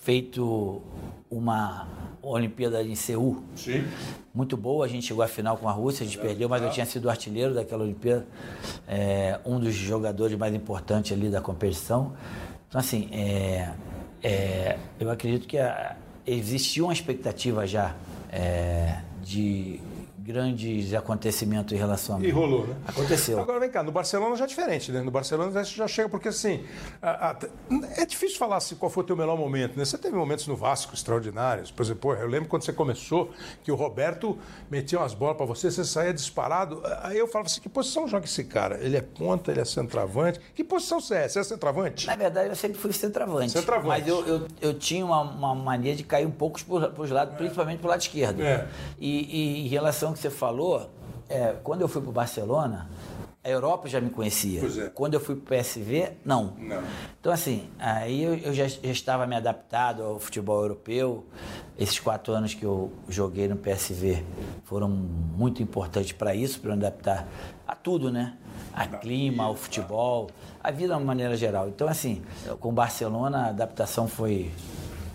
feito 0.00 0.82
uma 1.30 1.88
Olimpíada 2.22 2.82
em 2.82 2.94
Seul. 2.94 3.42
Sim. 3.54 3.86
Muito 4.34 4.56
boa, 4.56 4.84
a 4.84 4.88
gente 4.88 5.06
chegou 5.06 5.22
à 5.22 5.28
final 5.28 5.56
com 5.56 5.68
a 5.68 5.72
Rússia, 5.72 6.04
a 6.04 6.06
gente 6.06 6.18
perdeu, 6.18 6.48
mas 6.48 6.62
eu 6.62 6.70
tinha 6.70 6.84
sido 6.84 7.08
artilheiro 7.08 7.54
daquela 7.54 7.82
Olimpíada, 7.82 8.26
é, 8.86 9.38
um 9.44 9.58
dos 9.58 9.74
jogadores 9.74 10.36
mais 10.36 10.54
importantes 10.54 11.12
ali 11.12 11.28
da 11.28 11.40
competição. 11.40 12.14
Então, 12.76 12.84
assim, 12.84 13.08
é, 13.10 13.70
é, 14.22 14.76
eu 15.00 15.10
acredito 15.10 15.48
que 15.48 15.56
a- 15.56 15.96
existia 16.26 16.84
uma 16.84 16.92
expectativa 16.92 17.66
já 17.66 17.94
é, 18.30 18.98
de 19.22 19.80
grandes 20.26 20.92
acontecimentos 20.92 21.72
em 21.72 21.76
relação 21.76 22.16
a 22.16 22.18
mim. 22.18 22.26
E 22.26 22.30
rolou, 22.30 22.66
né? 22.66 22.74
Aconteceu. 22.86 23.38
Agora 23.40 23.60
vem 23.60 23.70
cá, 23.70 23.82
no 23.82 23.92
Barcelona 23.92 24.34
já 24.36 24.44
é 24.44 24.46
diferente, 24.46 24.90
né? 24.90 25.00
No 25.00 25.10
Barcelona 25.10 25.50
você 25.50 25.74
já 25.76 25.86
chega, 25.86 26.08
porque 26.08 26.28
assim, 26.28 26.64
a- 27.00 27.30
a- 27.30 27.36
é 27.96 28.04
difícil 28.04 28.36
falar 28.38 28.56
assim, 28.56 28.74
qual 28.74 28.90
foi 28.90 29.04
o 29.04 29.06
teu 29.06 29.16
melhor 29.16 29.36
momento, 29.38 29.76
né? 29.78 29.84
Você 29.84 29.96
teve 29.96 30.16
momentos 30.16 30.46
no 30.48 30.56
Vasco 30.56 30.94
extraordinários, 30.94 31.70
por 31.70 31.82
exemplo, 31.84 32.12
eu 32.14 32.26
lembro 32.26 32.48
quando 32.48 32.62
você 32.64 32.72
começou, 32.72 33.30
que 33.62 33.70
o 33.70 33.76
Roberto 33.76 34.36
metia 34.70 34.98
umas 34.98 35.14
bolas 35.14 35.36
para 35.36 35.46
você, 35.46 35.70
você 35.70 35.84
saía 35.84 36.12
disparado, 36.12 36.82
aí 37.02 37.16
eu 37.18 37.28
falava 37.28 37.46
assim, 37.46 37.60
que 37.60 37.68
posição 37.68 38.08
joga 38.08 38.24
esse 38.24 38.42
cara? 38.44 38.78
Ele 38.82 38.96
é 38.96 39.00
ponta, 39.02 39.50
ele 39.52 39.60
é 39.60 39.64
centroavante, 39.64 40.40
que 40.54 40.64
posição 40.64 41.00
você 41.00 41.14
é? 41.14 41.28
Você 41.28 41.38
é 41.38 41.44
centroavante? 41.44 42.06
Na 42.06 42.16
verdade, 42.16 42.48
eu 42.48 42.56
sempre 42.56 42.78
fui 42.78 42.92
centroavante. 42.92 43.52
Centroavante. 43.52 43.86
Mas 43.88 44.08
eu, 44.08 44.26
eu, 44.26 44.48
eu 44.60 44.74
tinha 44.74 45.04
uma, 45.04 45.20
uma 45.22 45.54
mania 45.54 45.94
de 45.94 46.02
cair 46.02 46.26
um 46.26 46.30
pouco 46.30 46.58
para 46.64 47.00
os 47.02 47.10
lados, 47.10 47.36
principalmente 47.36 47.78
para 47.78 47.86
o 47.86 47.90
lado 47.90 48.00
esquerdo. 48.00 48.42
É. 48.42 48.66
E, 48.98 49.60
e 49.62 49.66
em 49.66 49.68
relação 49.68 50.15
que 50.16 50.22
você 50.22 50.30
falou, 50.30 50.90
é, 51.28 51.54
quando 51.62 51.82
eu 51.82 51.88
fui 51.88 52.00
para 52.00 52.10
o 52.10 52.12
Barcelona, 52.12 52.88
a 53.46 53.48
Europa 53.48 53.88
já 53.88 54.00
me 54.00 54.10
conhecia. 54.10 54.60
Pois 54.60 54.76
é. 54.76 54.88
Quando 54.88 55.14
eu 55.14 55.20
fui 55.20 55.36
para 55.36 55.56
o 55.56 55.58
PSV, 55.58 56.14
não. 56.24 56.54
Não. 56.58 56.82
Então, 57.20 57.32
assim, 57.32 57.68
aí 57.78 58.24
eu, 58.24 58.52
já, 58.52 58.66
já 58.66 58.78
estava 58.82 59.24
me 59.24 59.36
adaptado 59.36 60.02
ao 60.02 60.18
futebol 60.18 60.62
europeu. 60.62 61.24
Esses 61.78 62.00
quatro 62.00 62.34
anos 62.34 62.54
que 62.54 62.64
eu 62.64 62.92
joguei 63.08 63.46
no 63.46 63.56
PSV 63.56 64.24
foram 64.64 64.88
muito 64.88 65.62
importantes 65.62 66.10
para 66.10 66.34
isso, 66.34 66.58
para 66.58 66.74
me 66.74 66.84
adaptar 66.84 67.28
a 67.68 67.76
tudo, 67.76 68.10
né? 68.10 68.36
A 68.74 68.86
clima, 68.88 69.44
ao 69.44 69.54
futebol, 69.54 70.28
a 70.62 70.72
vida 70.72 70.94
de 70.94 70.98
uma 70.98 71.06
maneira 71.06 71.36
geral. 71.36 71.68
Então, 71.68 71.86
assim, 71.86 72.22
com 72.58 72.70
o 72.70 72.72
Barcelona 72.72 73.46
a 73.46 73.48
adaptação 73.50 74.08
foi 74.08 74.50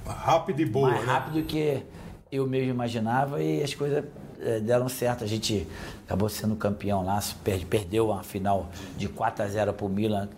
Rápido 0.06 0.62
e 0.62 0.66
boa, 0.66 0.90
mais 0.90 1.06
né? 1.06 1.12
rápido 1.12 1.42
do 1.42 1.44
que 1.44 1.84
eu 2.32 2.48
mesmo 2.48 2.70
imaginava 2.70 3.42
e 3.44 3.62
as 3.62 3.74
coisas 3.74 4.06
deram 4.64 4.90
certo. 4.90 5.24
A 5.24 5.28
gente 5.28 5.68
acabou 6.06 6.30
sendo 6.30 6.56
campeão 6.56 7.04
lá, 7.04 7.20
perdeu 7.70 8.12
a 8.12 8.24
final 8.24 8.70
de 8.98 9.08
4 9.08 9.46
a 9.46 9.48
0 9.48 9.74
para 9.74 9.86
o 9.86 9.90
Milan 9.90 10.30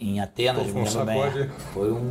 em 0.00 0.20
Atenas, 0.20 0.66
me 0.66 0.72
um 0.80 0.84
lembro 0.84 1.04
bem. 1.04 1.50
Foi 1.72 1.90
um. 1.92 2.10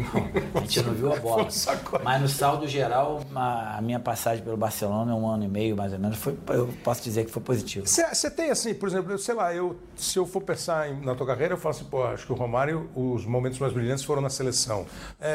A 0.56 0.60
gente 0.62 0.82
não 0.82 0.94
viu 0.94 1.14
a 1.14 1.16
bola. 1.20 1.44
Um. 1.44 2.04
Mas 2.04 2.22
no 2.22 2.28
saldo 2.28 2.68
geral, 2.68 3.22
a 3.36 3.80
minha 3.82 4.00
passagem 4.00 4.44
pelo 4.44 4.58
Barcelona, 4.58 5.16
um 5.16 5.28
ano 5.28 5.44
e 5.44 5.48
meio 5.48 5.76
mais 5.76 5.94
ou 5.94 6.00
menos, 6.00 6.18
foi, 6.18 6.36
eu 6.50 6.68
posso 6.84 7.04
dizer 7.04 7.26
que 7.26 7.32
foi 7.32 7.42
positivo. 7.42 7.86
Você 7.88 8.30
tem 8.30 8.50
assim, 8.52 8.74
por 8.74 8.88
exemplo, 8.90 9.12
eu 9.12 9.18
sei 9.18 9.36
lá, 9.36 9.54
eu, 9.54 9.76
se 9.96 10.18
eu 10.18 10.26
for 10.26 10.42
pensar 10.42 10.90
em- 10.90 11.00
na 11.06 11.14
tua 11.16 11.28
carreira, 11.28 11.54
eu 11.54 11.58
falo 11.58 11.76
assim, 11.76 11.86
pô, 11.86 12.04
acho 12.04 12.26
que 12.26 12.32
o 12.32 12.36
Romário, 12.36 12.90
os 12.96 13.26
momentos 13.26 13.60
mais 13.60 13.72
brilhantes 13.74 14.04
foram 14.04 14.22
na 14.22 14.30
seleção. 14.30 14.86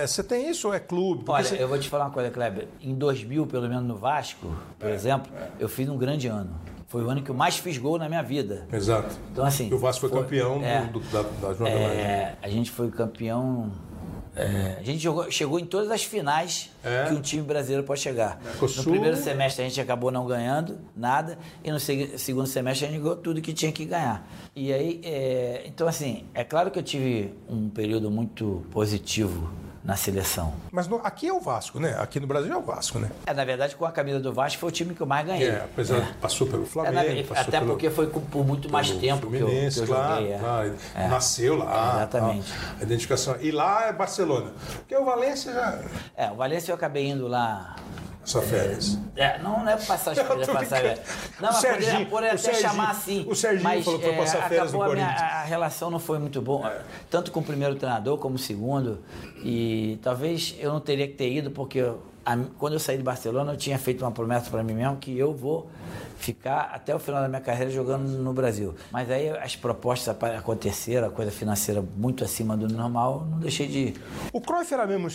Você 0.07 0.23
tem 0.25 0.49
isso 0.51 0.69
ou 0.69 0.75
é 0.75 0.81
clube? 0.81 1.25
Porque 1.25 1.33
Olha, 1.33 1.45
você- 1.45 1.63
eu 1.63 1.69
vou 1.69 1.79
te 1.79 1.89
falar 1.89 2.07
uma 2.07 2.11
coisa, 2.13 2.31
Kleber. 2.31 2.69
Em 2.81 2.95
2000, 2.95 3.47
pelo 3.47 3.69
menos 3.69 3.85
no 3.85 3.97
Vasco, 3.97 4.47
por 4.79 4.89
É, 4.89 4.95
exemplo, 4.95 5.31
eu 5.59 5.69
fiz 5.69 5.89
um 5.89 5.97
grande 5.97 6.27
ano. 6.29 6.51
Foi 6.91 7.05
o 7.05 7.09
ano 7.09 7.23
que 7.23 7.31
eu 7.31 7.35
mais 7.37 7.57
fiz 7.57 7.79
gol 7.79 7.97
na 7.99 8.09
minha 8.09 8.21
vida. 8.23 8.67
Exato. 8.73 9.15
Então, 9.31 9.45
assim. 9.45 9.69
E 9.71 9.73
o 9.75 9.79
Vasco 9.79 10.09
foi, 10.09 10.11
campeão 10.23 10.59
do- 10.59 10.65
é, 10.65 10.81
do, 10.87 10.99
da, 10.99 11.23
da 11.23 11.55
jornada. 11.55 11.71
é, 11.71 12.35
a 12.43 12.49
gente 12.49 12.69
foi 12.69 12.91
campeão. 12.91 13.71
é, 14.35 14.77
a 14.79 14.83
gente 14.83 14.99
jogou- 14.99 15.31
chegou 15.31 15.59
em 15.61 15.65
todas 15.65 15.89
as 15.91 16.03
finais 16.03 16.69
É. 16.85 17.05
que 17.07 17.15
um 17.15 17.21
time 17.21 17.43
brasileiro 17.45 17.85
pode 17.85 18.01
chegar. 18.01 18.41
Mercosul. 18.43 18.85
No 18.85 18.91
primeiro 18.91 19.17
semestre 19.17 19.65
a 19.65 19.69
gente 19.69 19.81
acabou 19.81 20.11
não 20.11 20.27
ganhando 20.27 20.79
nada, 20.97 21.39
e 21.63 21.71
no 21.71 21.79
seg- 21.79 22.19
segundo 22.19 22.47
semestre 22.49 22.87
a 22.87 22.91
gente 22.91 23.01
ganhou 23.01 23.17
tudo 23.17 23.41
que 23.41 23.53
tinha 23.53 23.71
que 23.71 23.85
ganhar. 23.85 24.29
E 24.57 24.73
aí, 24.73 25.01
é, 25.05 25.63
então 25.67 25.87
assim, 25.87 26.25
é 26.35 26.43
claro 26.43 26.71
que 26.73 26.79
eu 26.79 26.83
tive 26.83 27.33
um 27.49 27.69
período 27.69 28.11
muito 28.11 28.65
positivo 28.73 29.49
na 29.83 29.97
seleção. 29.97 30.53
Mas 30.71 30.87
no- 30.87 31.01
aqui 31.03 31.27
é 31.29 31.33
o 31.33 31.41
Vasco, 31.41 31.81
né? 31.81 31.97
Aqui 31.99 32.21
no 32.21 32.27
Brasil 32.27 32.53
é 32.53 32.57
o 32.57 32.61
Vasco, 32.61 32.99
né? 32.99 33.11
É, 33.27 33.33
na 33.33 33.45
verdade, 33.45 33.75
com 33.77 33.85
a 33.87 33.91
camisa 33.93 34.21
do 34.21 34.33
Vasco 34.33 34.59
foi 34.61 34.69
o 34.69 34.73
time 34.73 34.95
que 34.95 35.01
eu 35.01 35.07
mais 35.07 35.27
ganhei. 35.27 35.49
É, 35.49 35.65
apesar 35.65 36.01
de 36.01 36.13
passou 36.15 36.47
pelo 36.47 36.65
É, 36.65 36.67
Flamengo, 36.67 37.15
na- 37.17 37.23
passou 37.29 37.37
até 37.49 37.59
pelo, 37.59 37.71
porque 37.73 37.89
foi 37.91 38.07
por 38.09 38.47
muito 38.47 38.69
mais 38.71 38.91
tempo 38.91 39.31
que 39.31 39.37
eu, 39.39 39.47
que 39.49 39.79
eu 39.81 39.87
claro, 39.87 40.17
joguei. 40.17 40.33
é. 40.35 40.39
claro. 40.39 40.75
É. 40.95 41.09
Nasceu 41.09 41.57
lá. 41.57 41.95
Exatamente. 41.97 42.53
A 42.79 42.83
identificação. 42.83 43.37
E 43.41 43.51
lá 43.51 43.87
é 43.87 43.93
Barcelona. 43.93 44.53
Porque 44.77 44.95
o 44.97 45.05
Valência 45.05 45.53
já. 45.53 45.79
É, 46.17 46.31
o 46.31 46.35
Valência 46.37 46.71
eu 46.73 46.75
acabei 46.77 47.09
indo 47.09 47.27
lá. 47.27 47.75
Só 48.25 48.41
férias. 48.43 48.99
É, 49.17 49.39
não, 49.39 49.61
não 49.65 49.69
é 49.69 49.77
passar 49.77 50.13
as 50.13 50.19
férias, 50.19 50.47
tô 50.47 50.53
passar. 50.53 50.81
brincando. 50.81 51.01
Não, 51.41 51.49
mas 51.49 51.57
Serginho- 51.57 51.83
poderia, 51.91 52.07
poderia 52.07 52.29
até 52.35 52.39
Serginho- 52.43 52.69
chamar 52.69 52.91
assim. 52.91 53.27
o 53.29 53.35
Serginho 53.35 53.65
mas, 53.65 53.85
falou 53.85 53.99
que 53.99 54.07
foi 54.07 54.15
é, 54.15 54.19
passar 54.19 54.49
férias 54.49 54.73
no 54.73 54.79
acabou 54.79 54.83
a, 54.83 54.95
minha- 54.95 55.07
Corinthians. 55.07 55.33
a 55.33 55.43
relação 55.45 55.91
não 55.91 55.99
foi 55.99 56.19
muito 56.19 56.41
boa, 56.43 56.83
tanto 57.11 57.33
com 57.33 57.41
o 57.41 57.43
primeiro 57.43 57.75
treinador 57.77 58.19
como 58.19 58.37
o 58.37 58.39
segundo. 58.39 58.99
E 59.43 59.99
talvez 60.03 60.55
eu 60.59 60.73
não 60.73 60.81
teria 60.81 61.09
que 61.09 61.15
ter 61.15 61.33
ido, 61.33 61.51
porque 61.51 61.79
eu- 61.79 62.03
a- 62.25 62.37
quando 62.59 62.75
eu 62.75 62.79
saí 62.79 62.97
de 62.99 63.03
Barcelona, 63.03 63.53
eu 63.53 63.57
tinha 63.57 63.79
feito 63.79 64.05
uma 64.05 64.13
promessa 64.13 64.51
para 64.51 64.63
mim 64.63 64.75
mesmo 64.75 64.97
que 64.99 65.19
eu 65.19 65.33
vou 65.35 65.71
ficar 66.21 66.71
até 66.75 66.95
o 66.95 66.99
final 66.99 67.23
da 67.23 67.29
minha 67.29 67.41
carreira 67.41 67.71
jogando 67.71 68.03
no 68.09 68.33
Brasil. 68.33 68.75
Mas 68.93 69.11
aí 69.11 69.29
as 69.31 69.57
propostas 69.57 70.15
aconteceram, 70.39 71.09
a 71.09 71.11
coisa 71.11 71.31
financeira 71.31 71.83
muito 71.97 72.23
acima 72.25 72.57
do 72.57 72.69
normal, 72.69 73.27
não 73.31 73.39
deixei 73.39 73.67
de 73.67 73.79
ir. 73.79 74.03
O 74.33 74.41
Cruyff 74.41 74.73
era 74.73 74.87
mesmo 74.87 75.09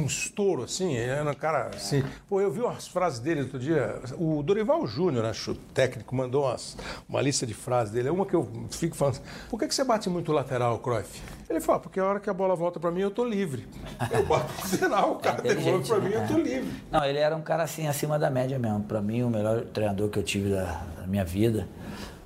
um 0.00 0.06
estouro, 0.06 0.62
assim, 0.64 0.94
ele 0.94 1.10
era 1.10 1.30
um 1.30 1.34
cara 1.34 1.70
assim. 1.74 2.02
Pô, 2.28 2.40
eu 2.40 2.50
vi 2.50 2.60
umas 2.60 2.86
frases 2.86 3.18
dele 3.18 3.42
outro 3.42 3.58
dia. 3.58 4.00
O 4.18 4.42
Dorival 4.42 4.86
Júnior, 4.86 5.24
acho, 5.24 5.52
o 5.52 5.54
técnico, 5.54 6.14
mandou 6.14 6.44
umas- 6.44 6.76
uma 7.08 7.20
lista 7.20 7.46
de 7.46 7.54
frases 7.54 7.92
dele. 7.92 8.08
É 8.08 8.12
uma 8.12 8.24
que 8.24 8.34
eu 8.34 8.48
fico 8.70 8.96
falando. 8.96 9.20
Por 9.50 9.58
que, 9.58 9.66
que 9.68 9.74
você 9.74 9.84
bate 9.84 10.08
muito 10.08 10.32
lateral, 10.32 10.78
Cruyff? 10.78 11.20
Ele 11.48 11.60
fala, 11.60 11.78
porque 11.78 12.00
a 12.00 12.04
hora 12.04 12.20
que 12.20 12.28
a 12.28 12.34
bola 12.34 12.56
volta 12.56 12.80
pra 12.80 12.90
mim, 12.90 13.00
eu 13.00 13.10
tô 13.10 13.24
livre. 13.24 13.66
Eu 14.10 14.24
bato 14.26 14.52
lateral, 14.72 15.12
o 15.12 15.16
cara 15.16 15.40
devolve 15.42 15.68
inteligente, 15.70 15.88
pra 15.88 15.98
mim, 16.00 16.08
né? 16.10 16.24
eu 16.24 16.28
tô 16.28 16.38
livre. 16.42 16.70
Não, 16.90 17.04
ele 17.04 17.18
era 17.18 17.36
um 17.36 17.40
cara 17.42 17.62
assim, 17.62 17.86
acima 17.86 18.18
da 18.18 18.28
média 18.30 18.58
mesmo. 18.58 18.80
Para 18.84 19.00
mim, 19.00 19.22
o 19.22 19.30
melhor 19.30 19.62
treinador 19.66 20.08
que 20.08 20.18
eu 20.18 20.22
tive 20.22 20.35
da, 20.42 20.84
da 20.98 21.06
minha 21.06 21.24
vida. 21.24 21.68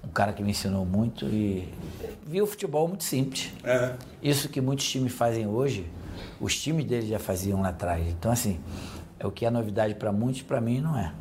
Um 0.05 0.09
cara 0.09 0.33
que 0.33 0.43
me 0.43 0.51
ensinou 0.51 0.85
muito 0.85 1.27
e 1.27 1.73
vi 2.27 2.41
o 2.43 2.47
futebol 2.47 2.89
muito 2.89 3.05
simples. 3.05 3.53
É. 3.63 3.95
Isso 4.23 4.49
que 4.49 4.61
muitos 4.61 4.89
times 4.89 5.13
fazem 5.13 5.47
hoje, 5.47 5.87
os 6.41 6.61
times 6.61 6.85
dele 6.85 7.07
já 7.07 7.19
faziam 7.19 7.61
lá 7.61 7.69
atrás. 7.69 8.07
Então, 8.09 8.33
assim, 8.33 8.61
é 9.19 9.27
o 9.27 9.31
que 9.31 9.45
é 9.45 9.51
novidade 9.51 9.95
para 9.95 10.11
muitos, 10.11 10.43
para 10.43 10.61
mim 10.61 10.81
não 10.81 10.97
é. 10.99 11.13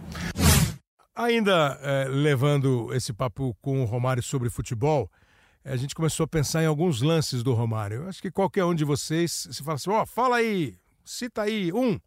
Ainda 1.15 1.77
eh, 1.81 2.07
levando 2.09 2.93
esse 2.93 3.11
papo 3.11 3.55
com 3.61 3.81
o 3.81 3.85
Romário 3.85 4.23
sobre 4.23 4.49
futebol, 4.49 5.11
a 5.65 5.75
gente 5.75 5.93
começou 5.93 6.23
a 6.23 6.27
pensar 6.27 6.63
em 6.63 6.65
alguns 6.65 7.01
lances 7.01 7.43
do 7.43 7.53
Romário. 7.53 8.03
Eu 8.03 8.07
Acho 8.07 8.21
que 8.21 8.31
qualquer 8.31 8.63
um 8.63 8.73
de 8.73 8.85
vocês, 8.85 9.47
se 9.51 9.61
fala 9.61 9.75
assim, 9.75 9.89
ó, 9.89 10.05
fala 10.05 10.37
aí, 10.37 10.77
cita 11.03 11.41
aí, 11.41 11.73
um. 11.73 11.99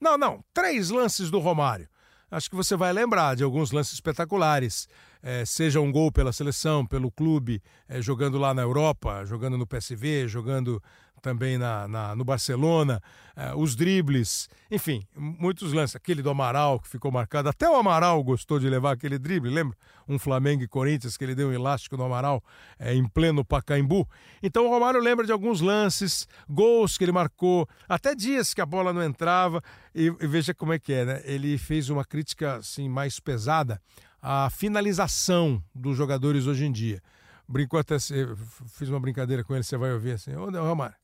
Não, 0.00 0.16
não, 0.16 0.42
três 0.54 0.90
lances 0.90 1.30
do 1.30 1.38
Romário. 1.38 1.88
Acho 2.30 2.50
que 2.50 2.56
você 2.56 2.76
vai 2.76 2.92
lembrar 2.92 3.34
de 3.34 3.42
alguns 3.42 3.70
lances 3.70 3.94
espetaculares. 3.94 4.88
Eh, 5.22 5.44
seja 5.44 5.80
um 5.80 5.90
gol 5.90 6.12
pela 6.12 6.32
seleção, 6.32 6.86
pelo 6.86 7.10
clube, 7.10 7.62
eh, 7.88 8.02
jogando 8.02 8.38
lá 8.38 8.52
na 8.52 8.62
Europa, 8.62 9.24
jogando 9.24 9.56
no 9.56 9.66
PSV, 9.66 10.28
jogando 10.28 10.82
também 11.20 11.58
na, 11.58 11.86
na 11.88 12.16
no 12.16 12.24
Barcelona, 12.24 13.02
uh, 13.36 13.58
os 13.58 13.76
dribles, 13.76 14.48
enfim, 14.70 15.06
muitos 15.16 15.72
lances. 15.72 15.96
Aquele 15.96 16.22
do 16.22 16.30
Amaral 16.30 16.80
que 16.80 16.88
ficou 16.88 17.10
marcado, 17.10 17.48
até 17.48 17.68
o 17.68 17.74
Amaral 17.74 18.22
gostou 18.22 18.58
de 18.58 18.68
levar 18.68 18.92
aquele 18.92 19.18
drible, 19.18 19.50
lembra? 19.50 19.76
Um 20.08 20.18
Flamengo 20.18 20.62
e 20.62 20.68
Corinthians 20.68 21.16
que 21.16 21.24
ele 21.24 21.34
deu 21.34 21.48
um 21.48 21.52
elástico 21.52 21.96
no 21.96 22.04
Amaral 22.04 22.42
é, 22.78 22.94
em 22.94 23.06
pleno 23.06 23.44
Pacaembu. 23.44 24.08
Então 24.42 24.66
o 24.66 24.70
Romário 24.70 25.00
lembra 25.00 25.26
de 25.26 25.32
alguns 25.32 25.60
lances, 25.60 26.26
gols 26.48 26.96
que 26.96 27.04
ele 27.04 27.12
marcou, 27.12 27.68
até 27.88 28.14
dias 28.14 28.54
que 28.54 28.60
a 28.60 28.66
bola 28.66 28.92
não 28.92 29.02
entrava. 29.02 29.62
E, 29.94 30.06
e 30.06 30.26
veja 30.26 30.54
como 30.54 30.72
é 30.72 30.78
que 30.78 30.92
é, 30.92 31.04
né? 31.04 31.22
Ele 31.24 31.58
fez 31.58 31.90
uma 31.90 32.04
crítica 32.04 32.56
assim 32.56 32.88
mais 32.88 33.20
pesada 33.20 33.80
à 34.20 34.48
finalização 34.50 35.62
dos 35.74 35.96
jogadores 35.96 36.46
hoje 36.46 36.64
em 36.64 36.72
dia 36.72 37.02
brincou 37.48 37.80
até, 37.80 37.96
fiz 37.98 38.88
uma 38.90 39.00
brincadeira 39.00 39.42
com 39.42 39.54
ele, 39.54 39.64
você 39.64 39.76
vai 39.76 39.92
ouvir 39.92 40.12
assim, 40.12 40.34
ô 40.36 40.50
Romário, 40.50 40.94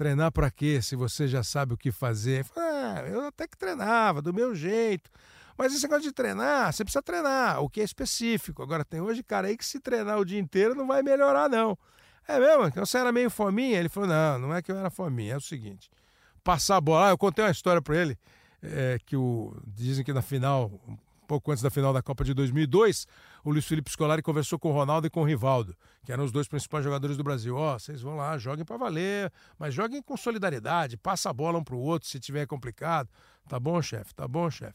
treinar 0.00 0.32
para 0.32 0.50
quê 0.50 0.80
se 0.80 0.96
você 0.96 1.28
já 1.28 1.42
sabe 1.42 1.74
o 1.74 1.76
que 1.76 1.92
fazer? 1.92 2.46
Ah, 2.56 3.04
eu 3.06 3.26
até 3.26 3.46
que 3.46 3.54
treinava, 3.54 4.22
do 4.22 4.32
meu 4.32 4.54
jeito. 4.54 5.10
Mas 5.58 5.74
esse 5.74 5.82
negócio 5.82 6.04
de 6.04 6.12
treinar, 6.12 6.72
você 6.72 6.82
precisa 6.82 7.02
treinar, 7.02 7.62
o 7.62 7.68
que 7.68 7.82
é 7.82 7.84
específico. 7.84 8.62
Agora 8.62 8.82
tem 8.82 9.02
hoje 9.02 9.22
cara 9.22 9.48
aí 9.48 9.58
que 9.58 9.64
se 9.64 9.78
treinar 9.78 10.18
o 10.18 10.24
dia 10.24 10.40
inteiro 10.40 10.74
não 10.74 10.86
vai 10.86 11.02
melhorar, 11.02 11.50
não. 11.50 11.76
É 12.26 12.38
mesmo? 12.38 12.66
Então 12.66 12.86
você 12.86 12.96
era 12.96 13.12
meio 13.12 13.28
fominha? 13.28 13.78
Ele 13.78 13.90
falou, 13.90 14.08
não, 14.08 14.38
não 14.38 14.54
é 14.54 14.62
que 14.62 14.72
eu 14.72 14.78
era 14.78 14.88
fominha, 14.88 15.34
é 15.34 15.36
o 15.36 15.40
seguinte, 15.40 15.90
passar 16.42 16.76
a 16.76 16.80
bola, 16.80 17.08
ah, 17.08 17.10
eu 17.10 17.18
contei 17.18 17.44
uma 17.44 17.50
história 17.50 17.82
para 17.82 17.94
ele, 17.94 18.18
é, 18.62 18.98
que 19.04 19.18
o, 19.18 19.54
dizem 19.66 20.02
que 20.02 20.14
na 20.14 20.22
final, 20.22 20.72
pouco 21.30 21.52
antes 21.52 21.62
da 21.62 21.70
final 21.70 21.92
da 21.92 22.02
Copa 22.02 22.24
de 22.24 22.34
2002, 22.34 23.06
o 23.44 23.52
Luiz 23.52 23.64
Felipe 23.64 23.88
Scolari 23.88 24.20
conversou 24.20 24.58
com 24.58 24.70
o 24.70 24.72
Ronaldo 24.72 25.06
e 25.06 25.10
com 25.10 25.20
o 25.20 25.24
Rivaldo, 25.24 25.76
que 26.04 26.10
eram 26.10 26.24
os 26.24 26.32
dois 26.32 26.48
principais 26.48 26.82
jogadores 26.82 27.16
do 27.16 27.22
Brasil. 27.22 27.54
Ó, 27.54 27.76
oh, 27.76 27.78
vocês 27.78 28.02
vão 28.02 28.16
lá, 28.16 28.36
joguem 28.36 28.64
para 28.64 28.76
valer, 28.76 29.32
mas 29.56 29.72
joguem 29.72 30.02
com 30.02 30.16
solidariedade, 30.16 30.96
passa 30.96 31.30
a 31.30 31.32
bola 31.32 31.56
um 31.56 31.62
para 31.62 31.76
o 31.76 31.78
outro 31.78 32.08
se 32.08 32.18
tiver 32.18 32.46
complicado. 32.46 33.08
Tá 33.48 33.60
bom, 33.60 33.80
chefe? 33.80 34.12
Tá 34.12 34.26
bom, 34.26 34.50
chefe? 34.50 34.74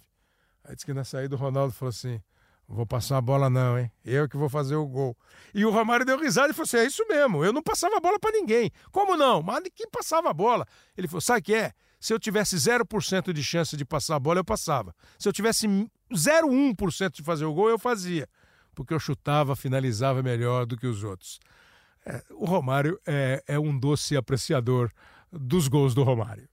Aí 0.63 0.75
disse 0.75 0.85
que 0.85 0.93
na 0.93 1.03
saída 1.03 1.35
o 1.35 1.37
Ronaldo 1.37 1.73
falou 1.73 1.89
assim: 1.89 2.21
vou 2.65 2.85
passar 2.85 3.17
a 3.17 3.21
bola 3.21 3.49
não, 3.49 3.77
hein? 3.77 3.91
Eu 4.05 4.29
que 4.29 4.37
vou 4.37 4.47
fazer 4.47 4.75
o 4.77 4.87
gol. 4.87 5.17
E 5.53 5.65
o 5.65 5.71
Romário 5.71 6.05
deu 6.05 6.17
risada 6.17 6.51
e 6.51 6.53
falou 6.53 6.63
assim: 6.63 6.77
é 6.77 6.85
isso 6.85 7.05
mesmo, 7.09 7.43
eu 7.43 7.51
não 7.51 7.61
passava 7.61 7.97
a 7.97 7.99
bola 7.99 8.17
para 8.17 8.31
ninguém. 8.31 8.71
Como 8.93 9.17
não? 9.17 9.43
Mas 9.43 9.61
quem 9.75 9.89
passava 9.89 10.29
a 10.29 10.33
bola? 10.33 10.65
Ele 10.97 11.09
falou: 11.09 11.19
sabe 11.19 11.41
o 11.41 11.43
que 11.43 11.53
é? 11.53 11.73
Se 11.99 12.13
eu 12.13 12.19
tivesse 12.19 12.55
0% 12.55 13.33
de 13.33 13.43
chance 13.43 13.75
de 13.75 13.83
passar 13.83 14.15
a 14.15 14.19
bola, 14.19 14.39
eu 14.39 14.45
passava. 14.45 14.95
Se 15.17 15.27
eu 15.27 15.33
tivesse 15.33 15.67
0,1% 16.11 17.11
de 17.15 17.23
fazer 17.23 17.45
o 17.45 17.53
gol, 17.53 17.69
eu 17.69 17.79
fazia. 17.79 18.27
Porque 18.73 18.93
eu 18.93 18.99
chutava, 18.99 19.55
finalizava 19.55 20.21
melhor 20.21 20.65
do 20.65 20.77
que 20.77 20.87
os 20.87 21.03
outros. 21.03 21.39
É, 22.05 22.21
o 22.31 22.45
Romário 22.45 22.99
é, 23.05 23.43
é 23.47 23.59
um 23.59 23.77
doce 23.77 24.15
apreciador 24.15 24.91
dos 25.31 25.67
gols 25.67 25.93
do 25.93 26.03
Romário. 26.03 26.47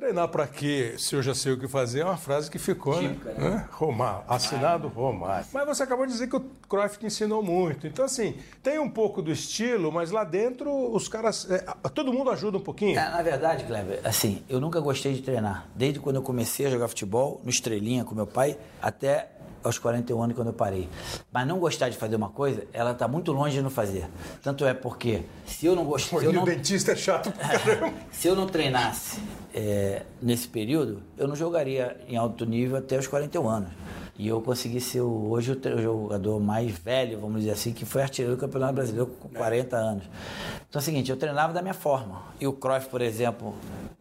Treinar 0.00 0.28
para 0.28 0.46
quê? 0.46 0.94
Se 0.96 1.14
eu 1.14 1.22
já 1.22 1.34
sei 1.34 1.52
o 1.52 1.58
que 1.58 1.68
fazer, 1.68 2.00
é 2.00 2.04
uma 2.06 2.16
frase 2.16 2.50
que 2.50 2.58
ficou, 2.58 3.02
né? 3.02 3.10
Típica, 3.10 3.34
né? 3.34 3.50
né? 3.50 3.68
Romar, 3.70 4.24
assinado 4.26 4.88
Romar. 4.88 5.46
Mas 5.52 5.66
você 5.66 5.82
acabou 5.82 6.06
de 6.06 6.12
dizer 6.12 6.26
que 6.26 6.36
o 6.36 6.40
Cruyff 6.66 6.98
te 6.98 7.04
ensinou 7.04 7.42
muito. 7.42 7.86
Então, 7.86 8.06
assim, 8.06 8.34
tem 8.62 8.78
um 8.78 8.88
pouco 8.88 9.20
do 9.20 9.30
estilo, 9.30 9.92
mas 9.92 10.10
lá 10.10 10.24
dentro 10.24 10.72
os 10.72 11.06
caras. 11.06 11.46
É, 11.50 11.58
todo 11.90 12.14
mundo 12.14 12.30
ajuda 12.30 12.56
um 12.56 12.62
pouquinho. 12.62 12.98
É, 12.98 13.10
na 13.10 13.20
verdade, 13.20 13.64
Kleber, 13.64 14.00
assim, 14.02 14.42
eu 14.48 14.58
nunca 14.58 14.80
gostei 14.80 15.12
de 15.12 15.20
treinar. 15.20 15.68
Desde 15.74 16.00
quando 16.00 16.16
eu 16.16 16.22
comecei 16.22 16.64
a 16.64 16.70
jogar 16.70 16.88
futebol, 16.88 17.38
no 17.44 17.50
Estrelinha 17.50 18.02
com 18.02 18.14
meu 18.14 18.26
pai, 18.26 18.56
até 18.80 19.28
aos 19.62 19.78
41 19.78 20.22
anos 20.22 20.36
quando 20.36 20.48
eu 20.48 20.52
parei. 20.52 20.88
Mas 21.32 21.46
não 21.46 21.58
gostar 21.58 21.88
de 21.88 21.96
fazer 21.96 22.16
uma 22.16 22.30
coisa, 22.30 22.64
ela 22.72 22.92
está 22.92 23.06
muito 23.06 23.32
longe 23.32 23.56
de 23.56 23.62
não 23.62 23.70
fazer. 23.70 24.08
Tanto 24.42 24.64
é 24.64 24.74
porque 24.74 25.22
se 25.46 25.66
eu 25.66 25.76
não 25.76 25.84
gostar. 25.84 26.16
O 26.18 26.32
não... 26.32 26.44
dentista 26.44 26.92
é 26.92 26.96
chato 26.96 27.30
pra 27.32 27.48
caramba. 27.58 27.92
se 28.10 28.28
eu 28.28 28.34
não 28.34 28.46
treinasse 28.46 29.20
é, 29.54 30.02
nesse 30.20 30.48
período, 30.48 31.02
eu 31.16 31.28
não 31.28 31.36
jogaria 31.36 31.96
em 32.08 32.16
alto 32.16 32.44
nível 32.44 32.76
até 32.76 32.98
os 32.98 33.06
41 33.06 33.48
anos. 33.48 33.70
E 34.18 34.28
eu 34.28 34.38
consegui 34.42 34.82
ser 34.82 35.00
hoje 35.00 35.52
o 35.52 35.82
jogador 35.82 36.38
mais 36.38 36.72
velho, 36.72 37.18
vamos 37.18 37.40
dizer 37.40 37.52
assim, 37.52 37.72
que 37.72 37.86
foi 37.86 38.02
artilheiro 38.02 38.36
do 38.36 38.38
Campeonato 38.38 38.74
Brasileiro 38.74 39.06
com 39.06 39.30
40 39.30 39.76
anos. 39.76 40.04
Então 40.68 40.78
é 40.78 40.82
o 40.82 40.84
seguinte, 40.84 41.10
eu 41.10 41.16
treinava 41.16 41.54
da 41.54 41.62
minha 41.62 41.72
forma. 41.72 42.22
E 42.38 42.46
o 42.46 42.52
Cruyff, 42.52 42.90
por 42.90 43.00
exemplo, 43.00 43.54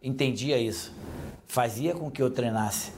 entendia 0.03 0.57
isso. 0.57 0.93
Fazia 1.49 1.95
com 1.95 2.11
que 2.11 2.21
eu 2.21 2.29
treinasse 2.29 2.91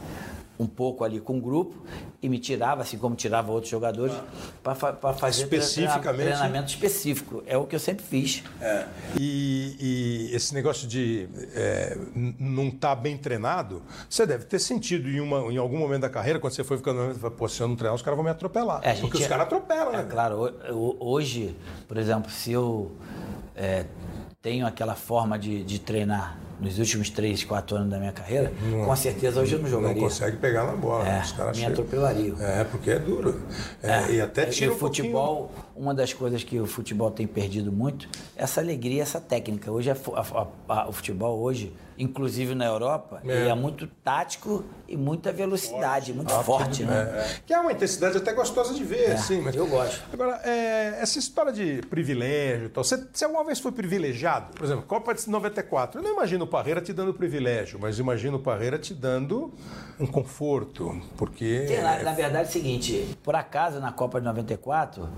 um 0.60 0.68
pouco 0.68 1.06
ali 1.06 1.22
com 1.22 1.38
o 1.38 1.42
grupo 1.42 1.74
e 2.22 2.28
me 2.28 2.38
tirava, 2.38 2.82
assim 2.82 2.98
como 2.98 3.16
tirava 3.16 3.50
outros 3.50 3.72
jogadores, 3.72 4.14
para 4.62 4.76
fa 4.76 4.94
fazer 5.14 5.44
Especificamente, 5.44 6.28
treinamento 6.28 6.68
específico. 6.68 7.42
É 7.48 7.58
o 7.58 7.66
que 7.66 7.76
eu 7.76 7.80
sempre 7.80 8.06
fiz. 8.06 8.44
É. 8.62 8.86
E, 9.18 9.76
e, 9.80 10.36
esse 10.36 10.54
negócio 10.54 10.86
de 10.86 11.30
é, 11.56 11.98
não 12.14 12.68
estar 12.68 12.94
tá 12.94 12.96
bem 12.96 13.18
treinado, 13.18 13.82
você 14.10 14.26
deve 14.26 14.44
ter 14.44 14.60
sentido 14.60 15.10
em, 15.10 15.22
uma, 15.22 15.52
em 15.52 15.58
algum 15.58 15.80
momento 15.80 16.02
da 16.02 16.10
carreira, 16.10 16.38
quando 16.38 16.54
você 16.54 16.64
foi 16.64 16.76
ficando. 16.76 17.18
Pô, 17.32 17.48
se 17.48 17.62
eu 17.62 17.70
não 17.70 17.78
treinar, 17.78 17.96
os 17.96 18.02
caras 18.02 18.18
vão 18.18 18.26
me 18.26 18.32
atropelar. 18.32 18.82
É, 18.84 18.96
porque 18.96 19.18
os 19.18 19.28
caras 19.28 19.48
atropelam, 19.48 19.94
é, 19.94 19.98
né? 20.04 20.08
Claro, 20.10 20.54
hoje, 21.00 21.56
por 21.88 21.98
exemplo, 21.98 22.30
se 22.30 22.52
eu 22.52 22.92
é, 23.56 23.86
tenho 24.42 24.68
aquela 24.68 24.94
forma 24.94 25.40
de, 25.40 25.64
de 25.64 25.80
treinar 25.80 26.38
nos 26.62 26.78
últimos 26.78 27.10
3, 27.10 27.44
4 27.44 27.76
anos 27.76 27.90
da 27.90 27.98
minha 27.98 28.12
carreira, 28.12 28.54
não, 28.62 28.86
com 28.86 28.96
certeza 28.96 29.42
hoje 29.42 29.56
eu 29.56 29.60
não 29.60 29.68
jogaria. 29.68 29.96
Não 29.96 30.04
consegue 30.04 30.38
pegar 30.38 30.66
na 30.66 30.74
bola. 30.74 31.08
É, 31.08 31.22
os 31.22 31.32
caras 31.32 31.58
me 31.58 31.66
atropelariam. 31.66 32.40
É, 32.40 32.64
porque 32.64 32.92
é 32.92 33.00
duro. 33.00 33.42
É, 33.82 33.92
é, 33.92 34.12
e 34.12 34.22
até 34.22 34.46
tira 34.46 34.68
e 34.68 34.70
o 34.70 34.76
um 34.76 34.78
futebol, 34.78 35.48
pouquinho... 35.48 35.66
uma 35.76 35.94
das 35.94 36.14
coisas 36.14 36.44
que 36.44 36.60
o 36.60 36.68
futebol 36.68 37.10
tem 37.10 37.26
perdido 37.26 37.72
muito, 37.72 38.08
é 38.36 38.44
essa 38.44 38.62
alegria, 38.62 39.02
essa 39.02 39.20
técnica. 39.20 39.72
Hoje 39.72 39.90
a, 39.90 39.96
a, 39.96 40.48
a, 40.70 40.90
o 40.90 40.92
futebol 40.92 41.40
hoje 41.40 41.74
inclusive 42.02 42.56
na 42.56 42.66
Europa, 42.66 43.22
é. 43.24 43.48
é 43.48 43.54
muito 43.54 43.86
tático 44.04 44.64
e 44.88 44.98
muita 44.98 45.32
velocidade, 45.32 46.12
forte. 46.12 46.14
muito 46.14 46.44
forte, 46.44 46.84
né? 46.84 47.14
É, 47.14 47.20
é. 47.20 47.40
Que 47.46 47.54
é 47.54 47.60
uma 47.60 47.72
intensidade 47.72 48.18
até 48.18 48.34
gostosa 48.34 48.74
de 48.74 48.84
ver, 48.84 49.10
é, 49.10 49.14
assim. 49.14 49.40
Mas... 49.40 49.56
Eu 49.56 49.68
gosto. 49.68 50.02
Agora, 50.12 50.42
é, 50.44 50.98
essa 51.00 51.20
história 51.20 51.52
de 51.52 51.82
privilégio 51.90 52.66
e 52.66 52.70
tal, 52.70 52.84
você, 52.84 52.98
você 53.12 53.24
alguma 53.24 53.44
vez 53.44 53.60
foi 53.60 53.72
privilegiado? 53.72 54.52
Por 54.54 54.66
exemplo, 54.66 54.84
Copa 54.88 55.14
de 55.14 55.30
94. 55.30 56.00
Eu 56.00 56.04
não 56.04 56.14
imagino 56.14 56.46
o 56.46 56.48
Parreira 56.52 56.82
te 56.82 56.92
dando 56.92 57.14
privilégio, 57.14 57.80
mas 57.82 57.98
imagino 57.98 58.38
o 58.38 58.40
Parreira 58.40 58.78
te 58.78 58.94
dando 58.94 59.52
um 60.00 60.06
conforto, 60.06 61.02
porque... 61.18 61.66
na, 61.82 62.04
na 62.04 62.14
verdade 62.14 62.46
é 62.46 62.50
o 62.50 62.52
seguinte, 62.52 63.18
por 63.24 63.36
acaso 63.36 63.80
na 63.80 63.92
Copa 63.92 64.20
de 64.20 64.26
94 64.26 65.10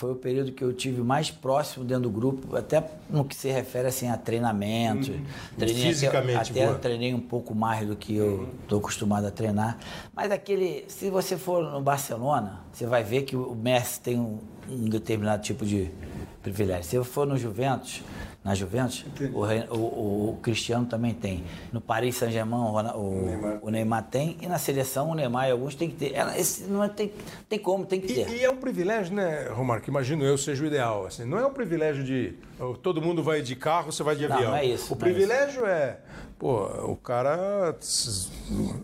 foi 0.00 0.12
o 0.12 0.16
período 0.16 0.52
que 0.52 0.64
eu 0.64 0.72
tive 0.72 1.02
mais 1.02 1.30
próximo 1.30 1.84
dentro 1.84 2.04
do 2.04 2.10
grupo, 2.10 2.56
até 2.56 2.82
no 3.10 3.22
que 3.22 3.36
se 3.36 3.50
refere 3.50 3.88
assim 3.88 4.08
a 4.08 4.16
treinamento. 4.16 5.12
Treinei 5.58 5.88
Fisicamente, 5.88 6.52
até, 6.52 6.64
até 6.64 6.78
treinei 6.78 7.12
um 7.12 7.20
pouco 7.20 7.54
mais 7.54 7.86
do 7.86 7.94
que 7.94 8.16
eu 8.16 8.48
estou 8.62 8.78
uhum. 8.78 8.84
acostumado 8.84 9.26
a 9.26 9.30
treinar. 9.30 9.76
Mas 10.14 10.32
aquele, 10.32 10.86
se 10.88 11.10
você 11.10 11.36
for 11.36 11.62
no 11.70 11.82
Barcelona, 11.82 12.62
você 12.72 12.86
vai 12.86 13.04
ver 13.04 13.24
que 13.24 13.36
o 13.36 13.54
Messi 13.54 14.00
tem 14.00 14.18
um, 14.18 14.38
um 14.70 14.88
determinado 14.88 15.42
tipo 15.42 15.66
de 15.66 15.90
privilégio. 16.42 16.84
Se 16.84 16.96
eu 16.96 17.04
for 17.04 17.26
no 17.26 17.36
Juventus, 17.36 18.02
na 18.42 18.54
Juventus, 18.54 19.04
o, 19.34 19.76
o, 19.76 20.30
o, 20.30 20.38
Cristiano 20.40 20.86
também 20.86 21.12
tem. 21.12 21.44
No 21.70 21.80
Paris 21.80 22.16
Saint-Germain, 22.16 22.58
o, 22.58 22.72
o, 22.72 23.26
Neymar. 23.26 23.58
o, 23.60 23.70
Neymar. 23.70 24.02
tem. 24.04 24.38
E 24.40 24.46
na 24.46 24.58
seleção, 24.58 25.10
o 25.10 25.14
Neymar 25.14 25.48
e 25.48 25.50
alguns 25.50 25.74
tem 25.74 25.90
que 25.90 25.96
ter. 25.96 26.14
Ela, 26.14 26.38
esse 26.38 26.64
não 26.64 26.82
é, 26.82 26.88
tem, 26.88 27.12
tem 27.48 27.58
como, 27.58 27.84
tem 27.84 28.00
que 28.00 28.06
ter. 28.06 28.28
E, 28.30 28.38
e, 28.38 28.44
é 28.44 28.50
um 28.50 28.56
privilégio, 28.56 29.14
né, 29.14 29.48
Romário, 29.50 29.82
que 29.82 29.90
imagino 29.90 30.24
eu 30.24 30.38
seja 30.38 30.64
o 30.64 30.66
ideal. 30.66 31.04
Assim, 31.04 31.26
não 31.26 31.38
é 31.38 31.46
um 31.46 31.52
privilégio 31.52 32.02
de 32.02 32.34
todo 32.82 33.00
mundo 33.00 33.22
vai 33.22 33.42
de 33.42 33.54
carro, 33.56 33.92
você 33.92 34.02
vai 34.02 34.16
de 34.16 34.24
avião. 34.24 34.40
Não, 34.40 34.48
não 34.50 34.56
é 34.56 34.64
isso. 34.64 34.92
O 34.92 34.96
privilégio 34.96 35.66
é, 35.66 35.70
é, 35.70 35.98
pô, 36.40 36.64
o 36.90 36.96
cara. 36.96 37.76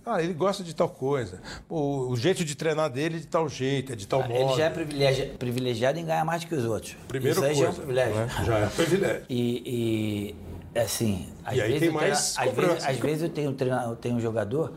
Ah, 0.05 0.23
ele 0.23 0.35
gosta 0.35 0.63
de 0.63 0.75
tal 0.75 0.91
coisa. 0.91 1.41
Pô, 1.67 2.07
o 2.09 2.17
jeito 2.17 2.45
de 2.45 2.55
treinar 2.55 2.91
dele 2.91 3.17
é 3.17 3.21
de 3.21 3.27
tal 3.27 3.49
jeito, 3.49 3.95
é 3.95 3.97
de 3.97 4.07
tal 4.07 4.21
ah, 4.21 4.29
modo. 4.29 4.51
Ele 4.51 4.59
já 4.59 4.67
é 4.67 4.71
privilegiado, 4.71 5.39
privilegiado 5.39 5.99
em 5.99 6.05
ganhar 6.05 6.25
mais 6.25 6.43
do 6.43 6.49
que 6.49 6.55
os 6.55 6.65
outros. 6.67 6.95
Primeiro 7.09 7.39
Isso 7.39 7.45
aí 7.45 7.55
coisa, 7.55 7.63
já 7.63 7.67
é 7.67 7.71
um 7.71 7.75
privilégio. 7.75 8.15
Né? 8.15 8.45
Já 8.45 8.59
é 8.59 8.67
privilégio. 8.67 9.23
E, 9.31 10.35
e 10.75 10.79
assim, 10.79 11.29
às 11.43 11.57
e 11.57 11.61
vezes, 11.63 11.81
tem 11.81 11.91
mais 11.91 12.35
treino, 12.35 12.51
às, 12.51 12.57
vezes, 12.57 12.87
às 12.87 12.97
vezes 12.99 13.23
eu 13.23 13.29
tenho, 13.31 13.57
eu 13.89 13.97
tenho 13.97 14.17
um 14.17 14.21
jogador 14.21 14.75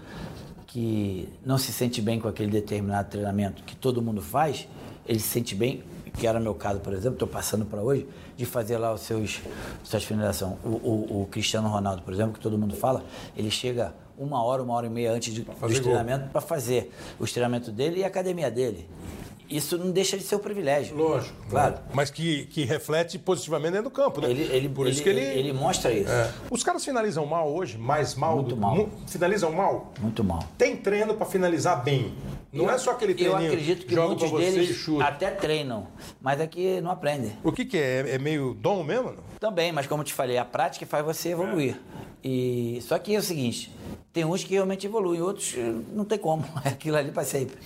que 0.65 1.27
não 1.45 1.57
se 1.57 1.73
sente 1.73 2.01
bem 2.01 2.19
com 2.19 2.29
aquele 2.29 2.49
determinado 2.49 3.09
treinamento 3.09 3.61
que 3.63 3.75
todo 3.75 4.01
mundo 4.01 4.21
faz, 4.21 4.69
ele 5.05 5.19
se 5.19 5.27
sente 5.27 5.53
bem, 5.53 5.83
que 6.11 6.27
era 6.27 6.39
meu 6.39 6.55
caso, 6.55 6.79
por 6.79 6.93
exemplo, 6.93 7.13
estou 7.13 7.27
passando 7.27 7.65
para 7.65 7.81
hoje, 7.81 8.07
de 8.35 8.45
fazer 8.45 8.77
lá 8.77 8.93
os 8.93 9.01
seus 9.01 9.41
suas 9.83 10.03
finalizações. 10.03 10.57
O, 10.63 10.69
o, 10.69 11.21
o, 11.21 11.27
Cristiano 11.27 11.67
Ronaldo, 11.67 12.01
por 12.01 12.13
exemplo, 12.13 12.33
que 12.33 12.39
todo 12.39 12.57
mundo 12.57 12.75
fala, 12.75 13.03
ele 13.35 13.51
chega 13.51 13.93
uma 14.17 14.43
hora, 14.43 14.61
uma 14.61 14.73
hora 14.73 14.87
e 14.87 14.89
meia 14.89 15.11
antes 15.11 15.33
de, 15.33 15.41
do 15.43 15.81
treinamento 15.81 16.29
para 16.29 16.41
fazer 16.41 16.91
o 17.19 17.25
treinamento 17.25 17.71
dele 17.71 18.01
e 18.01 18.03
a 18.03 18.07
academia 18.07 18.51
dele. 18.51 18.87
Isso 19.49 19.77
não 19.77 19.91
deixa 19.91 20.17
de 20.17 20.23
ser 20.23 20.35
um 20.35 20.39
privilégio. 20.39 20.95
Lógico. 20.95 21.35
Claro. 21.49 21.75
Mas 21.93 22.09
que, 22.09 22.45
que 22.47 22.63
reflete 22.65 23.17
positivamente 23.17 23.71
dentro 23.73 23.89
do 23.89 23.93
campo, 23.93 24.21
né? 24.21 24.29
Ele, 24.29 24.43
ele, 24.43 24.69
Por 24.69 24.87
isso 24.87 25.01
ele, 25.01 25.19
que 25.19 25.27
ele. 25.27 25.39
ele 25.39 25.53
mostra 25.53 25.91
isso. 25.91 26.11
É. 26.11 26.31
Os 26.51 26.63
caras 26.63 26.83
finalizam 26.85 27.25
mal 27.25 27.51
hoje, 27.53 27.77
mais 27.77 28.15
mal 28.15 28.35
Muito 28.35 28.49
do 28.49 28.57
mal. 28.57 28.75
mu- 28.75 28.89
Finalizam 29.07 29.51
mal? 29.51 29.91
Muito 29.99 30.23
mal. 30.23 30.39
Tem 30.57 30.75
treino 30.77 31.13
pra 31.15 31.25
finalizar 31.25 31.83
bem. 31.83 32.13
Não 32.51 32.65
Eu- 32.65 32.71
é 32.71 32.77
só 32.77 32.91
aquele 32.91 33.11
Eu 33.13 33.17
treininho. 33.17 33.47
acredito 33.51 33.85
que 33.85 33.93
joga 33.93 34.07
muitos 34.15 34.31
deles 34.31 34.87
até 35.01 35.29
treinam, 35.29 35.87
mas 36.21 36.39
é 36.39 36.47
que 36.47 36.81
não 36.81 36.89
aprendem. 36.91 37.31
O 37.43 37.51
que, 37.51 37.63
que 37.65 37.77
é? 37.77 38.15
É 38.15 38.17
meio 38.17 38.53
dom 38.55 38.83
mesmo? 38.83 39.11
não? 39.11 39.23
Também, 39.39 39.71
mas 39.71 39.85
como 39.87 40.01
eu 40.01 40.05
te 40.05 40.13
falei, 40.13 40.37
a 40.37 40.45
prática 40.45 40.85
faz 40.85 41.05
você 41.05 41.29
evoluir. 41.29 41.79
E 42.23 42.79
só 42.81 42.97
que 42.99 43.15
é 43.15 43.19
o 43.19 43.21
seguinte, 43.23 43.71
tem 44.11 44.25
uns 44.25 44.43
que 44.43 44.53
realmente 44.53 44.85
evoluem, 44.87 45.21
outros 45.21 45.53
eh, 45.57 45.73
não 45.93 46.03
tem 46.05 46.17
como. 46.17 46.43
É 46.65 46.69
aquilo 46.69 46.97
ali 46.97 47.11
para 47.11 47.23
sempre. 47.23 47.57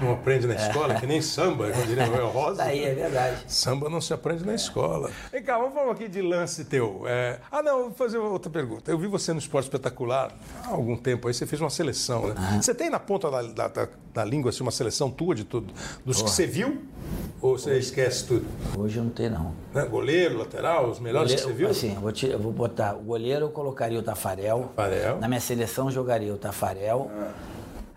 Não 0.00 0.12
aprende 0.12 0.46
na 0.46 0.54
escola, 0.54 0.94
que 0.94 1.06
nem 1.06 1.20
samba, 1.20 1.70
como 1.70 1.86
diria 1.86 2.06
Noel 2.06 2.28
Rosa. 2.28 2.58
Daí 2.64 2.84
é 2.84 2.94
verdade. 2.94 3.44
Samba 3.46 3.88
não 3.88 4.00
se 4.00 4.12
aprende 4.12 4.44
na 4.44 4.54
escola. 4.54 5.10
Vem 5.32 5.42
cá, 5.42 5.58
vamos 5.58 5.74
falar 5.74 5.92
aqui 5.92 6.08
de 6.08 6.22
lance 6.22 6.64
teu. 6.64 7.02
É, 7.06 7.38
Ah, 7.50 7.62
não, 7.62 7.84
vou 7.84 7.90
fazer 7.92 8.18
outra 8.18 8.50
pergunta. 8.50 8.90
Eu 8.90 8.98
vi 8.98 9.06
você 9.06 9.32
no 9.32 9.38
Esporte 9.38 9.64
Espetacular 9.66 10.32
há 10.64 10.68
algum 10.68 10.96
tempo 10.96 11.28
aí, 11.28 11.34
você 11.34 11.46
fez 11.46 11.60
uma 11.60 11.70
seleção, 11.70 12.28
né? 12.28 12.58
Você 12.60 12.74
tem 12.74 12.90
na 12.90 12.98
ponta 12.98 13.30
da, 13.30 13.42
da, 13.42 13.68
da- 13.68 13.88
da 14.14 14.24
língua 14.24 14.48
assim, 14.48 14.62
uma 14.62 14.70
seleção 14.72 15.10
tua 15.10 15.34
de 15.34 15.44
tudo? 15.44 15.74
Dos 16.04 16.22
que 16.22 16.30
você 16.30 16.46
viu? 16.46 16.82
Ou 17.42 17.58
você 17.58 17.76
esquece 17.78 18.26
tudo? 18.26 18.46
Hoje 18.78 18.96
eu 18.96 19.04
não 19.04 19.10
tenho, 19.10 19.30
não. 19.30 19.54
Né? 19.74 19.84
Goleiro, 19.84 20.38
lateral, 20.38 20.88
os 20.90 20.98
melhores 20.98 21.34
que 21.34 21.40
você 21.42 21.52
viu? 21.52 21.68
Assim, 21.68 21.94
eu 21.94 22.00
vou, 22.00 22.10
te- 22.12 22.26
eu 22.28 22.38
vou 22.38 22.50
botar 22.50 22.94
o 22.96 23.00
goleiro, 23.02 23.44
eu 23.44 23.50
colocaria 23.50 23.98
o 23.98 24.02
Tafarel. 24.02 24.70
Tafarel. 24.74 25.18
Na 25.20 25.28
minha 25.28 25.38
seleção 25.56 25.90
jogaria 25.90 26.32
o 26.32 26.36
Tafarel. 26.36 27.10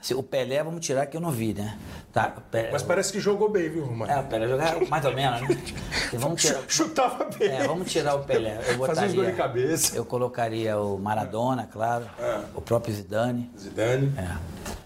Assim, 0.01 0.14
o 0.14 0.24
Pelé, 0.24 0.64
vamos 0.64 0.86
tirar 0.86 1.05
que 1.07 1.18
eu 1.18 1.20
não 1.20 1.30
vi, 1.30 1.53
né? 1.53 1.78
Tá, 2.14 2.34
o 2.38 2.41
Pe- 2.41 2.70
Mas 2.72 2.82
parece 2.82 3.12
que 3.12 3.20
jogou 3.20 3.49
bem, 3.49 3.70
viu, 3.70 3.84
Romário? 3.84 4.14
É, 4.16 4.20
o 4.20 4.24
Pelé 4.24 4.47
jogava 4.47 4.86
mais 4.86 5.03
ou 5.05 5.14
menos, 5.14 5.41
né? 5.41 5.57
Vamos 6.14 6.41
tirar, 6.41 6.62
Chutava 6.70 7.26
bem. 7.38 7.49
É, 7.49 7.68
vamos 7.68 7.91
tirar 7.91 8.16
o 8.16 8.24
Pelé. 8.24 8.57
Eu 8.70 8.78
botaria, 8.78 9.01
Fazia 9.01 9.16
gols 9.16 9.28
de 9.28 9.34
cabeça. 9.34 9.95
Eu 9.97 10.05
colocaria 10.05 10.80
o 10.80 10.97
Maradona, 10.97 11.68
claro. 11.72 12.05
É. 12.18 12.39
O 12.55 12.62
próprio 12.62 12.93
Zidane. 12.93 13.51
Zidane. 13.60 14.14
É. 14.18 14.38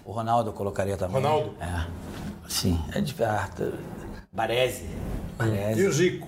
O 0.03 0.11
Ronaldo 0.11 0.49
eu 0.49 0.53
colocaria 0.53 0.97
também. 0.97 1.15
Ronaldo? 1.21 1.53
É. 1.61 1.86
Sim. 2.49 2.84
É 2.93 2.99
de 2.99 3.15
ah, 3.24 3.47
t- 3.55 3.71
Baresi. 4.32 4.84
E 4.86 5.38
Baresi. 5.38 5.86
o 5.86 5.91
Zico? 5.93 6.28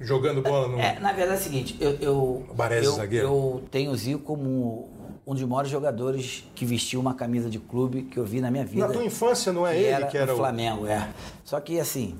Jogando 0.00 0.40
bola 0.42 0.68
no. 0.68 0.78
É, 0.80 0.98
na 1.00 1.12
verdade 1.12 1.38
é 1.38 1.40
o 1.40 1.42
seguinte, 1.44 1.76
eu, 1.80 1.90
eu, 2.00 2.46
Baresi, 2.54 2.86
eu, 2.86 2.92
zagueiro. 2.94 3.26
eu 3.26 3.64
tenho 3.70 3.90
o 3.90 3.96
Zico 3.96 4.20
como 4.20 4.90
um 5.26 5.34
dos 5.34 5.42
maiores 5.42 5.70
jogadores 5.70 6.44
que 6.54 6.64
vestiu 6.64 7.00
uma 7.00 7.12
camisa 7.12 7.50
de 7.50 7.58
clube 7.58 8.02
que 8.02 8.16
eu 8.16 8.24
vi 8.24 8.40
na 8.40 8.50
minha 8.50 8.64
vida. 8.64 8.86
Na 8.86 8.92
tua 8.92 9.04
infância 9.04 9.52
não 9.52 9.66
é 9.66 9.72
que 9.72 9.78
ele 9.78 9.86
era 9.86 10.06
que 10.06 10.16
era 10.16 10.30
o 10.30 10.34
o. 10.34 10.38
Flamengo, 10.38 10.86
é. 10.86 11.08
Só 11.44 11.58
que 11.58 11.80
assim, 11.80 12.14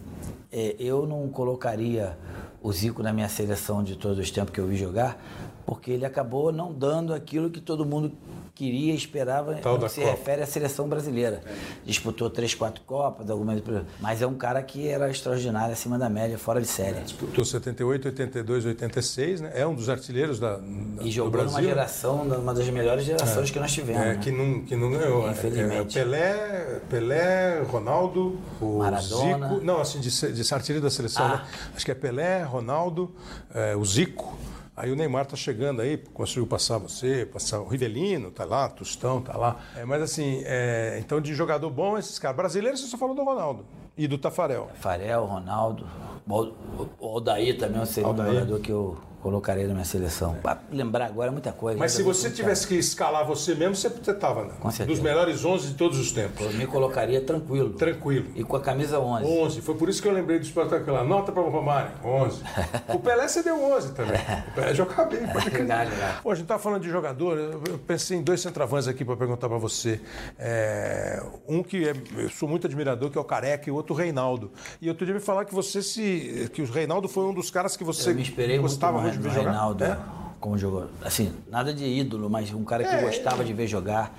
é, 0.50 0.74
eu 0.78 1.06
não 1.06 1.28
colocaria 1.28 2.18
o 2.60 2.72
Zico 2.72 3.04
na 3.04 3.12
minha 3.12 3.28
seleção 3.28 3.84
de 3.84 3.94
todos 3.94 4.18
os 4.18 4.30
tempos 4.30 4.52
que 4.52 4.58
eu 4.58 4.66
vi 4.66 4.76
jogar, 4.76 5.22
porque 5.66 5.90
ele 5.90 6.06
acabou 6.06 6.52
não 6.52 6.72
dando 6.72 7.12
aquilo 7.12 7.50
que 7.50 7.60
todo 7.60 7.84
mundo 7.84 8.12
queria 8.54 8.94
esperava 8.94 9.54
Tal 9.56 9.78
que 9.78 9.88
se 9.90 10.00
Copa. 10.00 10.12
refere 10.12 10.42
à 10.42 10.46
seleção 10.46 10.88
brasileira. 10.88 11.42
Disputou 11.84 12.30
três, 12.30 12.54
quatro 12.54 12.82
Copas, 12.86 13.28
algumas, 13.28 13.60
mas 14.00 14.22
é 14.22 14.26
um 14.26 14.34
cara 14.34 14.62
que 14.62 14.88
era 14.88 15.10
extraordinário, 15.10 15.72
acima 15.72 15.98
da 15.98 16.08
média, 16.08 16.38
fora 16.38 16.60
de 16.60 16.66
série. 16.66 17.00
Disputou 17.00 17.44
78, 17.44 18.06
82, 18.06 18.64
86, 18.64 19.40
né? 19.42 19.52
É 19.54 19.66
um 19.66 19.74
dos 19.74 19.88
artilheiros 19.90 20.38
da, 20.38 20.56
da- 20.56 20.62
E 20.62 21.04
do 21.04 21.10
jogou 21.10 21.32
Brasil. 21.32 21.50
numa 21.50 21.62
geração, 21.62 22.22
uma 22.22 22.54
das 22.54 22.68
melhores 22.70 23.04
gerações 23.04 23.50
que 23.50 23.58
nós 23.58 23.72
tivemos. 23.72 24.00
É, 24.02 24.14
né? 24.14 24.20
que, 24.22 24.30
não, 24.30 24.60
que 24.64 24.76
não 24.76 24.90
ganhou. 24.90 25.28
Infelizmente. 25.30 25.98
É, 25.98 26.02
Pelé, 26.02 26.80
Pelé, 26.88 27.62
Ronaldo, 27.68 28.38
o 28.60 28.78
Maradona. 28.78 29.48
Zico. 29.48 29.64
Não, 29.64 29.80
assim, 29.80 30.00
de, 30.00 30.32
de 30.32 30.54
artilheiro 30.54 30.82
da 30.82 30.90
seleção, 30.90 31.26
Ah. 31.26 31.28
né? 31.38 31.46
Acho 31.74 31.84
que 31.84 31.90
é 31.90 31.94
Pelé, 31.94 32.42
Ronaldo, 32.44 33.14
é, 33.54 33.76
o 33.76 33.84
Zico. 33.84 34.38
Aí 34.76 34.92
o 34.92 34.96
Neymar 34.96 35.24
tá 35.24 35.36
chegando 35.36 35.80
aí, 35.80 35.96
conseguiu 36.12 36.46
passar 36.46 36.76
você, 36.76 37.24
passar 37.24 37.60
o 37.60 37.66
Rivelino, 37.66 38.30
tá 38.30 38.44
lá, 38.44 38.68
Tostão, 38.68 39.22
tá 39.22 39.34
lá. 39.36 39.56
É, 39.74 39.86
mas 39.86 40.02
assim, 40.02 40.42
é, 40.44 40.98
então 41.00 41.18
de 41.18 41.34
jogador 41.34 41.70
bom, 41.70 41.96
esses 41.96 42.18
caras. 42.18 42.36
Brasileiros, 42.36 42.80
você 42.80 42.88
só 42.88 42.98
falou 42.98 43.14
do 43.14 43.24
Ronaldo 43.24 43.64
e 43.96 44.06
do 44.06 44.18
Tafarel. 44.18 44.68
Farel, 44.74 45.24
Ronaldo, 45.24 45.86
o 46.28 47.06
Aldair 47.06 47.56
também 47.56 47.84
seria 47.86 48.06
um 48.08 48.10
Aldair. 48.10 48.34
jogador 48.34 48.60
que 48.60 48.70
eu 48.70 48.98
colocaria 49.20 49.66
na 49.66 49.74
minha 49.74 49.84
seleção. 49.84 50.34
Pra 50.42 50.58
lembrar 50.70 51.06
agora 51.06 51.28
é 51.28 51.32
muita 51.32 51.52
coisa. 51.52 51.78
Mas 51.78 51.92
né? 51.92 51.96
se 51.96 52.02
você 52.02 52.30
tivesse 52.30 52.66
que 52.66 52.74
escalar 52.74 53.26
você 53.26 53.54
mesmo, 53.54 53.74
você 53.74 53.90
tava 54.14 54.44
né? 54.44 54.50
Com 54.60 54.70
certeza. 54.70 54.88
dos 54.88 55.00
melhores 55.00 55.44
11 55.44 55.68
de 55.68 55.74
todos 55.74 55.98
os 55.98 56.12
tempos. 56.12 56.44
Eu 56.44 56.52
me 56.52 56.66
colocaria 56.66 57.20
tranquilo. 57.20 57.70
Tranquilo. 57.70 58.26
E 58.34 58.44
com 58.44 58.56
a 58.56 58.60
camisa 58.60 58.98
11. 58.98 59.24
11, 59.26 59.60
foi 59.60 59.74
por 59.74 59.88
isso 59.88 60.00
que 60.00 60.08
eu 60.08 60.12
lembrei 60.12 60.38
do 60.38 60.44
espetacular. 60.44 61.04
Nota 61.04 61.32
para 61.32 61.42
o 61.42 61.50
Romário, 61.50 61.92
11. 62.04 62.42
O 62.94 62.98
Pelé 62.98 63.28
você 63.28 63.42
deu 63.42 63.62
11 63.62 63.92
também. 63.92 64.16
O 64.48 64.54
Pelé 64.54 64.74
jogava 64.74 65.04
bem. 65.04 65.26
pode. 65.26 65.46
Jogar, 65.56 65.86
jogar. 65.86 66.22
Pô, 66.22 66.30
a 66.30 66.34
gente 66.34 66.46
tá 66.46 66.58
falando 66.58 66.82
de 66.82 66.90
jogador, 66.90 67.38
eu 67.38 67.78
pensei 67.78 68.18
em 68.18 68.22
dois 68.22 68.40
centravantes 68.40 68.86
aqui 68.88 69.04
para 69.04 69.16
perguntar 69.16 69.48
para 69.48 69.58
você. 69.58 70.00
É, 70.38 71.22
um 71.48 71.62
que 71.62 71.88
é, 71.88 71.94
eu 72.16 72.28
sou 72.28 72.48
muito 72.48 72.66
admirador, 72.66 73.10
que 73.10 73.18
é 73.18 73.20
o 73.20 73.24
Careca, 73.24 73.68
e 73.68 73.72
o 73.72 73.74
outro 73.74 73.94
o 73.94 73.98
Reinaldo. 73.98 74.50
E 74.80 74.88
outro 74.88 75.04
dia 75.04 75.14
me 75.14 75.20
falar 75.20 75.44
que 75.44 75.54
você 75.54 75.82
se. 75.82 76.50
que 76.52 76.62
o 76.62 76.66
Reinaldo 76.66 77.08
foi 77.08 77.24
um 77.24 77.34
dos 77.34 77.50
caras 77.50 77.76
que 77.76 77.84
você 77.84 78.10
Eu 78.10 78.14
me 78.14 78.22
esperei 78.22 78.58
muito 78.58 78.70
gostava 78.70 79.00
mais 79.00 79.14
muito 79.14 79.15
de 79.16 79.22
ver 79.28 79.34
jogar. 79.34 79.50
Reinaldo, 79.50 79.84
É? 79.84 79.98
como 80.40 80.56
jogou. 80.58 80.86
Assim, 81.04 81.32
nada 81.50 81.72
de 81.72 81.84
ídolo, 81.84 82.28
mas 82.30 82.52
um 82.52 82.64
cara 82.64 82.84
que 82.84 82.90
É, 82.94 82.98
eu 83.02 83.06
gostava 83.06 83.44
de 83.44 83.52
ver 83.52 83.66
jogar. 83.66 84.12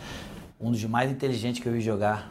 Um 0.59 0.71
dos 0.71 0.83
mais 0.85 1.11
inteligentes 1.11 1.61
que 1.61 1.69
eu 1.69 1.73
vi 1.73 1.81
jogar, 1.81 2.27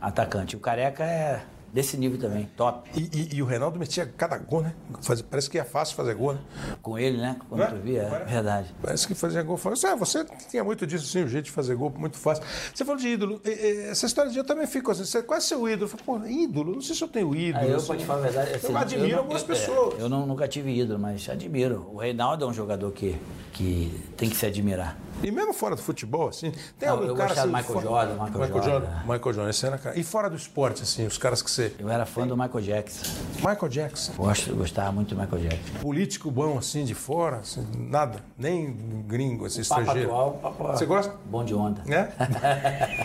atacante. 0.00 0.54
O 0.56 0.60
Careca 0.60 1.02
é 1.04 1.42
desse 1.72 1.96
nível 1.96 2.18
também, 2.18 2.48
top. 2.56 2.90
E, 2.94 3.00
e- 3.12 3.36
e 3.36 3.42
o 3.42 3.46
Reinaldo 3.46 3.78
metia 3.78 4.04
cada 4.06 4.36
gol, 4.38 4.62
né? 4.62 4.74
Fazia- 5.02 5.24
parece 5.28 5.48
que 5.48 5.58
é 5.58 5.64
fácil 5.64 5.94
fazer 5.96 6.14
gol, 6.14 6.34
né? 6.34 6.40
Com 6.82 6.98
ele, 6.98 7.16
né? 7.18 7.36
Quando 7.48 7.62
é? 7.62 7.66
tu 7.66 7.76
via, 7.76 8.02
é 8.02 8.22
é? 8.22 8.24
verdade. 8.24 8.74
Parece 8.82 9.06
que 9.06 9.14
fazia 9.14 9.42
gol 9.42 9.56
fácil. 9.56 9.88
É, 9.88 9.96
você 9.96 10.24
tinha 10.48 10.64
muito 10.64 10.86
disso, 10.86 11.06
sim, 11.06 11.22
o 11.24 11.28
jeito 11.28 11.44
de 11.46 11.50
fazer 11.50 11.74
gol 11.74 11.92
muito 11.96 12.16
fácil. 12.16 12.42
Você 12.74 12.84
falou 12.84 13.00
de 13.00 13.08
ídolo. 13.08 13.40
Essa 13.44 14.06
história 14.06 14.30
de 14.30 14.38
eu 14.38 14.44
também 14.44 14.66
fico 14.66 14.90
assim. 14.90 15.04
Você, 15.04 15.22
qual 15.22 15.38
é 15.38 15.40
seu 15.40 15.68
ídolo? 15.68 15.84
Eu 15.84 15.88
falo, 15.88 16.20
pô, 16.20 16.26
ídolo? 16.26 16.74
Não 16.74 16.80
sei 16.82 16.94
se 16.94 17.02
eu 17.04 17.08
tenho 17.08 17.34
ídolo. 17.34 17.64
Ah, 17.64 17.68
eu, 17.68 17.76
assim. 17.76 17.98
falar 18.00 18.18
a 18.18 18.22
verdade, 18.22 18.54
assim, 18.54 18.66
eu 18.72 18.76
admiro 18.78 19.08
não- 19.12 19.18
algumas 19.18 19.42
eu- 19.42 19.48
pessoas. 19.48 19.98
é, 19.98 20.02
eu 20.02 20.08
não, 20.08 20.26
nunca 20.26 20.48
tive 20.48 20.76
ídolo, 20.78 20.98
mas 20.98 21.28
admiro. 21.28 21.88
O 21.92 21.98
Reinaldo 21.98 22.44
é 22.44 22.48
um 22.48 22.52
jogador 22.52 22.90
que, 22.92 23.16
que 23.52 23.92
tem 24.16 24.28
que 24.28 24.36
se 24.36 24.46
admirar. 24.46 24.96
E 25.22 25.30
mesmo 25.30 25.52
fora 25.52 25.76
do 25.76 25.82
futebol, 25.82 26.28
assim, 26.28 26.50
tem 26.78 26.88
Não, 26.88 26.96
algum 26.96 27.08
eu 27.08 27.14
cara 27.14 27.28
gostava 27.28 27.48
do 27.50 27.56
assim, 27.56 27.62
Michael 27.68 27.82
fora- 27.82 28.06
Jordan, 28.06 28.12
Michael 28.24 28.30
Michael 28.40 28.62
Jordan, 28.62 28.70
Jordan. 28.86 29.00
Michael 29.12 29.32
Jordan, 29.34 29.50
esse 29.50 29.66
era 29.66 29.78
cara. 29.78 29.98
E 29.98 30.02
fora 30.02 30.30
do 30.30 30.36
esporte, 30.36 30.82
assim, 30.82 31.06
os 31.06 31.18
caras 31.18 31.42
que 31.42 31.50
você. 31.50 31.59
Eu 31.78 31.88
era 31.90 32.06
fã 32.06 32.26
do 32.26 32.36
Michael 32.36 32.60
Jackson. 32.62 33.06
Michael 33.36 33.68
Jackson. 33.68 34.12
Gosto, 34.14 34.54
gostava 34.54 34.92
muito 34.92 35.14
do 35.14 35.20
Michael 35.20 35.42
Jackson. 35.42 35.78
Político 35.80 36.30
bom, 36.30 36.58
assim, 36.58 36.84
de 36.84 36.94
fora, 36.94 37.38
assim, 37.38 37.66
nada. 37.76 38.20
Nem 38.38 38.72
gringo, 39.06 39.46
assim, 39.46 39.62
Papo 39.64 39.80
estrangeiro. 39.80 40.10
atual, 40.10 40.32
papo 40.34 40.64
Você 40.68 40.86
gosta? 40.86 41.14
bom 41.26 41.44
de 41.44 41.54
onda. 41.54 41.82
né? 41.84 42.12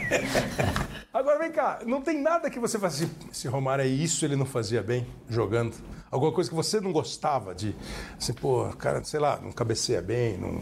Agora 1.14 1.40
vem 1.40 1.52
cá, 1.52 1.80
não 1.86 2.02
tem 2.02 2.22
nada 2.22 2.50
que 2.50 2.60
você 2.60 2.78
faça 2.78 3.04
assim, 3.06 3.12
esse 3.32 3.48
Romário 3.48 3.84
é 3.84 3.88
isso, 3.88 4.26
ele 4.26 4.36
não 4.36 4.46
fazia 4.46 4.84
bem 4.84 5.08
jogando. 5.30 5.74
Alguma 6.12 6.32
coisa 6.32 6.50
que 6.50 6.56
você 6.56 6.80
não 6.82 6.92
gostava 6.92 7.56
de, 7.56 7.74
assim, 8.20 8.34
pô, 8.34 8.66
cara, 8.78 9.02
sei 9.04 9.20
lá, 9.20 9.40
não 9.42 9.52
cabeceia 9.52 10.02
bem, 10.02 10.38
não, 10.38 10.60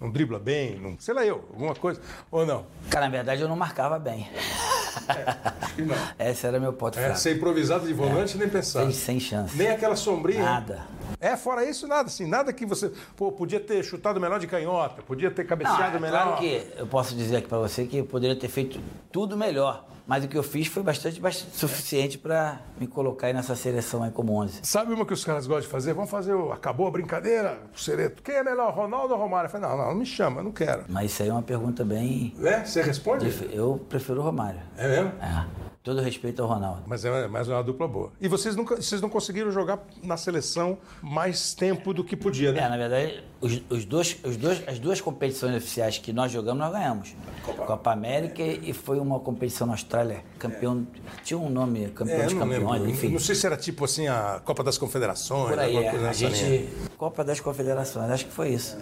não 0.00 0.10
dribla 0.10 0.38
bem, 0.38 0.78
não, 0.78 0.96
sei 1.00 1.14
lá 1.14 1.24
eu, 1.24 1.44
alguma 1.52 1.74
coisa, 1.74 2.00
ou 2.30 2.46
não? 2.46 2.64
Cara, 2.90 3.06
na 3.06 3.10
verdade 3.12 3.42
eu 3.42 3.48
não 3.48 3.56
marcava 3.56 3.98
bem. 3.98 4.28
Acho 5.60 5.74
que 5.74 5.82
não. 5.82 5.96
Esse 6.18 6.46
era 6.46 6.58
meu 6.60 6.72
ponto 6.72 6.98
É, 6.98 7.02
fraco. 7.04 7.18
ser 7.18 7.36
improvisado 7.36 7.86
de 7.86 7.92
volante 7.92 8.36
nem 8.38 8.48
pensar. 8.48 8.82
Sem, 8.82 8.92
sem 8.92 9.20
chance. 9.20 9.56
Nem 9.56 9.68
aquela 9.68 9.96
sombrinha. 9.96 10.42
Nada. 10.42 10.80
É, 11.20 11.36
fora 11.36 11.64
isso, 11.64 11.86
nada, 11.86 12.08
assim, 12.08 12.26
nada 12.26 12.52
que 12.52 12.64
você, 12.66 12.92
pô, 13.16 13.32
podia 13.32 13.60
ter 13.60 13.82
chutado 13.82 14.20
melhor 14.20 14.38
de 14.38 14.46
canhota, 14.46 15.02
podia 15.02 15.30
ter 15.30 15.42
Não, 15.42 15.48
cabeceado 15.48 15.96
é 15.96 16.00
melhor. 16.00 16.22
claro 16.22 16.38
que 16.40 16.66
eu 16.76 16.86
posso 16.86 17.14
dizer 17.14 17.36
aqui 17.36 17.48
pra 17.48 17.58
você 17.58 17.84
que 17.86 17.98
eu 17.98 18.04
poderia 18.04 18.36
ter 18.36 18.48
feito 18.48 18.80
tudo 19.10 19.36
melhor. 19.36 19.86
Mas 20.06 20.24
o 20.24 20.28
que 20.28 20.38
eu 20.38 20.42
fiz 20.42 20.66
foi 20.68 20.82
bastante, 20.82 21.20
bastante 21.20 21.54
suficiente 21.54 22.16
pra 22.16 22.62
me 22.80 22.86
colocar 22.86 23.26
aí 23.26 23.34
nessa 23.34 23.54
seleção 23.54 24.02
aí 24.02 24.10
como 24.10 24.32
11. 24.40 24.60
Sabe 24.62 24.94
uma 24.94 25.04
que 25.04 25.12
os 25.12 25.22
caras 25.22 25.46
gostam 25.46 25.66
de 25.66 25.68
fazer? 25.68 25.92
Vamos 25.92 26.08
fazer 26.10 26.32
o. 26.32 26.50
Acabou 26.50 26.86
a 26.86 26.90
brincadeira, 26.90 27.58
o 27.74 27.78
Sereto. 27.78 28.22
Quem 28.22 28.36
é 28.36 28.42
melhor, 28.42 28.72
Ronaldo 28.72 29.12
ou 29.12 29.20
Romário? 29.20 29.48
Eu 29.48 29.50
falei, 29.50 29.68
não, 29.68 29.76
não, 29.76 29.88
não 29.88 29.94
me 29.94 30.06
chama, 30.06 30.42
não 30.42 30.50
quero. 30.50 30.84
Mas 30.88 31.10
isso 31.12 31.22
aí 31.22 31.28
é 31.28 31.32
uma 31.32 31.42
pergunta 31.42 31.84
bem. 31.84 32.32
Né? 32.38 32.64
Você 32.64 32.80
responde? 32.80 33.30
Eu 33.52 33.84
prefiro 33.86 34.20
o 34.20 34.22
Romário. 34.24 34.60
É 34.78 34.88
mesmo? 34.88 35.12
É. 35.20 35.44
Todo 35.88 36.02
respeito 36.02 36.42
ao 36.42 36.48
Ronaldo. 36.48 36.82
Mas 36.86 37.02
é 37.02 37.26
mais 37.28 37.48
uma 37.48 37.62
dupla 37.62 37.88
boa. 37.88 38.12
E 38.20 38.28
vocês, 38.28 38.54
nunca, 38.54 38.76
vocês 38.76 39.00
não 39.00 39.08
conseguiram 39.08 39.50
jogar 39.50 39.78
na 40.02 40.18
seleção 40.18 40.76
mais 41.00 41.54
tempo 41.54 41.94
do 41.94 42.04
que 42.04 42.14
podia, 42.14 42.50
É, 42.50 42.52
né? 42.52 42.68
na 42.68 42.76
verdade, 42.76 43.24
os, 43.40 43.62
os 43.70 43.86
dois, 43.86 44.18
os 44.22 44.36
dois, 44.36 44.62
as 44.68 44.78
duas 44.78 45.00
competições 45.00 45.56
oficiais 45.56 45.96
que 45.96 46.12
nós 46.12 46.30
jogamos, 46.30 46.58
nós 46.60 46.72
ganhamos. 46.72 47.14
Copa, 47.66 47.90
América 47.90 48.42
e 48.42 48.74
foi 48.74 48.98
uma 49.00 49.18
competição 49.18 49.66
na 49.66 49.72
Austrália. 49.72 50.22
Campeão. 50.38 50.86
Tinha 51.24 51.38
um 51.38 51.48
nome, 51.48 51.88
campeão 51.88 52.18
É, 52.20 52.26
não 52.30 52.38
campeões, 52.38 52.70
lembro. 52.82 52.90
enfim. 52.90 53.08
Não 53.08 53.18
sei 53.18 53.34
se 53.34 53.46
era 53.46 53.56
tipo 53.56 53.86
assim 53.86 54.08
a 54.08 54.42
Copa 54.44 54.62
das 54.62 54.76
Confederações, 54.76 55.48
Por 55.48 55.58
aí, 55.58 55.68
alguma 55.74 55.86
é. 55.86 55.90
coisa 55.90 56.04
A 56.04 56.08
nessa 56.08 56.24
linha. 56.26 56.36
gente. 56.36 56.68
Copa 56.98 57.24
das 57.24 57.40
Confederações, 57.40 58.10
acho 58.10 58.26
que 58.26 58.32
foi 58.32 58.50
isso. 58.50 58.76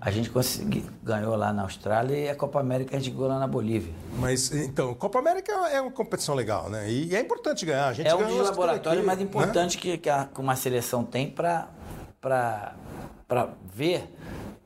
A 0.00 0.12
gente 0.12 0.30
consegui, 0.30 0.86
ganhou 1.02 1.34
lá 1.34 1.52
na 1.52 1.62
Austrália 1.62 2.16
e 2.16 2.28
a 2.28 2.34
Copa 2.36 2.60
América 2.60 2.96
a 2.96 3.00
gente 3.00 3.10
ganhou 3.12 3.26
lá 3.28 3.38
na 3.40 3.48
Bolívia. 3.48 3.92
Mas, 4.18 4.52
então, 4.52 4.94
Copa 4.94 5.18
América 5.18 5.50
é 5.72 5.80
uma 5.80 5.90
competição 5.90 6.36
legal, 6.36 6.70
né? 6.70 6.88
E 6.88 7.14
é 7.16 7.20
importante 7.20 7.66
ganhar. 7.66 7.88
A 7.88 7.92
gente 7.92 8.06
é 8.06 8.14
um 8.14 8.24
dos 8.24 8.38
laboratórios 8.48 9.04
mais 9.04 9.18
né? 9.18 9.24
importantes 9.24 9.74
que, 9.74 9.98
que, 9.98 10.08
a- 10.08 10.26
que 10.32 10.40
uma 10.40 10.54
seleção 10.54 11.02
tem 11.04 11.28
para 11.28 11.66
ver 13.74 14.14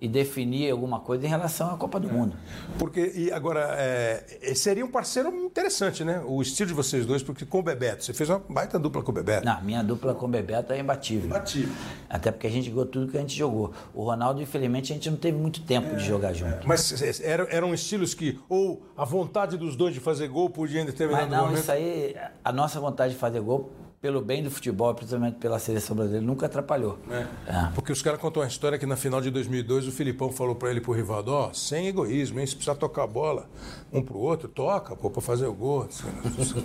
e 0.02 0.08
definir 0.08 0.68
alguma 0.68 0.98
coisa 0.98 1.24
em 1.24 1.28
relação 1.28 1.72
à 1.72 1.76
Copa 1.76 2.00
do 2.00 2.10
Mundo. 2.10 2.36
Porque, 2.76 3.12
e 3.14 3.30
agora, 3.30 3.68
é, 3.78 4.52
seria 4.52 4.84
um 4.84 4.90
parceiro 4.90 5.28
interessante, 5.32 6.02
né? 6.02 6.20
O 6.26 6.42
estilo 6.42 6.66
de 6.66 6.74
vocês 6.74 7.06
dois, 7.06 7.22
porque 7.22 7.46
com 7.46 7.60
o 7.60 7.62
Bebeto, 7.62 8.02
você 8.02 8.12
fez 8.12 8.28
uma 8.28 8.40
baita 8.40 8.80
dupla 8.80 9.00
com 9.00 9.12
o 9.12 9.14
Bebeto. 9.14 9.46
Não, 9.46 9.62
minha 9.62 9.80
dupla 9.80 10.12
com 10.12 10.26
o 10.26 10.28
Bebeto 10.28 10.72
é 10.72 10.80
imbatível. 10.80 11.26
Imbatível. 11.26 11.72
Até 12.10 12.32
porque 12.32 12.48
a 12.48 12.50
gente 12.50 12.68
jogou 12.68 12.84
tudo 12.84 13.12
que 13.12 13.16
a 13.16 13.20
gente 13.20 13.36
jogou. 13.36 13.72
O 13.94 14.02
Ronaldo, 14.02 14.42
infelizmente, 14.42 14.92
a 14.92 14.96
gente 14.96 15.08
não 15.08 15.16
teve 15.16 15.38
muito 15.38 15.62
tempo 15.62 15.94
de 15.94 16.04
jogar 16.04 16.32
junto. 16.32 16.66
Mas 16.66 17.20
eram, 17.20 17.46
eram 17.48 17.72
estilos 17.72 18.12
que, 18.12 18.40
ou 18.48 18.82
a 18.96 19.04
vontade 19.04 19.56
dos 19.56 19.76
dois 19.76 19.94
de 19.94 20.00
fazer 20.00 20.26
gol 20.26 20.50
podia 20.50 20.80
em 20.80 20.84
determinado 20.84 21.28
Mas 21.28 21.36
não, 21.38 21.44
momento. 21.44 21.60
isso 21.60 21.70
aí, 21.70 22.16
a 22.44 22.52
nossa 22.52 22.80
vontade 22.80 23.12
de 23.12 23.20
fazer 23.20 23.40
gol, 23.40 23.70
pelo 24.02 24.20
bem 24.20 24.42
do 24.42 24.50
futebol, 24.50 24.92
principalmente 24.94 25.36
pela 25.36 25.60
seleção 25.60 25.94
brasileira, 25.94 26.26
nunca 26.26 26.46
atrapalhou. 26.46 26.98
É. 27.08 27.68
Porque 27.72 27.92
os 27.92 28.02
caras 28.02 28.18
contam 28.20 28.42
uma 28.42 28.48
história 28.48 28.76
que 28.76 28.84
na 28.84 28.96
final 28.96 29.20
de 29.20 29.30
2002 29.30 29.86
o 29.86 29.92
Filipão 29.92 30.32
falou 30.32 30.56
pra 30.56 30.72
ele 30.72 30.80
pro 30.80 30.92
Rivaldo, 30.92 31.32
ó, 31.32 31.52
sem 31.52 31.86
egoísmo, 31.86 32.40
hein? 32.40 32.46
Se 32.46 32.56
precisar 32.56 32.74
tocar 32.74 33.04
a 33.04 33.06
bola 33.06 33.48
um 33.92 34.02
pro 34.02 34.18
outro, 34.18 34.48
toca, 34.48 34.96
pô, 34.96 35.08
pra 35.08 35.22
fazer 35.22 35.46
o 35.46 35.54
gol. 35.54 35.88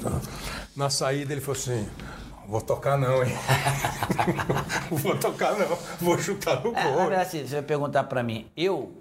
Na 0.76 0.90
saída 0.90 1.32
ele 1.32 1.40
falou 1.40 1.60
assim, 1.62 1.88
vou 2.48 2.60
tocar 2.60 2.98
não, 2.98 3.24
hein? 3.24 3.32
vou 4.90 5.16
tocar 5.16 5.56
não, 5.60 5.78
vou 6.02 6.18
chutar 6.18 6.64
no 6.64 6.76
É, 6.76 6.84
gol. 6.92 6.98
verdade, 7.02 7.22
assim, 7.22 7.46
você 7.46 7.54
vai 7.54 7.64
perguntar 7.64 8.04
pra 8.06 8.24
mim, 8.24 8.48
eu, 8.58 8.92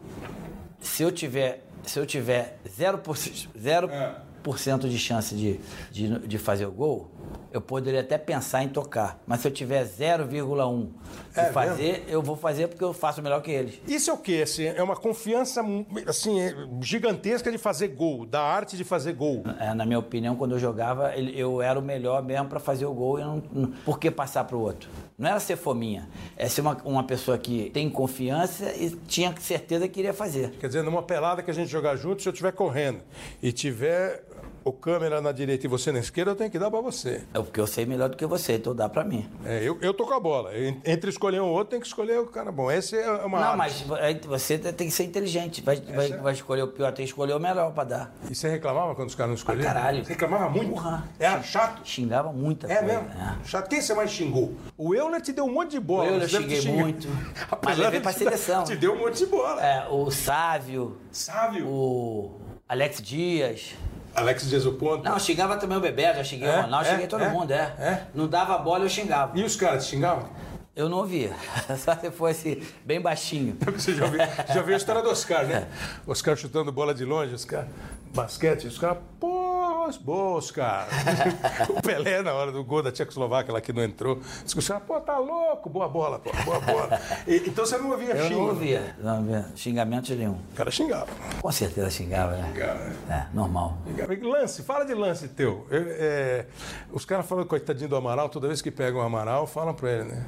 se 0.78 1.02
eu 1.02 1.10
tiver, 1.10 1.64
se 1.84 1.98
eu 1.98 2.04
tiver 2.04 2.58
0%, 2.68 3.48
0 3.58 4.88
de 4.88 4.98
chance 4.98 5.34
de, 5.34 5.58
de, 5.90 6.18
de 6.28 6.36
fazer 6.38 6.66
o 6.66 6.70
gol, 6.70 7.10
eu 7.52 7.60
poderia 7.60 8.00
até 8.00 8.18
pensar 8.18 8.62
em 8.62 8.68
tocar. 8.68 9.18
Mas 9.26 9.40
se 9.40 9.48
eu 9.48 9.52
tiver 9.52 9.84
0,1 9.84 10.88
de 11.32 11.40
É 11.40 11.44
fazer, 11.52 12.04
eu 12.08 12.22
vou 12.22 12.36
fazer 12.36 12.68
porque 12.68 12.82
eu 12.84 12.92
faço 12.92 13.22
melhor 13.22 13.40
que 13.42 13.50
eles. 13.50 13.80
Isso 13.86 14.10
é 14.10 14.12
o 14.12 14.18
quê? 14.18 14.40
Assim, 14.42 14.64
é 14.66 14.82
uma 14.82 14.96
confiança 14.96 15.62
assim, 16.06 16.38
gigantesca 16.80 17.50
de 17.50 17.58
fazer 17.58 17.88
gol, 17.88 18.26
da 18.26 18.42
arte 18.42 18.76
de 18.76 18.84
fazer 18.84 19.12
gol. 19.12 19.42
É, 19.60 19.74
na 19.74 19.84
minha 19.84 19.98
opinião, 19.98 20.36
quando 20.36 20.52
eu 20.52 20.58
jogava, 20.58 21.14
eu 21.16 21.60
era 21.62 21.78
o 21.78 21.82
melhor 21.82 22.22
mesmo 22.22 22.48
para 22.48 22.60
fazer 22.60 22.86
o 22.86 22.94
gol 22.94 23.18
e 23.18 23.22
não, 23.22 23.42
não- 23.52 23.70
por 23.84 23.98
que 23.98 24.10
passar 24.10 24.44
para 24.44 24.56
o 24.56 24.60
outro? 24.60 24.88
Não 25.18 25.28
era 25.30 25.40
ser 25.40 25.56
fominha, 25.56 26.08
é 26.36 26.48
ser 26.48 26.60
uma, 26.60 26.76
uma 26.84 27.04
pessoa 27.04 27.38
que 27.38 27.70
tem 27.70 27.88
confiança 27.88 28.70
e 28.76 28.90
tinha 28.90 29.34
certeza 29.40 29.88
que 29.88 30.00
iria 30.00 30.12
fazer. 30.12 30.50
Quer 30.60 30.66
dizer, 30.66 30.82
numa 30.82 31.02
pelada 31.02 31.42
que 31.42 31.50
a 31.50 31.54
gente 31.54 31.70
jogar 31.70 31.96
junto, 31.96 32.22
se 32.22 32.28
eu 32.28 32.32
estiver 32.32 32.52
correndo 32.52 33.00
e 33.42 33.50
tiver 33.52 34.22
o 34.68 34.72
câmera 34.72 35.20
na 35.20 35.30
direita 35.32 35.64
e 35.66 35.68
você 35.68 35.92
na 35.92 36.00
esquerda, 36.00 36.32
eu 36.32 36.36
tenho 36.36 36.50
que 36.50 36.58
dar 36.58 36.70
pra 36.70 36.80
você. 36.80 37.22
É 37.32 37.38
porque 37.40 37.60
eu 37.60 37.66
sei 37.66 37.86
melhor 37.86 38.08
do 38.08 38.16
que 38.16 38.26
você, 38.26 38.54
então 38.54 38.74
dá 38.74 38.88
para 38.88 39.04
mim. 39.04 39.28
É, 39.44 39.62
eu, 39.62 39.78
eu 39.80 39.94
tô 39.94 40.04
com 40.06 40.12
a 40.14 40.18
bola. 40.20 40.56
En- 40.58 40.80
Entre 40.84 41.08
escolher 41.08 41.40
um 41.40 41.46
outro, 41.48 41.70
tem 41.70 41.80
que 41.80 41.86
escolher 41.86 42.18
o 42.18 42.26
cara 42.26 42.50
bom. 42.50 42.70
Esse 42.70 42.96
é 42.98 43.08
uma 43.10 43.38
Não, 43.40 43.46
arte. 43.62 43.84
mas 43.86 44.00
aí 44.00 44.20
você 44.26 44.58
tem 44.58 44.88
que 44.88 44.92
ser 44.92 45.04
inteligente. 45.04 45.62
Vai, 45.62 45.76
vai, 45.80 46.08
vai 46.18 46.32
escolher 46.32 46.62
o 46.62 46.68
pior, 46.68 46.92
tem 46.92 47.04
que 47.04 47.10
escolher 47.10 47.34
o 47.34 47.38
melhor 47.40 47.72
para 47.72 47.84
dar. 47.84 48.14
E 48.30 48.34
você 48.34 48.48
reclamava 48.48 48.94
quando 48.94 49.08
os 49.08 49.14
caras 49.14 49.28
não 49.30 49.36
escolhiam? 49.36 49.64
caralho. 49.64 50.04
Você 50.04 50.12
reclamava 50.14 50.50
muito? 50.50 50.70
Porra. 50.72 51.08
Era 51.18 51.40
chato? 51.42 51.80
Xingava 51.86 52.32
muita 52.32 52.66
É 52.70 52.76
coisa. 52.78 53.00
mesmo? 53.02 53.10
Chato. 53.44 53.68
Quem 53.68 53.80
você 53.80 53.94
mais 53.94 54.10
xingou? 54.10 54.52
O 54.76 54.94
Euler 54.94 55.20
te 55.20 55.32
deu 55.32 55.44
um 55.44 55.52
monte 55.52 55.70
de 55.72 55.80
bola. 55.80 56.04
O 56.10 56.12
Euler 56.14 56.28
xinguei 56.28 56.62
muito. 56.62 57.06
Mas 57.64 57.78
levei 57.78 58.00
pra 58.00 58.12
seleção. 58.12 58.64
Te 58.64 58.74
deu 58.76 58.94
um 58.94 58.98
monte 58.98 59.18
de 59.18 59.26
bola. 59.26 59.64
É, 59.64 59.86
o 59.88 60.10
Sávio, 60.10 60.96
Sávio. 61.12 61.66
o 61.68 62.40
Alex 62.68 63.00
Dias. 63.00 63.74
Alex 64.16 64.48
Dias 64.48 64.64
o 64.66 64.72
ponto. 64.72 65.04
Não, 65.04 65.12
eu 65.14 65.20
xingava 65.20 65.56
também 65.56 65.76
o 65.76 65.80
Bebeto, 65.80 66.16
já 66.18 66.24
xinguei 66.24 66.48
É? 66.48 66.58
o 66.58 66.62
Ronaldo, 66.62 66.86
É? 66.86 66.90
xinguei 66.92 67.06
todo 67.06 67.22
É? 67.24 67.28
mundo, 67.28 67.50
é. 67.50 67.74
É? 67.78 68.02
Não 68.14 68.26
dava 68.26 68.56
bola, 68.58 68.84
eu 68.84 68.88
xingava. 68.88 69.38
E 69.38 69.42
os 69.44 69.56
caras 69.56 69.84
te 69.84 69.90
xingavam? 69.90 70.28
Eu 70.74 70.88
não 70.88 70.98
ouvia. 70.98 71.32
Só 71.78 71.94
se 71.96 72.10
fosse 72.10 72.62
bem 72.84 73.00
baixinho. 73.00 73.56
Você 73.74 73.94
já 73.94 74.06
viu, 74.06 74.20
já 74.52 74.62
viu 74.62 74.74
a 74.74 74.76
história 74.76 75.02
do 75.02 75.10
Oscar, 75.10 75.44
né? 75.46 75.66
Oscar 76.06 76.36
chutando 76.36 76.70
bola 76.72 76.94
de 76.94 77.04
longe, 77.04 77.34
os 77.34 77.44
caras. 77.44 77.68
Basquete, 78.14 78.66
os 78.66 78.78
caras. 78.78 78.98
Pô, 79.20 79.55
boa, 79.96 80.38
Oscar. 80.38 80.88
o 81.70 81.80
Pelé, 81.82 82.22
na 82.22 82.32
hora 82.32 82.50
do 82.50 82.64
gol 82.64 82.82
da 82.82 82.90
Tchecoslováquia, 82.90 83.52
lá 83.52 83.60
que 83.60 83.72
não 83.72 83.84
entrou, 83.84 84.18
caras, 84.44 84.80
pô, 84.80 84.98
tá 85.00 85.18
louco, 85.18 85.68
boa 85.70 85.88
bola, 85.88 86.18
pô, 86.18 86.30
boa 86.44 86.58
bola. 86.60 87.00
E- 87.28 87.44
então 87.46 87.64
você 87.64 87.78
não 87.78 87.90
ouvia 87.90 88.14
Eu 88.16 88.24
xingo. 88.26 88.40
não 88.40 88.48
ouvia, 88.48 88.96
não 88.98 89.16
ouvia 89.18 89.46
xingamento 89.54 90.12
nenhum. 90.14 90.38
O 90.52 90.56
cara 90.56 90.70
xingava. 90.70 91.06
Com 91.40 91.52
certeza 91.52 91.90
xingava, 91.90 92.32
né? 92.32 92.50
Xingava, 92.52 92.74
né? 92.80 92.96
É, 93.10 93.26
normal. 93.36 93.78
Xingava. 93.86 94.14
Lance, 94.26 94.62
fala 94.62 94.84
de 94.84 94.94
lance 94.94 95.28
teu. 95.28 95.66
Eu, 95.70 95.84
é, 95.88 96.46
os 96.90 97.04
caras 97.04 97.26
falam, 97.26 97.44
coitadinho 97.44 97.88
do 97.88 97.96
Amaral, 97.96 98.28
toda 98.28 98.48
vez 98.48 98.60
que 98.62 98.70
pegam 98.70 99.00
o 99.00 99.04
Amaral, 99.04 99.46
falam 99.46 99.74
pra 99.74 99.90
ele, 99.92 100.04
né? 100.04 100.24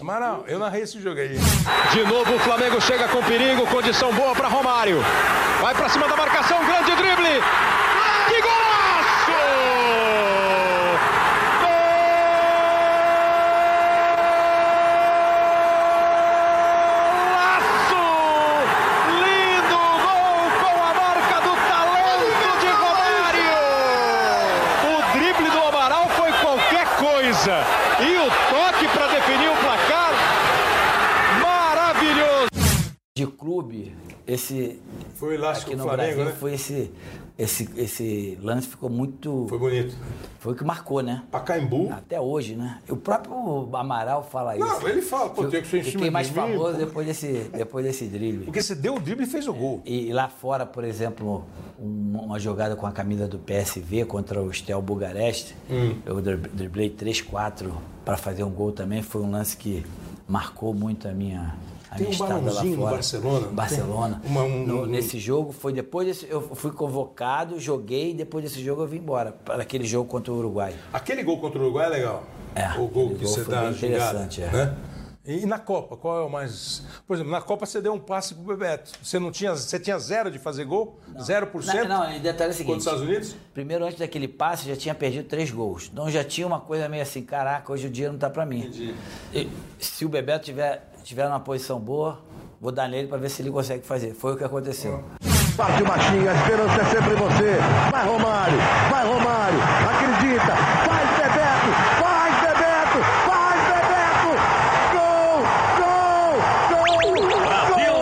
Amaral, 0.00 0.44
eu 0.46 0.58
narrei 0.58 0.82
esse 0.82 1.00
jogo 1.00 1.18
aí. 1.18 1.36
De 1.92 2.04
novo 2.04 2.34
o 2.34 2.38
Flamengo 2.38 2.80
chega 2.80 3.08
com 3.08 3.22
perigo, 3.24 3.66
condição 3.66 4.14
boa 4.14 4.34
para 4.34 4.48
Romário. 4.48 4.98
Vai 5.60 5.74
para 5.74 5.88
cima 5.88 6.06
da 6.08 6.16
marcação, 6.16 6.64
grande 6.64 6.94
drible. 6.96 7.40
Que 8.32 8.40
golaço! 8.40 9.38
Golaço! 17.12 18.04
Lindo 19.20 19.82
gol 20.00 20.48
com 20.60 20.76
a 20.80 20.94
marca 20.94 21.36
do 21.42 21.52
talento 21.68 22.50
de 22.60 22.70
Romário. 22.82 23.52
O 24.88 24.96
drible 25.12 25.50
do 25.50 25.60
Amaral 25.60 26.08
foi 26.08 26.32
qualquer 26.32 26.86
coisa. 26.96 27.54
E 28.00 28.16
o 28.16 28.30
toque 28.48 28.88
para 28.96 29.08
definir 29.08 29.50
o 29.50 29.56
placar 29.56 30.14
Maravilhoso! 31.42 32.48
De 33.14 33.26
clube, 33.26 33.94
esse. 34.26 34.80
Foi 35.14 35.30
o 35.30 35.32
elástico 35.34 35.70
aqui 35.70 35.76
no 35.78 35.84
Flamengo, 35.84 36.14
Brasil 36.16 36.24
né? 36.32 36.32
foi 36.38 36.54
esse, 36.54 36.90
esse. 37.38 37.68
Esse 37.76 38.38
lance 38.42 38.66
ficou 38.66 38.90
muito. 38.90 39.46
Foi 39.48 39.58
bonito. 39.58 39.94
Foi 40.40 40.52
o 40.52 40.56
que 40.56 40.64
marcou, 40.64 41.00
né? 41.02 41.22
Pacaembu. 41.30 41.90
Até 41.92 42.20
hoje, 42.20 42.56
né? 42.56 42.80
O 42.88 42.96
próprio 42.96 43.68
Amaral 43.76 44.22
fala 44.24 44.56
isso. 44.56 44.66
Não, 44.66 44.88
ele 44.88 45.00
fala, 45.02 45.30
pô, 45.30 45.44
tem 45.46 45.62
que 45.62 45.68
ser 45.68 45.78
em 45.78 45.82
cima 45.82 45.92
Fiquei 45.92 46.10
mais 46.10 46.26
de 46.28 46.32
mim, 46.34 46.40
famoso 46.40 46.72
pô. 46.72 46.78
depois 46.78 47.06
desse, 47.06 47.50
depois 47.56 47.84
desse 47.84 48.06
drible. 48.06 48.44
Porque 48.46 48.62
você 48.62 48.74
deu 48.74 48.96
o 48.96 49.00
drible 49.00 49.24
e 49.24 49.28
fez 49.28 49.46
o 49.46 49.52
gol. 49.54 49.80
E 49.84 50.12
lá 50.12 50.28
fora, 50.28 50.66
por 50.66 50.82
exemplo, 50.84 51.44
um- 51.78 52.18
uma 52.24 52.38
jogada 52.40 52.74
com 52.74 52.86
a 52.86 52.92
camisa 52.92 53.28
do 53.28 53.38
PSV 53.38 54.04
contra 54.04 54.42
o 54.42 54.52
Stel 54.52 54.82
Bugareste, 54.82 55.54
Hum. 55.70 55.94
eu 56.04 56.20
drib- 56.20 56.48
driblei 56.52 56.90
3-4 56.90 57.72
para 58.04 58.16
fazer 58.16 58.42
um 58.44 58.50
gol 58.50 58.72
também. 58.72 59.00
Foi 59.02 59.22
um 59.22 59.30
lance 59.30 59.56
que 59.56 59.84
marcou 60.26 60.74
muito 60.74 61.06
a 61.06 61.12
minha, 61.12 61.54
Tem 61.96 62.08
minha 62.08 62.18
um 62.18 62.22
lá 62.22 62.28
balãozinho 62.40 62.76
no 62.76 62.82
fora. 62.82 62.94
Barcelona? 62.94 63.46
Barcelona. 63.48 64.22
Uma- 64.24 64.42
um- 64.44 64.66
No- 64.66 64.82
um- 64.82 64.86
nesse 64.86 65.18
jogo, 65.18 65.52
foi 65.52 65.72
depois 65.72 66.06
desse, 66.06 66.26
eu 66.28 66.40
fui 66.40 66.70
convocado, 66.72 67.58
joguei, 67.60 68.10
e 68.10 68.14
depois 68.14 68.44
desse 68.44 68.62
jogo 68.62 68.82
eu 68.82 68.86
vim 68.86 68.98
embora 68.98 69.32
para 69.44 69.62
aquele 69.62 69.84
jogo 69.84 70.08
contra 70.08 70.32
o 70.32 70.36
Uruguai. 70.38 70.74
Aquele 70.92 71.22
gol 71.22 71.38
contra 71.38 71.58
o 71.58 71.62
Uruguai 71.62 71.86
é 71.86 71.90
legal. 71.90 72.22
É, 72.54 72.68
o 72.78 72.86
gol 72.86 73.10
que 73.10 73.24
gol 73.24 73.28
você 73.28 73.44
dá 73.44 73.72
gingada, 73.72 74.24
interessante, 74.26 74.42
é. 74.42 74.50
né? 74.50 74.76
E 75.24 75.46
na 75.46 75.56
Copa, 75.58 75.96
qual 75.96 76.18
é 76.18 76.24
o 76.24 76.28
mais. 76.28 76.82
Por 77.06 77.14
exemplo, 77.14 77.30
na 77.30 77.40
Copa 77.40 77.64
você 77.64 77.80
deu 77.80 77.92
um 77.92 77.98
passe 77.98 78.34
pro 78.34 78.42
Bebeto. 78.42 78.90
Você 79.00 79.20
não 79.20 79.30
tinha. 79.30 79.54
Você 79.54 79.78
tinha 79.78 79.96
zero 79.98 80.32
de 80.32 80.38
fazer 80.38 80.64
gol? 80.64 80.98
Zero 81.20 81.46
por 81.46 81.62
cento? 81.62 81.86
Não, 81.88 82.04
não, 82.04 82.12
e 82.12 82.18
detalhe 82.18 82.50
é 82.50 82.54
o 82.54 82.56
seguinte. 82.56 82.74
Contra 82.74 82.92
os 82.92 83.00
Estados 83.00 83.02
Unidos? 83.02 83.36
Primeiro, 83.54 83.84
antes 83.84 84.00
daquele 84.00 84.26
passe, 84.26 84.68
já 84.68 84.74
tinha 84.74 84.94
perdido 84.96 85.28
três 85.28 85.48
gols. 85.52 85.88
Então 85.92 86.10
já 86.10 86.24
tinha 86.24 86.44
uma 86.44 86.58
coisa 86.58 86.88
meio 86.88 87.04
assim, 87.04 87.22
caraca, 87.22 87.72
hoje 87.72 87.86
o 87.86 87.90
dia 87.90 88.10
não 88.10 88.18
tá 88.18 88.28
pra 88.28 88.44
mim. 88.44 88.68
E 89.32 89.48
se 89.78 90.04
o 90.04 90.08
Bebeto 90.08 90.46
tiver, 90.46 90.90
tiver 91.04 91.24
numa 91.26 91.38
posição 91.38 91.78
boa, 91.78 92.20
vou 92.60 92.72
dar 92.72 92.88
nele 92.88 93.06
pra 93.06 93.16
ver 93.16 93.28
se 93.28 93.42
ele 93.42 93.52
consegue 93.52 93.86
fazer. 93.86 94.14
Foi 94.14 94.32
o 94.32 94.36
que 94.36 94.42
aconteceu. 94.42 95.04
Parte 95.56 95.82
Machinho, 95.84 96.28
a 96.28 96.34
esperança 96.34 96.80
é 96.80 96.84
sempre 96.86 97.14
você. 97.14 97.58
Vai 97.92 98.06
Romário, 98.08 98.58
vai 98.90 99.06
Romário, 99.06 99.58
acredita, 99.88 100.56
faz 100.56 101.10
Bebeto, 101.10 101.70
faz 102.00 102.34
Bebeto, 102.40 102.98
faz 103.26 103.60
Bebeto! 103.68 104.30
Gol, 104.94 105.42
gol, 105.76 106.32
gol! 107.76 107.92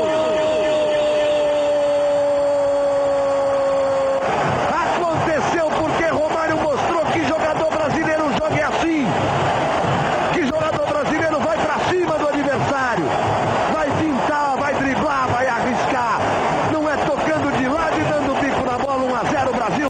Gol! 3.80 4.20
Aconteceu 4.70 5.68
porque 5.70 6.04
Romário 6.06 6.56
mostrou 6.60 7.04
que 7.06 7.26
jogador 7.26 7.70
brasileiro 7.70 8.30
joga 8.38 8.56
é 8.56 8.62
assim. 8.62 9.06
Que 10.32 10.46
jogador 10.46 10.86
brasileiro 10.86 11.40
vai 11.40 11.58
pra 11.58 11.78
cima 11.90 12.18
do 12.18 12.28
adversário. 12.28 13.04
Vai 13.72 13.88
pintar, 13.98 14.56
vai 14.56 14.74
driblar, 14.74 15.28
vai 15.28 15.46
arriscar. 15.46 16.20
Não 16.72 16.88
é 16.88 16.96
tocando 17.04 17.56
de 17.56 17.68
lado 17.68 17.96
e 17.98 18.04
dando 18.04 18.40
bico 18.40 18.64
na 18.64 18.78
bola, 18.78 19.02
1 19.04 19.14
a 19.16 19.24
0 19.24 19.52
Brasil. 19.54 19.88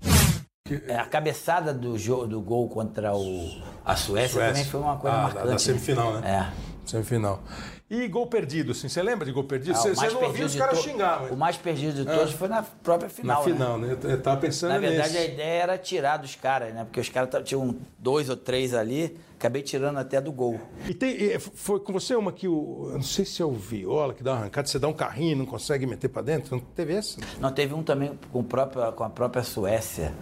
É, 0.86 0.96
a 0.96 0.99
cabeçada 1.10 1.74
do, 1.74 1.98
jogo, 1.98 2.26
do 2.26 2.40
gol 2.40 2.68
contra 2.68 3.14
o, 3.14 3.50
a 3.84 3.96
Suécia, 3.96 4.28
Suécia. 4.30 4.48
também 4.52 4.64
foi 4.64 4.80
uma 4.80 4.96
coisa 4.96 5.16
Ah, 5.16 5.22
marcante. 5.22 5.46
da 5.48 5.58
semifinal, 5.58 6.12
né? 6.20 6.50
É. 6.56 6.70
Semifinal. 6.88 7.40
E 7.88 8.06
gol 8.06 8.26
perdido, 8.28 8.70
assim, 8.70 8.88
você 8.88 9.02
lembra 9.02 9.26
de 9.26 9.32
gol 9.32 9.42
perdido? 9.42 9.74
Ah, 9.76 9.80
Você 9.80 9.94
você 9.96 10.08
não 10.10 10.20
perdido 10.20 10.46
os 10.46 10.54
caras 10.54 10.78
to- 10.78 10.84
xingavam. 10.84 11.28
O 11.30 11.36
mais 11.36 11.56
perdido 11.56 11.92
de 11.92 12.04
todos 12.04 12.32
foi 12.32 12.46
na 12.46 12.62
própria 12.62 13.10
final. 13.10 13.42
Na 13.42 13.46
né? 13.48 13.52
final, 13.52 13.78
né? 13.78 13.96
Eu 14.04 14.22
tava 14.22 14.40
pensando 14.40 14.70
Na 14.72 14.78
verdade, 14.78 15.12
nesse. 15.12 15.18
a 15.18 15.24
ideia 15.32 15.62
era 15.62 15.76
tirar 15.78 16.16
dos 16.18 16.36
caras, 16.36 16.72
né? 16.72 16.84
Porque 16.84 17.00
os 17.00 17.08
caras 17.08 17.28
tinham 17.44 17.74
dois 17.98 18.28
ou 18.30 18.36
três 18.36 18.74
ali, 18.74 19.16
acabei 19.36 19.60
tirando 19.62 19.98
até 19.98 20.20
do 20.20 20.30
gol. 20.30 20.60
E 20.88 20.94
tem, 20.94 21.36
foi 21.40 21.80
com 21.80 21.92
você 21.92 22.14
uma 22.14 22.30
que 22.30 22.46
o. 22.46 22.90
Eu 22.90 22.94
não 22.94 23.02
sei 23.02 23.24
se 23.24 23.42
é 23.42 23.44
o 23.44 23.50
Viola 23.52 24.14
que 24.14 24.22
dá 24.22 24.32
uma 24.34 24.40
arrancada, 24.42 24.68
você 24.68 24.78
dá 24.78 24.86
um 24.86 24.92
carrinho 24.92 25.32
e 25.32 25.34
não 25.34 25.46
consegue 25.46 25.84
meter 25.84 26.08
pra 26.08 26.22
dentro. 26.22 26.54
Não 26.54 26.60
teve 26.62 26.94
essa? 26.94 27.18
Não, 27.40 27.50
teve 27.50 27.74
um 27.74 27.82
também 27.82 28.16
com, 28.32 28.38
o 28.38 28.44
próprio, 28.44 28.92
com 28.92 29.02
a 29.02 29.10
própria 29.10 29.42
Suécia, 29.42 30.12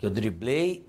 que 0.00 0.06
eu 0.06 0.10
driblei, 0.10 0.82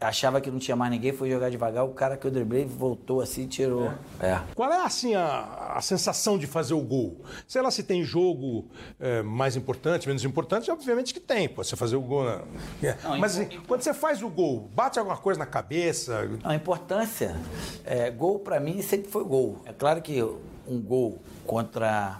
achava 0.00 0.40
que 0.40 0.50
não 0.50 0.58
tinha 0.58 0.74
mais 0.74 0.90
ninguém, 0.90 1.12
fui 1.12 1.30
jogar 1.30 1.50
devagar, 1.50 1.84
o 1.84 1.90
cara 1.90 2.16
que 2.16 2.26
eu 2.26 2.32
driblei 2.32 2.64
voltou 2.64 3.20
assim 3.20 3.44
e 3.44 3.46
tirou. 3.46 3.92
É. 4.18 4.40
Qual 4.56 4.72
é 4.72 4.84
assim 4.84 5.14
a, 5.14 5.74
a 5.76 5.80
sensação 5.80 6.36
de 6.36 6.48
fazer 6.48 6.74
o 6.74 6.80
gol? 6.80 7.20
Sei 7.46 7.62
lá 7.62 7.70
se 7.70 7.84
tem 7.84 8.02
jogo 8.02 8.66
é, 8.98 9.22
mais 9.22 9.54
importante, 9.54 10.08
menos 10.08 10.24
importante, 10.24 10.68
obviamente 10.68 11.14
que 11.14 11.20
tem, 11.20 11.48
pô, 11.48 11.62
você 11.62 11.76
fazer 11.76 11.94
o 11.94 12.00
gol. 12.00 12.24
Na... 12.24 12.40
É. 12.82 12.96
Não, 13.04 13.18
Mas 13.18 13.38
assim, 13.38 13.60
quando 13.68 13.82
você 13.82 13.94
faz 13.94 14.20
o 14.20 14.28
gol, 14.28 14.68
bate 14.74 14.98
alguma 14.98 15.16
coisa 15.16 15.38
na 15.38 15.46
cabeça? 15.46 16.28
A 16.42 16.52
importância, 16.52 17.36
é, 17.84 18.10
gol 18.10 18.40
pra 18.40 18.58
mim 18.58 18.82
sempre 18.82 19.08
foi 19.08 19.22
gol. 19.22 19.62
É 19.64 19.72
claro 19.72 20.02
que 20.02 20.20
um 20.66 20.80
gol 20.80 21.20
contra 21.46 22.18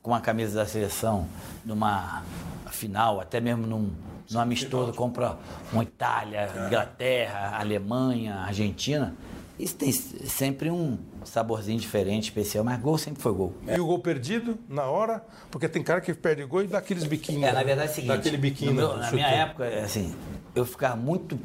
com 0.00 0.14
a 0.14 0.20
camisa 0.20 0.60
da 0.60 0.66
seleção 0.66 1.26
numa 1.64 2.22
final, 2.70 3.20
até 3.20 3.40
mesmo 3.40 3.66
num, 3.66 3.90
num 4.32 4.40
amistoso 4.40 4.92
contra 4.92 5.36
uma 5.72 5.82
Itália, 5.82 6.48
Inglaterra, 6.66 7.56
Alemanha, 7.58 8.36
Argentina, 8.36 9.14
isso 9.58 9.76
tem 9.76 9.92
sempre 9.92 10.70
um 10.70 10.98
saborzinho 11.24 11.78
diferente, 11.78 12.24
especial, 12.24 12.64
mas 12.64 12.80
gol 12.80 12.98
sempre 12.98 13.22
foi 13.22 13.32
gol. 13.32 13.54
E 13.68 13.78
o 13.78 13.86
gol 13.86 13.98
perdido 14.00 14.58
na 14.68 14.84
hora? 14.84 15.24
Porque 15.50 15.68
tem 15.68 15.82
cara 15.82 16.00
que 16.00 16.12
perde 16.14 16.44
gol 16.44 16.62
e 16.62 16.66
dá 16.66 16.78
aqueles 16.78 17.04
biquinhos. 17.04 17.44
É, 17.44 17.52
na 17.52 17.62
verdade 17.62 17.88
é 17.88 17.90
o 17.92 17.94
seguinte, 17.94 18.08
Dá 18.08 18.14
aquele 18.14 18.36
biquinho. 18.38 18.72
no 18.72 18.76
meu- 18.76 18.88
no 18.94 18.98
na 18.98 19.12
minha 19.12 19.26
época, 19.28 19.68
assim, 19.84 20.14
eu 20.54 20.64
ficava 20.64 20.96
muito 20.96 21.38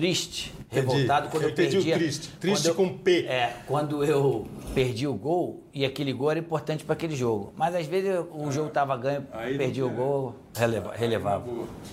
triste, 0.00 0.54
Entendi. 0.72 0.86
revoltado 0.94 1.28
quando 1.28 1.42
Eu 1.42 1.48
eu, 1.50 1.52
entendi 1.52 1.76
o 1.78 1.94
triste. 1.94 2.28
Triste 2.40 2.68
eu- 2.68 2.74
com 2.74 2.96
P. 2.96 3.26
É, 3.26 3.54
quando 3.66 4.02
eu 4.02 4.46
perdi 4.74 5.06
o 5.06 5.12
gol 5.12 5.62
e 5.74 5.84
aquele 5.84 6.10
gol 6.12 6.30
era 6.30 6.40
importante 6.40 6.84
para 6.84 6.94
aquele 6.94 7.14
jogo. 7.14 7.52
Mas 7.54 7.74
às 7.74 7.86
vezes 7.86 8.10
o 8.32 8.50
jogo 8.50 8.70
tava 8.70 8.96
ganho, 8.96 9.26
Aí 9.32 9.58
perdi 9.58 9.82
o 9.82 9.88
tem, 9.88 9.96
gol, 9.96 10.34
releva, 10.56 10.94
relevava. 10.96 11.44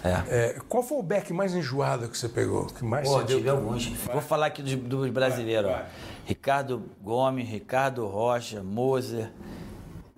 É. 0.03 0.23
É, 0.29 0.59
qual 0.69 0.81
foi 0.81 0.97
o 0.99 1.03
back 1.03 1.33
mais 1.33 1.53
enjoado 1.53 2.07
que 2.07 2.17
você 2.17 2.29
pegou? 2.29 2.67
Que 2.67 2.85
mais 2.85 3.09
Pô, 3.09 3.21
tive 3.23 3.49
alguns. 3.49 3.87
Vou 3.87 4.21
falar 4.21 4.45
aqui 4.45 4.61
dos, 4.61 4.75
dos 4.75 5.09
brasileiros. 5.09 5.69
ó. 5.69 5.81
Ricardo 6.25 6.83
Gomes, 7.01 7.47
Ricardo 7.49 8.05
Rocha, 8.07 8.63
Moser, 8.63 9.29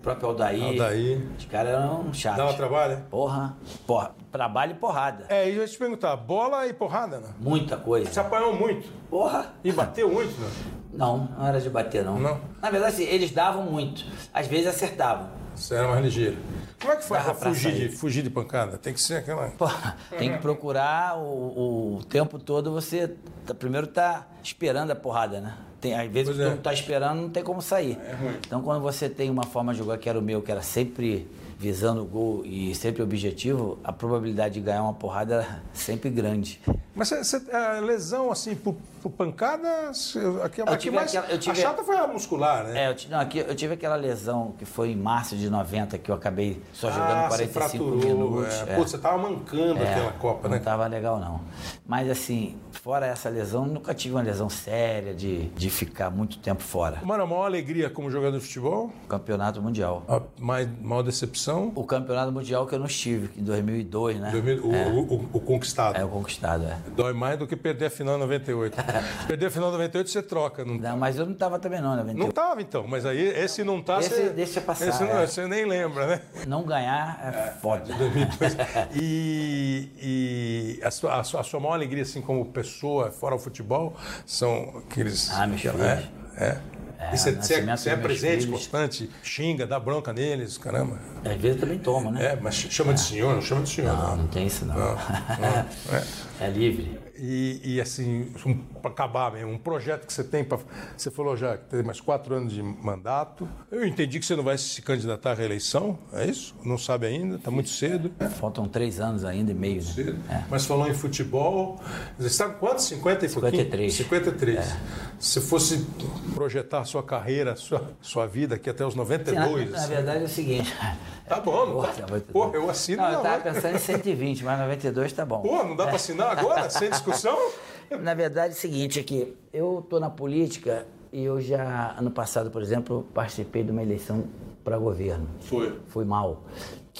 o 0.00 0.02
próprio 0.02 0.28
Aldair. 0.30 0.64
Aldair. 0.64 1.26
Os 1.38 1.44
caras 1.44 1.74
eram 1.74 2.12
chatos. 2.14 2.38
Dava 2.38 2.54
trabalho? 2.54 2.96
né? 2.96 3.02
Porra, 3.10 3.54
porra, 3.86 4.14
trabalho 4.32 4.72
e 4.72 4.74
porrada. 4.74 5.26
É, 5.28 5.48
e 5.48 5.54
eu 5.54 5.60
ia 5.62 5.68
te 5.68 5.76
perguntar, 5.76 6.16
bola 6.16 6.66
e 6.66 6.72
porrada, 6.72 7.18
né? 7.18 7.28
Muita 7.38 7.76
coisa. 7.76 8.10
Você 8.10 8.18
apanhou 8.18 8.54
muito. 8.54 8.88
Porra. 9.10 9.52
E 9.62 9.70
bateu 9.70 10.10
muito, 10.10 10.40
né? 10.40 10.48
Não, 10.92 11.28
não 11.38 11.46
era 11.46 11.60
de 11.60 11.68
bater, 11.70 12.02
não. 12.04 12.18
Não? 12.18 12.40
Na 12.60 12.70
verdade, 12.70 12.94
assim, 12.94 13.04
eles 13.04 13.30
davam 13.30 13.62
muito. 13.64 14.04
Às 14.32 14.46
vezes 14.46 14.66
acertavam. 14.68 15.28
Você 15.54 15.74
era 15.74 15.86
mais 15.88 16.02
ligeiro. 16.02 16.38
Como 16.80 16.92
é 16.94 16.96
que 16.96 17.04
faz 17.04 17.24
pra 17.24 17.34
pra 17.34 17.48
fugir 17.50 17.74
de, 17.74 17.88
fugir 17.94 18.22
de 18.22 18.30
pancada? 18.30 18.78
Tem 18.78 18.94
que 18.94 19.00
ser 19.02 19.16
aquela. 19.16 19.48
Porra, 19.50 19.96
tem 20.18 20.32
que 20.32 20.38
procurar 20.38 21.18
o, 21.18 21.98
o 21.98 22.04
tempo 22.04 22.38
todo 22.38 22.72
você 22.72 23.14
tá- 23.44 23.54
primeiro 23.54 23.86
tá 23.86 24.26
esperando 24.42 24.90
a 24.90 24.96
porrada, 24.96 25.40
né? 25.40 25.54
Tem, 25.80 25.94
às 25.98 26.10
vezes 26.10 26.28
Pois 26.36 26.40
é. 26.40 26.44
tu 26.50 26.56
não 26.56 26.62
tá 26.62 26.72
esperando, 26.72 27.20
não 27.22 27.30
tem 27.30 27.42
como 27.42 27.62
sair. 27.62 27.98
Então 28.46 28.60
quando 28.62 28.82
você 28.82 29.08
tem 29.08 29.30
uma 29.30 29.44
forma 29.44 29.72
de 29.72 29.78
jogar 29.78 29.96
que 29.98 30.08
era 30.08 30.18
o 30.18 30.22
meu, 30.22 30.42
que 30.42 30.50
era 30.52 30.62
sempre 30.62 31.26
visando 31.58 32.00
o 32.02 32.06
gol 32.06 32.42
e 32.46 32.74
sempre 32.74 33.02
objetivo, 33.02 33.78
a 33.84 33.92
probabilidade 33.92 34.54
de 34.54 34.60
ganhar 34.60 34.82
uma 34.82 34.94
porrada 34.94 35.34
era 35.34 35.62
sempre 35.74 36.08
grande. 36.10 36.58
Mas 36.94 37.08
você, 37.08 37.22
você- 37.22 37.54
a 37.54 37.80
lesão, 37.80 38.32
assim, 38.32 38.54
por, 38.54 38.74
por 39.02 39.10
pancada, 39.10 39.92
você- 39.92 40.18
aqui, 40.42 40.62
aqui 40.62 40.76
tive 40.78 40.96
mais, 40.96 41.14
aquela- 41.14 41.32
eu 41.32 41.38
tive- 41.38 41.58
a 41.58 41.62
chata 41.62 41.82
foi 41.84 41.96
a 41.98 42.06
muscular, 42.06 42.64
né? 42.64 42.84
É, 42.86 42.90
eu, 42.90 42.96
não, 43.10 43.20
aqui, 43.20 43.38
eu 43.40 43.54
tive 43.54 43.74
aquela 43.74 43.94
lesão 43.96 44.54
que 44.58 44.64
foi 44.64 44.90
em 44.92 44.96
março 44.96 45.36
de 45.36 45.50
90, 45.50 45.98
que 45.98 46.10
eu 46.10 46.14
acabei 46.14 46.62
só 46.72 46.90
jogando 46.90 47.10
ah, 47.10 47.28
45 47.28 47.28
você 47.28 47.48
fraturou. 47.76 47.96
minutos. 47.98 48.54
É. 48.54 48.72
é. 48.72 48.76
Pô, 48.76 48.82
você 48.86 48.98
tava 48.98 49.18
mancando 49.18 49.82
É, 49.82 49.90
aquela 49.92 50.12
Copa, 50.12 50.48
não 50.48 50.56
né? 50.56 50.62
tava 50.62 50.86
legal, 50.86 51.18
não. 51.20 51.40
Mas 51.86 52.08
assim, 52.10 52.56
fora 52.72 53.06
essa 53.06 53.28
lesão, 53.28 53.64
nunca 53.66 53.92
tive 53.94 54.14
uma 54.14 54.22
lesão 54.22 54.48
séria 54.48 55.14
de, 55.14 55.46
de 55.48 55.70
ficar 55.70 56.10
muito 56.10 56.38
tempo 56.38 56.62
fora. 56.62 56.98
Mano, 57.02 57.24
a 57.24 57.26
maior 57.26 57.44
alegria 57.44 57.88
como 57.90 58.10
jogador 58.10 58.38
de 58.38 58.44
futebol, 58.44 58.92
Campeonato 59.08 59.60
Mundial. 59.62 60.02
a 60.08 60.20
mais, 60.38 60.68
maior 60.80 61.02
decepção, 61.02 61.72
O 61.74 61.84
campeonato 61.84 62.32
mundial 62.32 62.66
que 62.66 62.74
eu 62.74 62.78
não 62.78 62.86
estive, 62.86 63.30
em 63.38 63.42
2002, 63.44 64.18
né? 64.20 64.30
2000 64.30 64.64
o, 64.64 64.68
o, 64.70 65.14
o- 65.14 65.28
o 65.34 65.40
conquistado. 65.40 65.96
É 65.96 66.04
o 66.04 66.08
conquistado, 66.08 66.64
é. 66.64 66.76
Dói 66.94 67.12
mais 67.12 67.38
do 67.38 67.46
que 67.46 67.56
perder 67.56 67.86
a 67.86 67.90
final 67.90 68.16
em 68.16 68.20
98. 68.20 68.76
perder 69.26 69.46
a 69.46 69.50
final 69.50 69.68
em 69.68 69.72
98 69.72 70.10
você 70.10 70.22
troca. 70.22 70.64
Não, 70.64 70.74
Não, 70.76 70.96
mas 70.96 71.16
eu 71.16 71.26
não 71.26 71.34
tava 71.34 71.58
também 71.58 71.80
não, 71.80 71.96
né? 71.96 72.12
não 72.14 72.30
tava 72.30 72.60
então, 72.62 72.86
mas 72.86 73.04
aí 73.06 73.20
esse 73.20 73.62
não 73.64 73.80
tá, 73.82 73.98
Esse 74.00 74.10
você, 74.10 74.28
deixa 74.30 74.60
passar, 74.60 74.88
Esse 74.88 75.02
não, 75.04 75.18
é. 75.18 75.26
você 75.26 75.46
nem 75.46 75.64
lembra, 75.64 76.06
né? 76.06 76.20
Não 76.46 76.62
ganhar 76.62 77.20
é 77.22 77.50
foda. 77.60 77.84
2002. 77.94 78.56
E, 79.02 79.88
e 80.02 80.80
a, 80.84 80.90
sua, 80.90 81.20
a, 81.20 81.24
sua, 81.24 81.40
a 81.40 81.42
sua 81.44 81.60
maior 81.60 81.74
alegria, 81.74 82.02
assim, 82.02 82.20
como 82.20 82.44
pessoa, 82.62 83.10
fora 83.10 83.34
o 83.34 83.38
futebol, 83.38 83.96
são 84.26 84.82
aqueles. 84.86 85.30
Ah, 85.30 85.44
aquela- 85.44 85.56
filhos. 85.56 86.10
É. 86.36 86.44
é. 86.44 86.60
É, 87.00 87.14
e 87.14 87.18
você, 87.18 87.30
é, 87.30 87.32
você 87.32 87.54
é 87.54 87.62
meus 87.62 87.82
presente, 88.02 88.42
filhos. 88.42 88.60
constante, 88.60 89.10
xinga, 89.22 89.66
dá 89.66 89.80
bronca 89.80 90.12
neles, 90.12 90.58
caramba. 90.58 90.98
Às 91.24 91.40
vezes 91.40 91.58
também 91.60 91.78
tomo, 91.78 92.10
né? 92.10 92.32
É, 92.32 92.36
mas 92.36 92.54
chama 92.54 92.92
de 92.92 93.00
senhor, 93.00 93.34
não 93.34 93.40
chama 93.42 93.62
de 93.62 93.70
senhor. 93.70 93.96
Não, 93.96 94.08
Não, 94.10 94.16
não 94.18 94.26
tem 94.26 94.46
isso 94.46 94.66
não. 94.66 94.74
Não, 94.74 94.94
não, 94.94 95.96
é. 95.96 96.04
É 96.40 96.48
livre. 96.48 96.98
E, 97.22 97.60
e, 97.62 97.80
assim, 97.82 98.32
um, 98.46 98.54
para 98.80 98.90
acabar 98.90 99.30
mesmo, 99.30 99.52
um 99.52 99.58
projeto 99.58 100.06
que 100.06 100.12
você 100.12 100.24
tem 100.24 100.42
para. 100.42 100.58
Você 100.96 101.10
falou 101.10 101.36
já 101.36 101.58
que 101.58 101.64
tem 101.66 101.82
mais 101.82 102.00
quatro 102.00 102.34
anos 102.34 102.50
de 102.50 102.62
mandato. 102.62 103.46
Eu 103.70 103.86
entendi 103.86 104.18
que 104.18 104.24
você 104.24 104.34
não 104.34 104.42
vai 104.42 104.56
se 104.56 104.80
candidatar 104.80 105.32
à 105.32 105.34
reeleição, 105.34 105.98
é 106.14 106.24
isso? 106.24 106.54
Não 106.64 106.78
sabe 106.78 107.06
ainda, 107.06 107.36
está 107.36 107.50
muito 107.50 107.68
cedo. 107.68 108.10
Faltam 108.38 108.66
três 108.66 109.00
anos 109.00 109.22
ainda 109.22 109.50
e 109.50 109.54
meio. 109.54 109.82
Né? 109.82 109.82
Cedo. 109.82 110.18
É. 110.30 110.44
Mas 110.48 110.64
falou 110.64 110.88
em 110.88 110.94
futebol. 110.94 111.78
Você 112.18 112.28
está 112.28 112.48
com 112.48 112.58
quantos? 112.66 112.86
50 112.86 113.26
e 113.26 113.28
pouquinho? 113.28 113.50
53. 113.64 113.94
53. 113.94 114.76
Se 115.18 115.42
fosse 115.42 115.86
projetar 116.32 116.86
sua 116.90 117.02
carreira, 117.02 117.56
sua, 117.56 117.82
sua 118.00 118.26
vida 118.26 118.56
aqui 118.56 118.68
até 118.68 118.84
os 118.84 118.92
Sim, 118.94 118.98
na, 118.98 119.04
92. 119.04 119.70
na 119.70 119.78
assim. 119.78 119.88
verdade 119.88 120.22
é 120.22 120.24
o 120.24 120.28
seguinte. 120.28 120.74
Tá 121.30 121.38
bom, 121.38 121.64
não 121.64 121.74
Porra, 121.74 121.92
tá? 121.92 122.00
92. 122.00 122.24
Pô, 122.32 122.50
eu 122.52 122.68
assino 122.68 123.02
Não, 123.02 123.12
eu 123.12 123.20
tava 123.20 123.34
hora. 123.34 123.40
pensando 123.40 123.76
em 123.76 123.78
120, 123.78 124.42
mas 124.42 124.58
92 124.58 125.12
tá 125.12 125.24
bom. 125.24 125.42
Pô, 125.42 125.62
não 125.62 125.76
dá 125.76 125.86
para 125.86 125.94
assinar 125.94 126.36
agora, 126.36 126.68
sem 126.68 126.90
discussão? 126.90 127.38
Na 128.02 128.14
verdade 128.14 128.54
é 128.54 128.56
o 128.56 128.60
seguinte, 128.60 128.98
é 128.98 129.02
que 129.04 129.36
eu 129.52 129.86
tô 129.88 130.00
na 130.00 130.10
política 130.10 130.88
e 131.12 131.22
eu 131.22 131.40
já, 131.40 131.94
ano 131.96 132.10
passado, 132.10 132.50
por 132.50 132.60
exemplo, 132.60 133.06
participei 133.14 133.62
de 133.62 133.70
uma 133.70 133.80
eleição 133.80 134.24
para 134.64 134.76
governo. 134.76 135.28
Foi. 135.42 135.78
Fui 135.86 136.04
mal. 136.04 136.42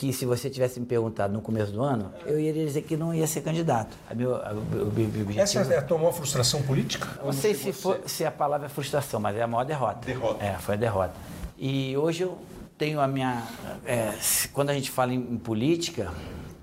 Que 0.01 0.15
se 0.15 0.25
você 0.25 0.49
tivesse 0.49 0.81
me 0.81 0.87
perguntado 0.87 1.31
no 1.35 1.43
começo 1.43 1.71
do 1.73 1.83
ano, 1.83 2.11
eu 2.25 2.41
iria 2.41 2.65
dizer 2.65 2.81
que 2.81 2.97
não 2.97 3.13
ia 3.15 3.27
ser 3.27 3.43
candidato. 3.43 3.95
A 4.11 4.15
meu, 4.15 4.35
a- 4.35 4.55
meu 4.55 4.87
objetivo... 4.87 5.39
Essa 5.39 5.59
é 5.61 5.77
a 5.77 5.83
tua 5.83 5.99
maior 5.99 6.13
frustração 6.13 6.63
política? 6.63 7.07
Não 7.23 7.35
sei 7.35 7.53
se, 7.55 7.71
for- 7.71 8.01
se 8.07 8.25
a 8.25 8.31
palavra 8.31 8.65
é 8.65 8.71
frustração, 8.71 9.21
mas 9.21 9.37
é 9.37 9.43
a 9.43 9.47
maior 9.47 9.65
derrota. 9.65 10.07
Derrota. 10.07 10.43
É, 10.43 10.55
foi 10.55 10.75
a 10.75 10.79
derrota. 10.79 11.13
E 11.59 11.95
hoje 11.99 12.23
eu 12.23 12.39
tenho 12.79 12.99
a 12.99 13.07
minha. 13.07 13.43
é, 13.85 14.15
quando 14.55 14.71
a 14.71 14.75
gente 14.75 14.91
fala 14.91 15.13
em, 15.13 15.19
em 15.19 15.37
política, 15.37 16.11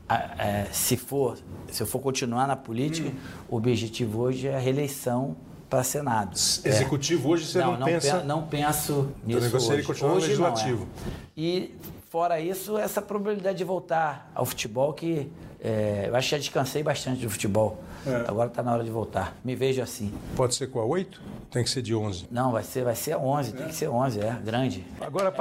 a- 0.09 0.43
é, 0.43 0.65
se 0.71 0.97
for, 0.97 1.37
se 1.71 1.83
eu 1.83 1.85
for 1.85 1.99
continuar 1.99 2.47
na 2.47 2.55
política, 2.55 3.11
o 3.47 3.55
objetivo 3.57 4.19
hoje 4.19 4.47
é 4.47 4.55
a 4.55 4.59
reeleição 4.59 5.35
para 5.69 5.83
Senado. 5.83 6.31
É. 6.63 6.69
Executivo 6.69 7.29
hoje 7.29 7.45
você 7.45 7.59
não, 7.59 7.77
pensa. 7.85 8.17
pe- 8.17 8.25
não 8.25 8.41
penso 8.47 9.09
nisso 9.23 9.41
negocia 9.41 9.73
ele 9.75 9.83
hoje. 9.87 10.01
no 10.03 10.07
hoje 10.07 10.07
não, 10.07 10.15
é. 10.15 10.49
legislativo. 10.49 10.87
E 11.37 11.75
fora 12.17 12.39
isso, 12.41 12.79
essa 12.79 12.99
probabilidade 12.99 13.59
de 13.59 13.63
voltar 13.63 14.31
ao 14.33 14.43
futebol 14.43 14.91
que 14.91 15.31
é, 15.61 16.05
eu 16.07 16.15
acho 16.15 16.29
que 16.29 16.31
já 16.31 16.37
descansei 16.39 16.81
bastante 16.81 17.21
do 17.21 17.29
futebol. 17.29 17.77
É. 18.07 18.25
Agora 18.27 18.47
está 18.49 18.63
na 18.63 18.73
hora 18.73 18.83
de 18.83 18.89
voltar. 18.89 19.37
Me 19.45 19.55
vejo 19.55 19.83
assim. 19.83 20.11
Pode 20.35 20.55
ser 20.55 20.65
com 20.67 20.79
a 20.79 20.85
8? 20.85 21.21
Tem 21.51 21.63
que 21.63 21.69
ser 21.69 21.83
de 21.83 21.93
11. 21.93 22.25
Não, 22.31 22.51
vai 22.51 22.63
ser, 22.63 22.83
vai 22.83 22.95
ser 22.95 23.11
a 23.13 23.19
11, 23.19 23.53
tem 23.53 23.67
que 23.67 23.75
ser 23.75 23.87
11, 23.87 24.19
é, 24.19 24.31
grande. 24.43 24.83
Agora, 24.99 25.31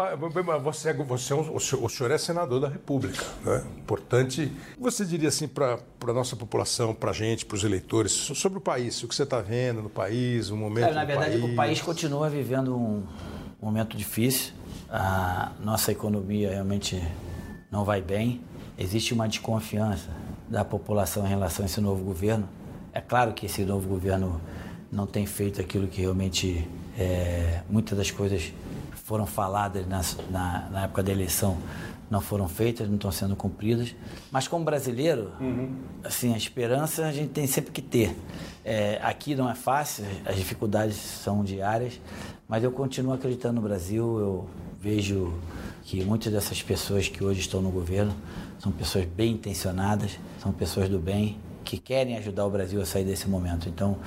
você, 0.62 0.90
é- 0.90 0.92
você 0.92 1.32
é 1.32 1.36
o 1.36 1.58
senhor 1.58 1.82
o 1.82 1.88
senhor 1.88 2.10
é 2.10 2.18
senador 2.18 2.60
da 2.60 2.68
República. 2.68 3.24
Né? 3.42 3.64
Importante. 3.78 4.52
Você 4.78 5.06
diria 5.06 5.30
assim 5.30 5.48
para 5.48 5.78
a 6.06 6.12
nossa 6.12 6.36
população, 6.36 6.94
para 6.94 7.10
a 7.10 7.14
gente, 7.14 7.46
para 7.46 7.54
os 7.56 7.64
eleitores, 7.64 8.12
so- 8.12 8.34
sobre 8.34 8.58
o 8.58 8.60
país, 8.60 9.02
o 9.02 9.08
que 9.08 9.14
você 9.14 9.22
está 9.22 9.40
vendo 9.40 9.80
no 9.80 9.88
país, 9.88 10.50
o 10.50 10.56
momento 10.58 10.84
Cara, 10.84 10.94
na 10.94 11.04
verdade, 11.06 11.38
país. 11.38 11.52
o 11.52 11.56
país 11.56 11.80
continua 11.80 12.28
vivendo 12.28 12.76
um 12.76 13.02
momento 13.62 13.96
difícil. 13.96 14.52
A 14.90 15.52
nossa 15.62 15.92
economia 15.92 16.50
realmente 16.50 17.02
não 17.70 17.84
vai 17.84 18.00
bem. 18.00 18.40
Existe 18.78 19.12
uma 19.12 19.28
desconfiança 19.28 20.08
da 20.48 20.64
população 20.64 21.26
em 21.26 21.28
relação 21.28 21.64
a 21.64 21.66
esse 21.66 21.80
novo 21.80 22.04
governo. 22.04 22.48
É 22.92 23.00
claro 23.00 23.32
que 23.32 23.46
esse 23.46 23.64
novo 23.64 23.88
governo 23.88 24.40
não 24.90 25.06
tem 25.06 25.26
feito 25.26 25.60
aquilo 25.60 25.86
que 25.86 26.00
realmente 26.00 26.68
É, 26.98 27.60
muitas 27.68 27.98
das 27.98 28.10
coisas 28.10 28.50
foram 29.04 29.26
faladas 29.26 29.86
na, 29.86 30.00
na, 30.30 30.68
na, 30.70 30.84
época 30.84 31.02
da 31.02 31.12
eleição 31.12 31.58
não 32.10 32.20
foram 32.20 32.48
feitas, 32.48 32.88
não 32.88 32.94
estão 32.94 33.12
sendo 33.12 33.36
cumpridas. 33.36 33.94
Mas 34.30 34.48
como 34.48 34.64
brasileiro, 34.64 35.32
uhum. 35.40 35.76
assim, 36.04 36.32
a 36.32 36.36
esperança 36.36 37.04
a 37.06 37.12
gente 37.12 37.30
tem 37.30 37.46
sempre 37.46 37.70
que 37.72 37.82
ter. 37.82 38.16
É, 38.64 38.98
aqui 39.02 39.34
não 39.34 39.50
é 39.50 39.54
fácil, 39.54 40.04
as 40.24 40.36
dificuldades 40.36 40.96
são 40.96 41.44
diárias, 41.44 42.00
mas 42.48 42.64
eu 42.64 42.72
continuo 42.72 43.12
acreditando 43.12 43.60
no 43.60 43.62
Brasil. 43.62 44.18
Eu 44.18 44.48
vejo 44.80 45.32
que 45.84 46.04
muitas 46.04 46.32
dessas 46.32 46.62
pessoas 46.62 47.08
que 47.08 47.22
hoje 47.22 47.40
estão 47.40 47.60
no 47.60 47.70
governo 47.70 48.14
são 48.58 48.72
pessoas 48.72 49.04
bem 49.04 49.32
intencionadas, 49.32 50.18
são 50.42 50.52
pessoas 50.52 50.88
do 50.88 50.98
bem, 50.98 51.38
que 51.64 51.78
querem 51.78 52.16
ajudar 52.16 52.46
o 52.46 52.50
Brasil 52.50 52.80
a 52.80 52.86
sair 52.86 53.04
desse 53.04 53.28
momento. 53.28 53.68
Então, 53.68 53.98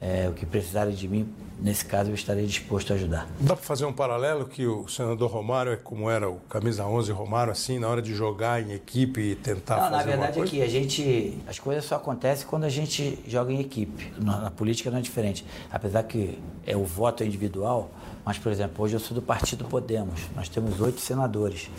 é, 0.00 0.28
o 0.28 0.32
que 0.32 0.44
precisarem 0.44 0.94
de 0.94 1.08
mim, 1.08 1.28
nesse 1.58 1.84
caso, 1.84 2.10
eu 2.10 2.14
estarei 2.14 2.46
disposto 2.46 2.92
a 2.92 2.96
ajudar. 2.96 3.26
Dá 3.40 3.54
para 3.56 3.64
fazer 3.64 3.86
um 3.86 3.92
paralelo 3.92 4.46
que 4.46 4.66
o 4.66 4.86
senador 4.88 5.30
Romário 5.30 5.72
é 5.72 5.76
como 5.76 6.10
era 6.10 6.28
o 6.28 6.36
camisa 6.48 6.84
11 6.84 7.10
Romário, 7.12 7.50
assim, 7.50 7.78
na 7.78 7.88
hora 7.88 8.02
de 8.02 8.14
jogar 8.14 8.62
em 8.62 8.72
equipe 8.72 9.20
e 9.20 9.34
tentar 9.34 9.76
Não, 9.76 9.82
fazer 9.84 9.96
Na 9.96 10.02
verdade 10.02 10.40
é 10.40 10.44
que 10.44 10.62
a 10.62 10.68
gente, 10.68 11.38
as 11.46 11.58
coisas 11.58 11.84
só 11.84 11.96
acontecem 11.96 12.46
quando 12.46 12.64
a 12.64 12.68
gente 12.68 13.18
joga 13.26 13.52
em 13.52 13.60
equipe. 13.60 14.12
Na, 14.18 14.42
na, 14.42 14.50
política 14.50 14.90
não 14.90 14.98
é 14.98 15.02
diferente. 15.02 15.46
Apesar 15.70 16.02
que 16.02 16.38
é 16.66 16.76
o 16.76 16.84
voto 16.84 17.22
é 17.22 17.26
individual, 17.26 17.90
mas, 18.26 18.38
por 18.38 18.50
exemplo, 18.50 18.84
hoje 18.84 18.96
eu 18.96 18.98
sou 18.98 19.14
do 19.14 19.22
Partido 19.22 19.64
Podemos. 19.66 20.20
Nós 20.34 20.48
temos 20.48 20.80
oito 20.80 21.00
senadores. 21.00 21.70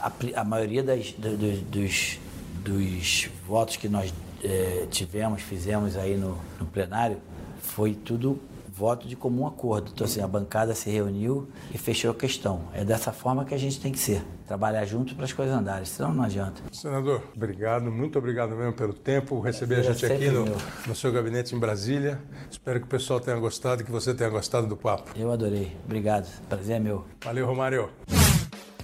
A, 0.00 0.10
a 0.34 0.42
maioria 0.42 0.82
das, 0.82 1.12
do, 1.12 1.36
do, 1.36 1.60
dos, 1.70 2.18
dos 2.64 3.30
votos 3.46 3.76
que 3.76 3.88
nós 3.88 4.12
é, 4.42 4.88
tivemos, 4.90 5.42
fizemos 5.42 5.96
aí 5.96 6.16
no, 6.16 6.36
no 6.58 6.66
plenário, 6.66 7.18
foi 7.60 7.94
tudo 7.94 8.36
voto 8.72 9.06
de 9.06 9.14
comum 9.14 9.46
acordo. 9.46 9.90
Então, 9.92 10.06
assim, 10.06 10.22
a 10.22 10.26
bancada 10.26 10.74
se 10.74 10.90
reuniu 10.90 11.48
e 11.72 11.78
fechou 11.78 12.10
a 12.10 12.14
questão. 12.14 12.62
É 12.72 12.84
dessa 12.84 13.12
forma 13.12 13.44
que 13.44 13.54
a 13.54 13.58
gente 13.58 13.78
tem 13.78 13.92
que 13.92 13.98
ser. 13.98 14.22
Trabalhar 14.46 14.84
junto 14.84 15.14
para 15.14 15.24
as 15.24 15.32
coisas 15.32 15.54
andarem, 15.54 15.84
senão 15.84 16.12
não 16.12 16.24
adianta. 16.24 16.62
Senador, 16.72 17.22
obrigado, 17.34 17.90
muito 17.90 18.18
obrigado 18.18 18.54
mesmo 18.56 18.72
pelo 18.72 18.92
tempo, 18.92 19.40
receber 19.40 19.76
a 19.76 19.82
gente 19.82 20.04
aqui 20.04 20.28
no, 20.28 20.44
no, 20.86 20.94
seu 20.94 21.12
gabinete 21.12 21.54
em 21.54 21.58
Brasília. 21.58 22.20
Espero 22.50 22.80
que 22.80 22.86
o 22.86 22.88
pessoal 22.88 23.20
tenha 23.20 23.36
gostado 23.38 23.82
e 23.82 23.84
que 23.84 23.90
você 23.90 24.14
tenha 24.14 24.30
gostado 24.30 24.66
do 24.66 24.76
papo. 24.76 25.10
Eu 25.16 25.30
adorei. 25.30 25.76
Obrigado. 25.84 26.28
Prazer 26.48 26.76
é 26.76 26.80
meu. 26.80 27.04
Valeu, 27.24 27.46
Romário. 27.46 27.90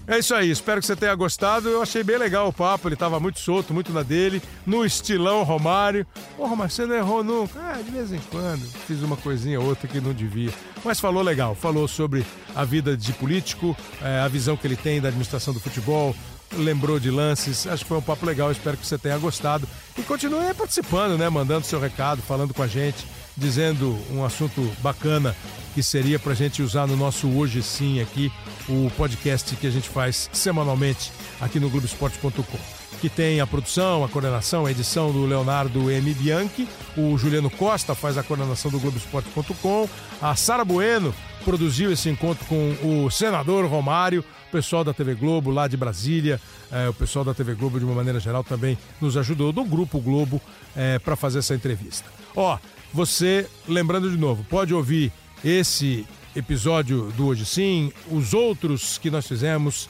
É 0.08 0.18
isso 0.18 0.34
aí, 0.34 0.50
espero 0.50 0.80
que 0.80 0.86
você 0.86 0.96
tenha 0.96 1.14
gostado. 1.14 1.68
Eu 1.68 1.82
achei 1.82 2.02
bem 2.02 2.16
legal 2.16 2.48
o 2.48 2.52
papo, 2.52 2.88
ele 2.88 2.94
estava 2.94 3.20
muito 3.20 3.38
solto, 3.40 3.74
muito 3.74 3.92
na 3.92 4.02
dele, 4.02 4.42
no 4.64 4.82
estilão 4.82 5.42
Romário. 5.42 6.06
Ô, 6.38 6.46
Romário, 6.46 6.72
você 6.72 6.86
não 6.86 6.94
errou 6.94 7.22
nunca? 7.22 7.60
Ah, 7.60 7.82
de 7.82 7.90
vez 7.90 8.10
em 8.10 8.18
quando, 8.30 8.62
fiz 8.86 9.02
uma 9.02 9.18
coisinha 9.18 9.60
ou 9.60 9.66
outra 9.66 9.86
que 9.86 10.00
não 10.00 10.14
devia. 10.14 10.50
Mas 10.82 10.98
falou 10.98 11.22
legal, 11.22 11.54
falou 11.54 11.86
sobre 11.86 12.24
a 12.56 12.64
vida 12.64 12.96
de 12.96 13.12
político, 13.12 13.76
é, 14.00 14.20
a 14.20 14.28
visão 14.28 14.56
que 14.56 14.66
ele 14.66 14.76
tem 14.76 14.98
da 14.98 15.08
administração 15.08 15.52
do 15.52 15.60
futebol, 15.60 16.14
lembrou 16.56 16.98
de 16.98 17.10
lances. 17.10 17.66
Acho 17.66 17.84
que 17.84 17.88
foi 17.88 17.98
um 17.98 18.02
papo 18.02 18.24
legal, 18.24 18.50
espero 18.50 18.78
que 18.78 18.86
você 18.86 18.96
tenha 18.96 19.18
gostado. 19.18 19.68
E 19.98 20.02
continue 20.02 20.54
participando, 20.54 21.18
né? 21.18 21.28
Mandando 21.28 21.66
seu 21.66 21.78
recado, 21.78 22.22
falando 22.22 22.54
com 22.54 22.62
a 22.62 22.66
gente, 22.66 23.06
dizendo 23.38 23.98
um 24.10 24.24
assunto 24.24 24.60
bacana 24.80 25.34
que 25.74 25.82
seria 25.82 26.18
para 26.18 26.32
a 26.32 26.34
gente 26.34 26.62
usar 26.62 26.86
no 26.86 26.96
nosso 26.96 27.28
Hoje 27.28 27.62
Sim 27.62 28.00
aqui, 28.00 28.32
o 28.68 28.90
podcast 28.96 29.54
que 29.56 29.66
a 29.66 29.70
gente 29.70 29.88
faz 29.88 30.28
semanalmente 30.32 31.12
aqui 31.40 31.60
no 31.60 31.70
Globoesporte.com. 31.70 32.58
Que 33.00 33.08
tem 33.08 33.40
a 33.40 33.46
produção, 33.46 34.02
a 34.02 34.08
coordenação, 34.08 34.66
a 34.66 34.72
edição 34.72 35.12
do 35.12 35.24
Leonardo 35.24 35.88
M. 35.88 36.12
Bianchi, 36.14 36.68
o 36.96 37.16
Juliano 37.16 37.48
Costa 37.48 37.94
faz 37.94 38.18
a 38.18 38.24
coordenação 38.24 38.70
do 38.72 38.80
Globoesporte.com, 38.80 39.88
a 40.20 40.34
Sara 40.34 40.64
Bueno 40.64 41.14
produziu 41.44 41.92
esse 41.92 42.10
encontro 42.10 42.44
com 42.46 42.76
o 42.82 43.10
senador 43.10 43.64
Romário, 43.66 44.24
o 44.48 44.50
pessoal 44.50 44.82
da 44.82 44.92
TV 44.92 45.14
Globo 45.14 45.50
lá 45.50 45.68
de 45.68 45.76
Brasília, 45.76 46.40
é, 46.70 46.88
o 46.88 46.92
pessoal 46.92 47.24
da 47.24 47.32
TV 47.32 47.54
Globo 47.54 47.78
de 47.78 47.84
uma 47.84 47.94
maneira 47.94 48.20
geral 48.20 48.42
também 48.42 48.76
nos 49.00 49.16
ajudou, 49.16 49.52
do 49.52 49.64
Grupo 49.64 50.00
Globo, 50.00 50.42
é, 50.76 50.98
para 50.98 51.16
fazer 51.16 51.38
essa 51.38 51.54
entrevista. 51.54 52.04
Ó, 52.36 52.58
você, 52.92 53.46
lembrando 53.66 54.10
de 54.10 54.16
novo, 54.16 54.44
pode 54.44 54.72
ouvir 54.74 55.12
esse 55.44 56.06
episódio 56.34 57.12
do 57.16 57.26
Hoje 57.26 57.44
Sim, 57.44 57.92
os 58.10 58.32
outros 58.34 58.98
que 58.98 59.10
nós 59.10 59.26
fizemos, 59.26 59.88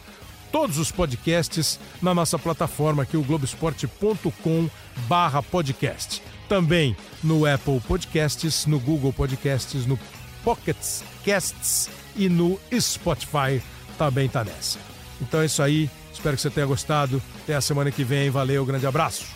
todos 0.51 0.79
os 0.79 0.91
podcasts 0.91 1.79
na 2.01 2.15
nossa 2.15 2.39
plataforma 2.39 3.03
aqui, 3.03 3.17
o 3.17 3.23
globesport.com 3.23 4.69
barra 5.07 5.43
podcast. 5.43 6.23
Também 6.49 6.97
no 7.23 7.45
Apple 7.45 7.81
Podcasts, 7.81 8.67
no 8.67 8.81
Google 8.81 9.13
Podcasts, 9.13 9.85
no 9.87 9.99
Pocket 10.43 10.77
Casts 11.25 11.91
e 12.17 12.29
no 12.29 12.59
Spotify 12.81 13.63
também 13.99 14.29
tá 14.29 14.45
nessa. 14.45 14.79
Então 15.21 15.43
é 15.43 15.47
isso 15.47 15.63
aí, 15.63 15.91
espero 16.13 16.37
que 16.37 16.43
você 16.43 16.51
tenha 16.51 16.67
gostado. 16.67 17.21
Até 17.43 17.55
a 17.55 17.61
semana 17.61 17.91
que 17.91 18.05
vem, 18.05 18.31
valeu, 18.31 18.65
grande 18.65 18.87
abraço. 18.87 19.27